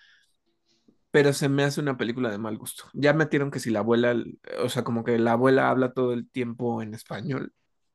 [1.11, 2.85] pero se me hace una película de mal gusto.
[2.95, 4.15] Ya metieron que si la abuela,
[4.63, 7.53] o sea, como que la abuela habla todo el tiempo en español,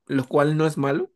[0.08, 1.12] lo cual no es malo,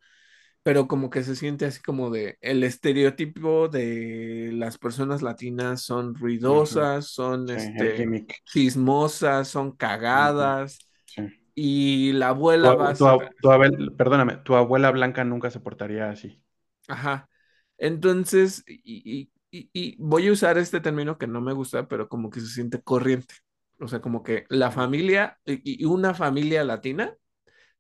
[0.64, 6.16] pero como que se siente así como de el estereotipo de las personas latinas son
[6.16, 8.12] ruidosas, son Sí, este
[8.46, 11.22] chismosas, son cagadas Sí.
[11.56, 12.30] y la
[12.62, 15.60] Tu, abuela va a tu ser, ab- tu abel- perdóname, tu abuela blanca nunca se
[15.60, 16.42] portaría así.
[16.88, 17.30] ajá.
[17.78, 22.10] Entonces, y, y, y- y voy a usar este término que no me gusta, pero
[22.10, 23.36] como que se siente corriente.
[23.80, 27.16] O sea, como que la familia y, y una familia latina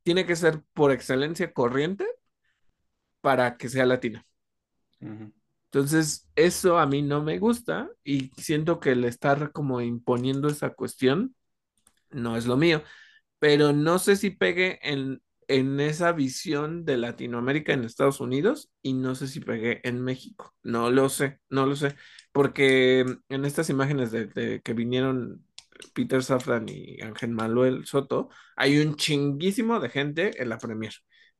[0.03, 2.05] tiene que ser por excelencia corriente
[3.21, 4.25] para que sea latina.
[5.71, 10.71] Entonces, eso a mí no me gusta y siento que el estar como imponiendo esa
[10.73, 11.35] cuestión
[12.11, 12.83] no es lo mío,
[13.39, 18.93] pero no sé si pegue en, en esa visión de Latinoamérica en Estados Unidos y
[18.93, 20.55] no sé si pegue en México.
[20.63, 21.95] No lo sé, no lo sé,
[22.31, 25.43] porque en estas imágenes de, de que vinieron
[25.93, 30.93] Peter Safran y Ángel Manuel Soto, hay un chinguísimo de gente en la premier.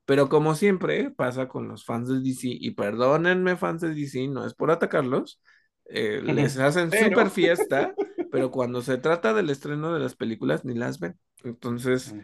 [0.05, 4.43] Pero como siempre pasa con los fans de DC, y perdónenme fans de DC, no
[4.43, 5.39] es por atacarlos,
[5.85, 7.93] eh, les hacen súper Pero, fiesta,
[8.31, 11.15] pero cuando se trata del estreno de las películas ni las ven.
[11.43, 12.15] Entonces,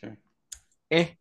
[0.00, 0.06] sí.
[0.90, 1.18] eh,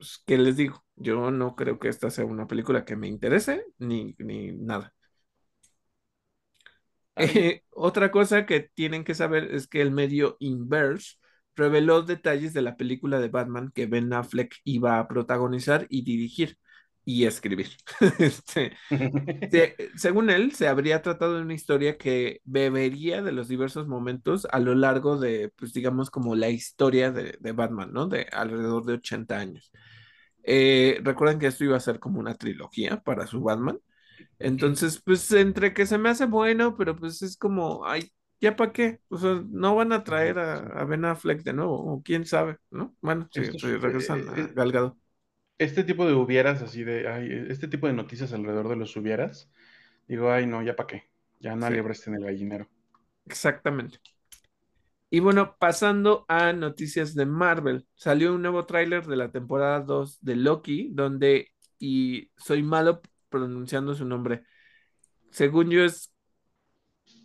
[0.00, 0.84] pues, ¿qué les digo?
[0.96, 4.94] Yo no creo que esta sea una película que me interese ni, ni nada.
[7.16, 7.44] Bien.
[7.56, 11.16] Eh, otra cosa que tienen que saber es que el medio Inverse
[11.54, 16.58] reveló detalles de la película de Batman que Ben Affleck iba a protagonizar y dirigir
[17.22, 17.68] y escribir.
[18.18, 18.76] Este,
[19.50, 24.46] se- según él, se habría tratado de una historia que bebería de los diversos momentos
[24.52, 28.06] a lo largo de, pues digamos, como la historia de, de Batman, ¿no?
[28.08, 29.72] De alrededor de 80 años.
[30.42, 33.78] Eh, recuerden que esto iba a ser como una trilogía para su Batman.
[34.38, 38.72] Entonces, pues entre que se me hace bueno, pero pues es como, ay, ¿ya para
[38.72, 39.00] qué?
[39.08, 40.64] O sea, no van a traer a, sí.
[40.82, 42.96] a Ben Affleck de nuevo, o quién sabe, ¿no?
[43.02, 44.98] Bueno, es- regresan eh, a Gal Gadot.
[45.60, 49.50] Este tipo de hubieras, así de, ay, este tipo de noticias alrededor de los hubieras,
[50.08, 51.04] digo, ay, no, ya para qué.
[51.40, 52.68] Ya no Sí, alibraste en el gallinero.
[53.26, 54.00] exactamente.
[55.12, 60.18] Y bueno, pasando a noticias de Marvel, salió un nuevo tráiler de la temporada 2
[60.20, 61.48] de Loki, donde,
[61.80, 64.44] y soy malo pronunciando su nombre,
[65.30, 66.12] según yo es,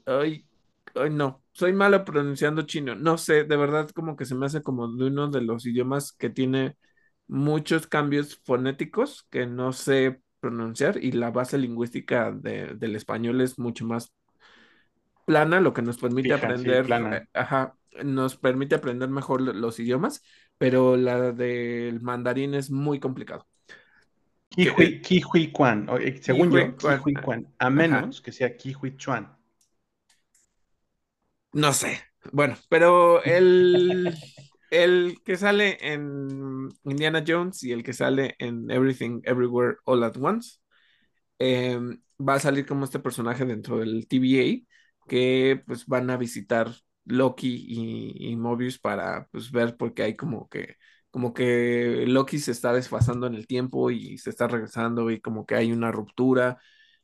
[0.06, 0.48] ay,
[0.96, 4.62] ay no, soy malo pronunciando chino, no sé, de verdad como que se me hace
[4.64, 6.78] como de uno de los idiomas que tiene
[7.28, 13.58] muchos cambios fonéticos que no sé pronunciar y la base lingüística de- del español es
[13.60, 14.14] mucho más
[15.26, 19.80] plana, lo que nos permite Fija, aprender, eh, ajá, nos permite aprender mejor lo- los
[19.80, 20.22] idiomas,
[20.58, 23.48] pero la del mandarín es muy complicado.
[24.52, 25.88] Kihui, Kihui Kwan.
[26.22, 27.54] Según Kihui yo, Kwan, Kihui ah, Kwan.
[27.60, 29.26] A ajá, menos que sea Kihui Chuan.
[31.54, 32.02] no sé.
[32.32, 34.16] Bueno, pero el,
[34.70, 40.18] el que sale en Indiana Jones y el que sale en Everything Everywhere All at
[40.18, 40.60] Once
[41.40, 41.80] eh,
[42.20, 46.72] va a salir como este personaje dentro del TVA que pues van a visitar
[47.06, 50.76] Loki y, y Mobius para pues ver porque hay como que
[51.12, 55.46] como que Loki se está desfasando en el tiempo y se está regresando y como
[55.46, 56.58] que hay una ruptura.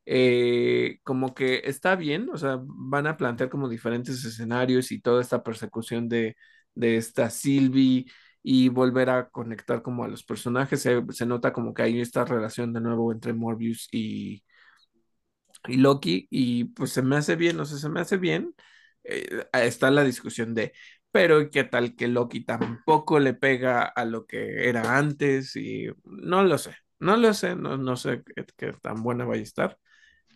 [0.05, 5.21] eh, como que está bien, o sea, van a plantear como diferentes escenarios y toda
[5.21, 6.35] esta persecución de,
[6.75, 8.05] de esta Sylvie
[8.43, 10.81] y volver a conectar como a los personajes.
[10.81, 14.43] Se, se nota como que hay esta relación de nuevo entre Morbius y,
[15.67, 18.55] y Loki, y pues se me hace bien, o sea, se me hace bien.
[19.03, 20.73] Eh, está la discusión de,
[21.11, 25.55] pero ¿qué tal que Loki tampoco le pega a lo que era antes?
[25.55, 29.41] Y no lo sé, no lo sé, no, no sé qué, qué tan buena vaya
[29.41, 29.77] a estar.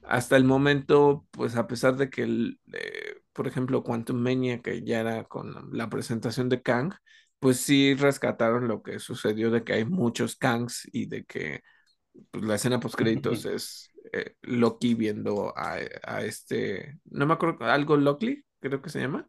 [0.07, 4.83] Hasta el momento, pues a pesar de que, el, eh, por ejemplo, Quantum Mania, que
[4.83, 6.93] ya era con la presentación de Kang,
[7.39, 11.61] pues sí rescataron lo que sucedió de que hay muchos Kangs y de que
[12.31, 17.65] pues, la escena post créditos es eh, Loki viendo a, a este, no me acuerdo,
[17.65, 19.27] algo Loki, creo que se llama,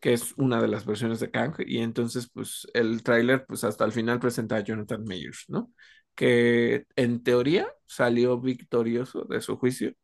[0.00, 3.84] que es una de las versiones de Kang, y entonces pues el tráiler pues hasta
[3.84, 5.72] el final presenta a Jonathan Mayers, ¿no?
[6.14, 9.94] Que en teoría salió victorioso de su juicio,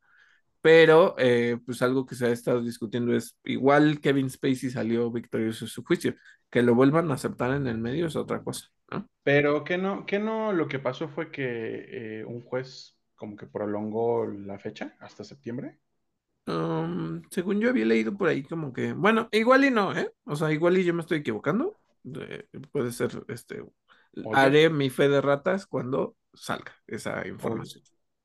[0.60, 5.64] pero eh, pues algo que se ha estado discutiendo es, igual Kevin Spacey salió victorioso
[5.64, 6.14] de su juicio,
[6.50, 9.08] que lo vuelvan a aceptar en el medio es otra cosa, ¿no?
[9.22, 13.46] Pero que no, que no, lo que pasó fue que eh, un juez como que
[13.46, 15.78] prolongó la fecha hasta septiembre.
[16.46, 20.10] Um, según yo había leído por ahí como que, bueno, igual y no, ¿eh?
[20.24, 21.76] O sea, igual y yo me estoy equivocando.
[22.18, 23.62] Eh, puede ser, este,
[24.32, 27.82] haré mi fe de ratas cuando salga esa información.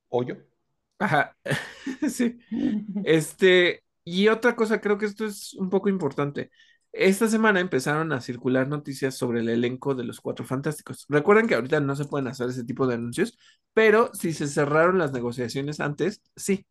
[0.10, 0.55] hoyo.
[1.00, 1.36] Ajá,
[2.10, 2.38] sí.
[3.06, 6.50] Este, y otra cosa, creo que esto es un poco importante.
[6.92, 11.06] Esta semana empezaron a circular noticias sobre el elenco de los Cuatro Fantásticos.
[11.10, 13.38] Recuerden que ahorita no se pueden hacer ese tipo de anuncios,
[13.74, 16.66] pero si se cerraron las negociaciones antes, sí.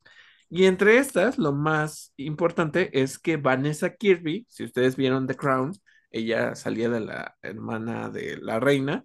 [0.50, 5.72] Y entre estas, lo más importante es que Vanessa Kirby, si ustedes vieron The Crown,
[6.10, 9.04] ella salía de la hermana de la reina,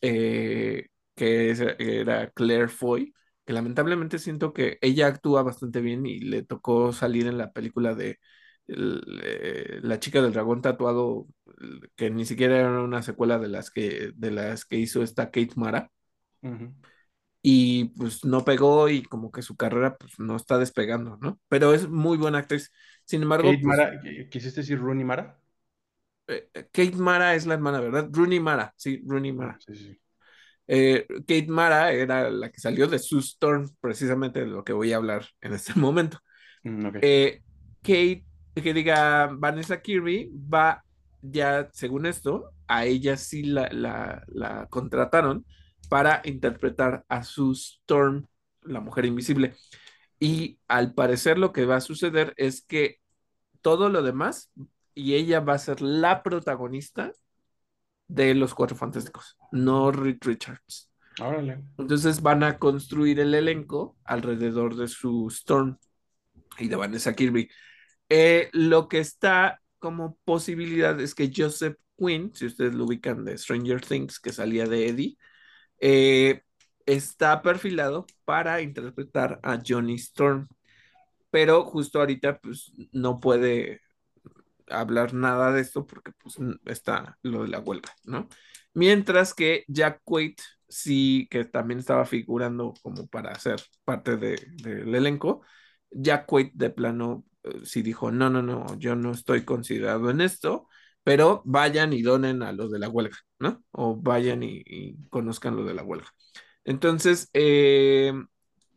[0.00, 3.14] eh, que era Claire Foy,
[3.44, 7.94] que lamentablemente siento que ella actúa bastante bien y le tocó salir en la película
[7.94, 8.18] de
[8.66, 11.26] el, eh, La chica del dragón tatuado,
[11.96, 15.52] que ni siquiera era una secuela de las que, de las que hizo esta Kate
[15.56, 15.90] Mara
[17.42, 21.38] y pues no pegó y como que su carrera pues no está despegando, ¿no?
[21.48, 22.72] Pero es muy buena actriz.
[23.04, 24.00] Sin embargo, Kate pues Mara,
[24.30, 25.38] ¿quisiste decir Rooney Mara?
[26.28, 28.08] eh, eh, Kate Mara es la hermana, ¿verdad?
[28.12, 29.60] Rooney Mara, sí, Rooney Ah, Mara.
[29.60, 30.00] sí, sí.
[30.66, 34.92] Eh, Kate Mara era la que salió de Sue Storm, precisamente de lo que voy
[34.92, 36.18] a hablar en este momento.
[36.62, 36.98] Mm.
[37.02, 37.42] Eh,
[37.82, 38.24] Kate,
[38.54, 40.82] que diga Vanessa Kirby, va
[41.20, 45.44] ya, según esto, a ella sí la, la, la contrataron
[45.88, 48.26] para interpretar a Sue Storm,
[48.62, 49.54] la mujer invisible.
[50.18, 52.98] Y al parecer lo que va a suceder es que
[53.60, 54.50] todo lo demás,
[54.94, 57.12] y ella va a ser la protagonista
[58.06, 60.90] de los Cuatro Fantásticos, no Reed Richards.
[61.20, 61.62] Órale.
[61.78, 65.78] Entonces van a construir el elenco alrededor de su Storm
[66.58, 67.48] y de Vanessa Kirby.
[68.08, 73.38] Eh, lo que está como posibilidad es que Joseph Quinn, si ustedes lo ubican de
[73.38, 75.16] Stranger Things, que salía de Eddie,
[75.80, 76.42] eh,
[76.86, 80.48] está perfilado para interpretar a Johnny Storm,
[81.30, 83.80] pero justo ahorita pues no puede
[84.68, 86.36] hablar nada de esto porque pues
[86.66, 88.28] está lo de la huelga, ¿no?
[88.74, 90.34] Mientras que Jack Quaid
[90.68, 95.42] sí que también estaba figurando como para ser parte de, del elenco,
[95.90, 100.20] Jack Quaid de plano eh, sí dijo, no, no, no, yo no estoy considerado en
[100.20, 100.68] esto,
[101.04, 103.62] pero vayan y donen a lo de la huelga, ¿no?
[103.72, 106.08] O vayan y, y conozcan lo de la huelga.
[106.64, 108.12] Entonces, eh,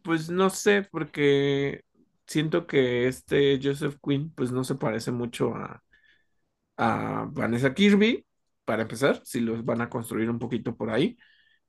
[0.03, 1.84] pues no sé, porque
[2.28, 5.84] siento que este Joseph Quinn, pues no se parece mucho a,
[6.78, 8.26] a Vanessa Kirby,
[8.66, 11.18] para empezar, si los van a construir un poquito por ahí.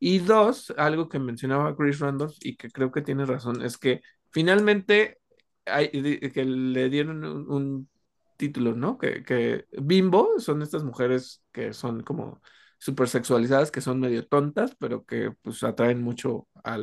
[0.01, 4.03] Y dos, algo que mencionaba Chris Randolph y que creo que tiene razón, es que
[4.31, 5.19] finalmente
[5.67, 7.89] hay, que le dieron un,
[8.37, 8.99] título, ¿no?
[8.99, 12.41] Que, que, Bimbo son estas mujeres que son como
[12.79, 16.79] súper sexualizadas que son medio tontas, pero que pues atraen mucho a-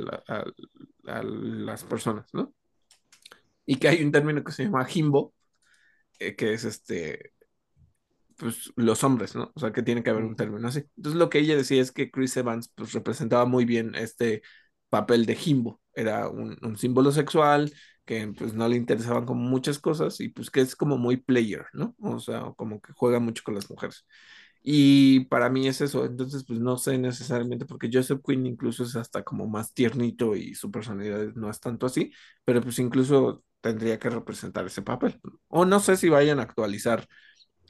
[1.08, 2.54] a las personas, ¿no?
[3.66, 5.34] Y que hay un término que se llama himbo,
[6.20, 7.34] eh, que es este,
[8.38, 9.52] pues los hombres, ¿no?
[9.56, 10.80] O sea, que tiene que haber un término así.
[10.98, 14.42] Entonces lo que ella decía es que Chris Evans pues representaba muy bien este
[14.90, 15.82] papel de himbo.
[15.94, 17.72] Era un, un símbolo sexual
[18.06, 21.66] que pues no le interesaban como muchas cosas y pues que es como muy player,
[21.74, 21.96] ¿no?
[22.02, 24.06] O sea, como que juega mucho con las mujeres.
[24.68, 28.96] Y para mí es eso, entonces pues no sé necesariamente porque Joseph Quinn incluso es
[28.96, 32.12] hasta como más tiernito y su personalidad no es tanto así,
[32.46, 35.20] pero pues incluso tendría que representar ese papel.
[35.48, 37.08] O no sé si vayan a actualizar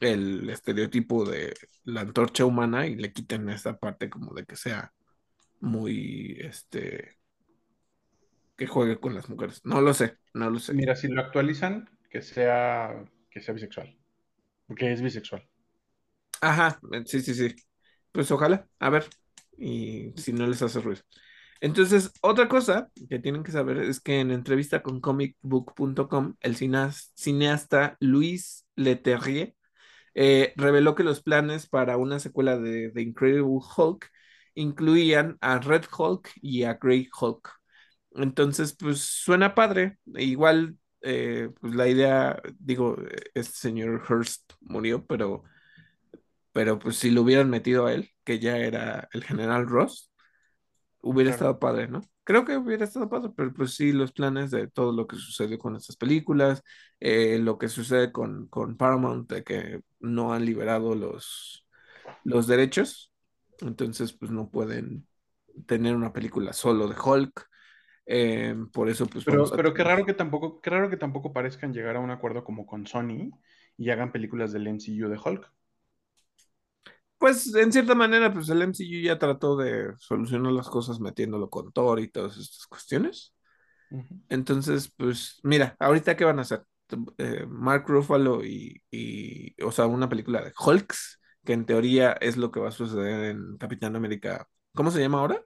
[0.01, 1.53] el estereotipo de
[1.85, 4.91] la antorcha humana y le quiten esa parte como de que sea
[5.61, 7.17] muy, este,
[8.57, 9.61] que juegue con las mujeres.
[9.63, 10.73] No lo sé, no lo sé.
[10.73, 13.95] Mira, si lo actualizan, que sea, que sea bisexual,
[14.67, 15.47] porque es bisexual.
[16.41, 17.55] Ajá, eh, sí, sí, sí.
[18.11, 19.05] Pues ojalá, a ver,
[19.57, 21.03] y si no les hace ruido.
[21.61, 27.11] Entonces, otra cosa que tienen que saber es que en entrevista con comicbook.com, el cineas-
[27.15, 29.55] cineasta Luis Leterrier
[30.15, 34.09] eh, reveló que los planes para una secuela de The Incredible Hulk
[34.55, 37.49] incluían a Red Hulk y a Grey Hulk.
[38.15, 39.97] Entonces, pues suena padre.
[40.15, 42.97] Igual, eh, pues la idea, digo,
[43.33, 45.43] este señor Hearst murió, pero,
[46.51, 50.11] pero pues si lo hubieran metido a él, que ya era el general Ross,
[51.05, 51.31] hubiera Claro.
[51.31, 52.01] estado padre, ¿no?
[52.23, 55.57] Creo que hubiera estado padre, pero pues sí, los planes de todo lo que sucedió
[55.59, 56.63] con estas películas,
[56.99, 61.67] eh, lo que sucede con, con Paramount, de que no han liberado los,
[62.23, 63.13] los derechos,
[63.61, 65.07] entonces pues no pueden
[65.67, 67.47] tener una película solo de Hulk,
[68.07, 71.33] eh, por eso pues Pero, a pero qué raro que tampoco, qué raro que tampoco
[71.33, 73.31] parezcan llegar a un acuerdo como con Sony
[73.77, 75.51] y hagan películas del MCU de Hulk.
[77.17, 81.71] Pues en cierta manera, pues el MCU ya trató de solucionar las cosas metiéndolo con
[81.71, 83.33] Thor y todas estas cuestiones.
[84.29, 86.63] Entonces, pues mira, ahorita qué van a hacer?
[87.17, 92.37] Eh, Mark Ruffalo y, y, o sea, una película de Hulks, que en teoría es
[92.37, 94.47] lo que va a suceder en Capitán América.
[94.73, 95.41] ¿Cómo se llama ahora?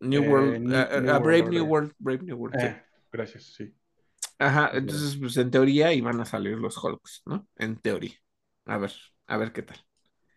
[0.00, 1.64] New Eh, World, New, a, New a World Brave New.
[1.66, 2.68] World, Brave New World, sí.
[3.12, 3.74] Gracias, sí,
[4.38, 7.46] Ajá, entonces, pues en teoría iban a salir los Hulks, ¿no?
[7.56, 8.12] En teoría.
[8.66, 8.92] A ver,
[9.26, 9.78] a ver qué tal.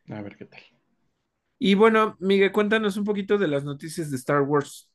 [0.10, 0.61] A ver qué tal.
[1.57, 4.90] Y bueno, Miguel, cuéntanos un poquito de las noticias de Star Wars.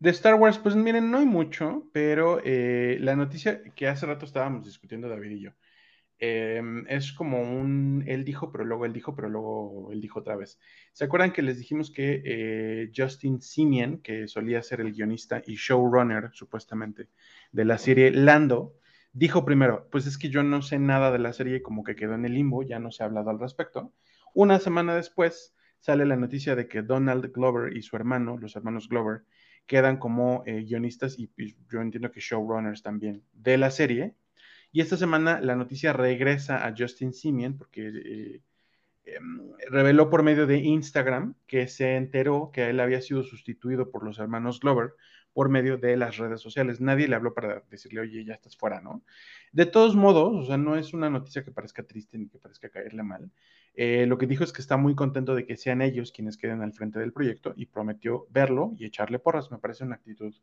[0.00, 4.26] De Star Wars, pues miren, no hay mucho, pero eh, la noticia que hace rato
[4.26, 5.50] estábamos discutiendo David y yo,
[6.18, 10.36] eh, es como un, él dijo, pero luego él dijo, pero luego él dijo otra
[10.36, 10.58] vez.
[10.92, 15.54] ¿Se acuerdan que les dijimos que eh, Justin Simien, que solía ser el guionista y
[15.54, 17.08] showrunner, supuestamente,
[17.52, 18.74] de la serie Lando,
[19.12, 22.14] dijo primero, pues es que yo no sé nada de la serie, como que quedó
[22.14, 23.92] en el limbo, ya no se ha hablado al respecto.
[24.34, 28.88] Una semana después sale la noticia de que Donald Glover y su hermano, los hermanos
[28.88, 29.22] Glover,
[29.66, 34.14] quedan como eh, guionistas y, y yo entiendo que showrunners también de la serie.
[34.72, 38.42] Y esta semana la noticia regresa a Justin Simien porque eh,
[39.04, 39.18] eh,
[39.68, 44.18] reveló por medio de Instagram que se enteró que él había sido sustituido por los
[44.18, 44.94] hermanos Glover
[45.32, 46.80] por medio de las redes sociales.
[46.80, 49.02] Nadie le habló para decirle, oye, ya estás fuera, ¿no?
[49.52, 52.68] De todos modos, o sea, no es una noticia que parezca triste ni que parezca
[52.68, 53.30] caerle mal.
[53.74, 56.62] Eh, lo que dijo es que está muy contento de que sean ellos quienes queden
[56.62, 59.50] al frente del proyecto y prometió verlo y echarle porras.
[59.50, 60.34] Me parece una actitud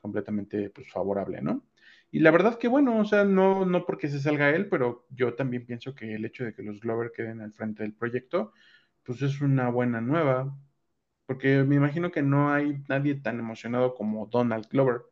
[0.00, 1.64] completamente pues, favorable, ¿no?
[2.10, 5.34] Y la verdad que bueno, o sea, no, no porque se salga él, pero yo
[5.34, 8.52] también pienso que el hecho de que los Glover queden al frente del proyecto,
[9.02, 10.56] pues es una buena nueva,
[11.28, 15.02] porque me imagino que no hay nadie tan emocionado como Donald Glover,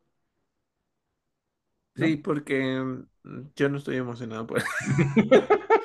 [1.95, 4.63] Sí, porque mm, yo no estoy emocionado por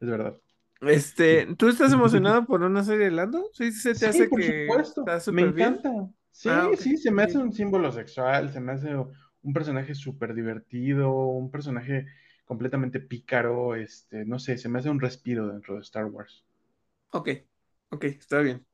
[0.00, 0.36] Es verdad.
[0.80, 3.50] Este, ¿tú estás emocionado por una serie de Lando?
[3.52, 5.80] Sí, se te Sí, hace por que supuesto, está me bien.
[5.82, 5.90] encanta.
[6.44, 9.94] Ah, Sí, ok, sí, se me hace un símbolo sexual, se me hace un personaje
[9.94, 12.06] súper divertido, un personaje
[12.44, 16.44] completamente pícaro, este, no sé, se me hace un respiro dentro de Star Wars.
[17.12, 17.28] Ok,
[17.90, 18.66] ok, está bien.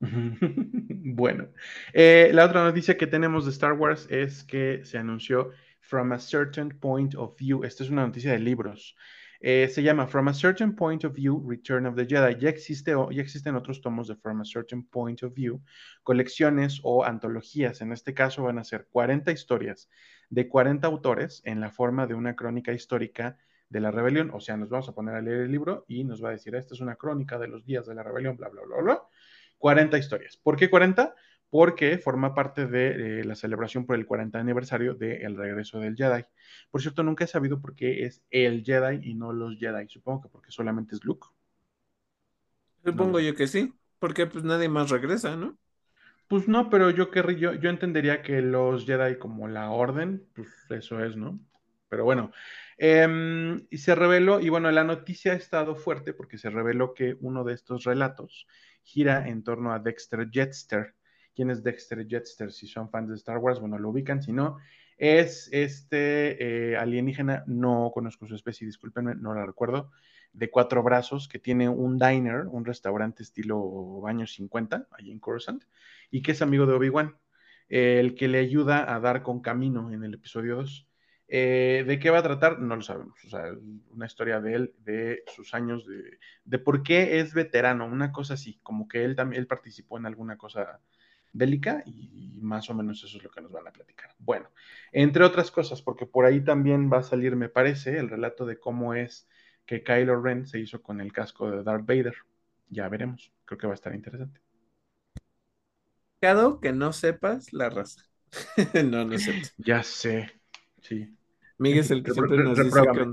[1.14, 1.48] Bueno,
[1.92, 5.50] eh, la otra noticia que tenemos de Star Wars es que se anunció
[5.80, 7.64] From a Certain Point of View.
[7.64, 8.94] Esta es una noticia de libros.
[9.40, 12.38] Eh, se llama From a Certain Point of View, Return of the Jedi.
[12.38, 15.62] Ya, existe, ya existen otros tomos de From a Certain Point of View,
[16.02, 17.80] colecciones o antologías.
[17.80, 19.88] En este caso van a ser 40 historias
[20.28, 23.38] de 40 autores en la forma de una crónica histórica
[23.68, 24.30] de la rebelión.
[24.32, 26.54] O sea, nos vamos a poner a leer el libro y nos va a decir,
[26.54, 29.02] esta es una crónica de los días de la rebelión, bla, bla, bla, bla.
[29.58, 30.36] 40 historias.
[30.36, 31.14] ¿Por qué 40?
[31.50, 36.24] Porque forma parte de eh, la celebración por el 40 aniversario del regreso del Jedi.
[36.70, 39.88] Por cierto, nunca he sabido por qué es el Jedi y no los Jedi.
[39.88, 41.26] Supongo que porque solamente es Luke.
[42.84, 45.58] Supongo yo que sí, porque pues nadie más regresa, ¿no?
[46.28, 50.48] Pues no, pero yo querría, yo, yo entendería que los Jedi como la orden, pues
[50.68, 51.40] eso es, ¿no?
[51.88, 52.32] Pero bueno,
[52.78, 57.16] em, y se reveló, y bueno, la noticia ha estado fuerte porque se reveló que
[57.20, 58.46] uno de estos relatos
[58.82, 60.94] gira en torno a Dexter Jetster.
[61.34, 62.52] ¿Quién es Dexter Jetster?
[62.52, 64.58] Si son fans de Star Wars, bueno, lo ubican, si no,
[64.96, 69.92] es este eh, alienígena, no conozco su especie, discúlpenme, no la recuerdo,
[70.32, 75.64] de cuatro brazos, que tiene un diner, un restaurante estilo años 50, allí en Coruscant,
[76.10, 77.16] y que es amigo de Obi-Wan,
[77.68, 80.88] el que le ayuda a dar con camino en el episodio 2.
[81.28, 82.58] Eh, ¿De qué va a tratar?
[82.58, 83.22] No lo sabemos.
[83.24, 83.52] O sea,
[83.90, 88.34] una historia de él, de sus años, de, de, por qué es veterano, una cosa
[88.34, 90.80] así, como que él también él participó en alguna cosa
[91.32, 94.14] bélica y, y más o menos eso es lo que nos van a platicar.
[94.18, 94.50] Bueno,
[94.90, 98.58] entre otras cosas, porque por ahí también va a salir, me parece, el relato de
[98.58, 99.28] cómo es
[99.66, 102.14] que Kylo Ren se hizo con el casco de Darth Vader.
[102.70, 104.40] Ya veremos, creo que va a estar interesante.
[106.20, 108.02] Que no sepas la raza.
[108.84, 109.48] no, no cierto.
[109.58, 110.32] Ya sé,
[110.80, 111.17] sí.
[111.58, 113.06] Miguel es el que siempre nos dice que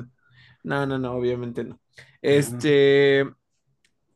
[0.63, 1.79] No, no, no, obviamente no.
[2.21, 3.27] Este,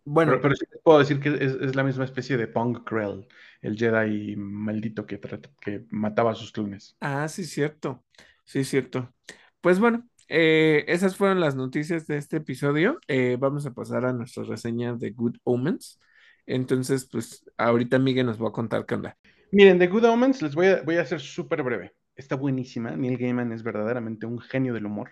[0.06, 0.32] bueno.
[0.32, 3.28] Pero, pero, sí puedo decir que es, es, la misma especie de Pong Krell,
[3.62, 5.20] el Jedi maldito que,
[5.62, 6.96] que mataba a sus clones.
[7.00, 8.04] Ah, sí, cierto.
[8.46, 9.14] Sí, cierto.
[9.62, 13.00] Pues bueno, eh, esas fueron las noticias de este episodio.
[13.08, 16.00] Eh, vamos a pasar a nuestra reseña de Good Omens.
[16.46, 19.18] Entonces, pues ahorita Miguel nos va a contar qué onda.
[19.52, 21.94] Miren, de Good Omens les voy a, voy a hacer súper breve.
[22.20, 22.98] Está buenísima.
[22.98, 25.12] Neil Gaiman es verdaderamente un genio del humor.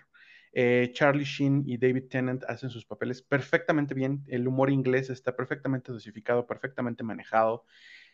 [0.52, 4.24] Eh, Charlie Sheen y David Tennant hacen sus papeles perfectamente bien.
[4.26, 7.64] El humor inglés está perfectamente dosificado, perfectamente manejado.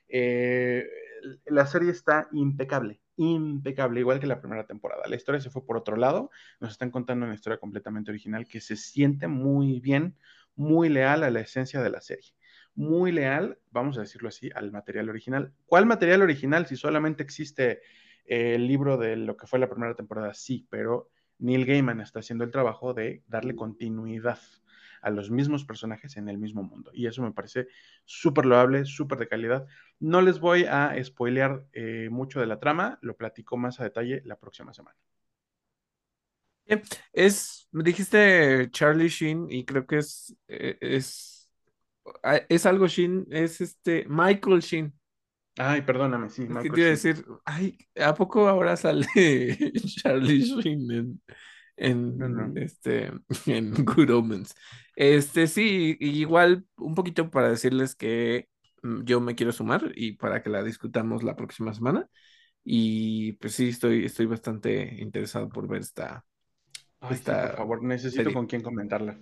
[0.06, 0.86] Eh,
[1.46, 5.02] la serie está impecable, impecable, igual que la primera temporada.
[5.08, 6.30] La historia se fue por otro lado,
[6.60, 10.16] nos están contando una historia completamente original que se siente muy bien,
[10.54, 12.30] muy leal a la esencia de la serie.
[12.76, 15.52] Muy leal, vamos a decirlo así, al material original.
[15.66, 16.66] ¿Cuál material original?
[16.68, 17.80] Si solamente existe
[18.24, 22.44] el libro de lo que fue la primera temporada, sí, pero Neil Gaiman está haciendo
[22.44, 24.38] el trabajo de darle continuidad
[25.02, 26.90] a los mismos personajes en el mismo mundo.
[26.94, 27.68] Y eso me parece
[28.06, 29.66] súper loable, súper de calidad.
[30.00, 34.22] No les voy a spoilear eh, mucho de la trama, lo platico más a detalle
[34.24, 34.96] la próxima semana.
[37.12, 41.50] Es, me dijiste Charlie Sheen y creo que es, eh, es,
[42.22, 44.94] ah, es algo Sheen, es este Michael Sheen.
[45.56, 46.42] Ay, perdóname, sí.
[46.42, 49.06] Michael te iba a decir, ay, ¿a poco ahora sale
[50.02, 51.22] Charlie Sheen en,
[51.76, 52.58] en, uh -huh.
[52.62, 53.12] este,
[53.46, 54.54] en Good Omens.
[54.96, 58.48] Este, sí, igual un poquito para decirles que
[58.82, 62.08] mm, yo me quiero sumar y para que la discutamos la próxima semana.
[62.64, 66.24] Y pues sí, estoy, estoy bastante interesado por ver esta.
[67.00, 68.34] Ay, esta sí, por favor, necesito serie.
[68.34, 69.20] con quién comentarla.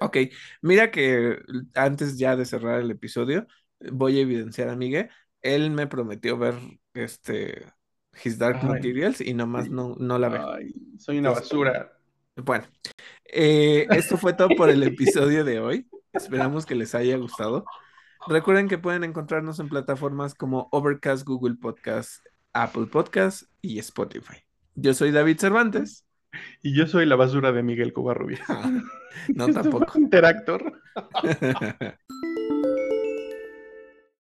[0.00, 0.16] Ok,
[0.60, 1.38] mira que
[1.74, 3.46] antes ya de cerrar el episodio,
[3.92, 5.10] voy a evidenciar a Miguel.
[5.42, 6.54] Él me prometió ver
[6.94, 7.66] este
[8.24, 10.52] His Dark Ay, Materials y nomás no, no la veo.
[10.52, 11.92] Ay, soy una basura.
[12.36, 12.64] Bueno,
[13.24, 15.88] eh, esto fue todo por el episodio de hoy.
[16.12, 17.64] Esperamos que les haya gustado.
[18.28, 24.36] Recuerden que pueden encontrarnos en plataformas como Overcast, Google Podcast, Apple Podcast y Spotify.
[24.74, 26.06] Yo soy David Cervantes.
[26.62, 28.44] Y yo soy la basura de Miguel Covarrubia.
[29.34, 29.98] no, tampoco.
[29.98, 30.80] Interactor.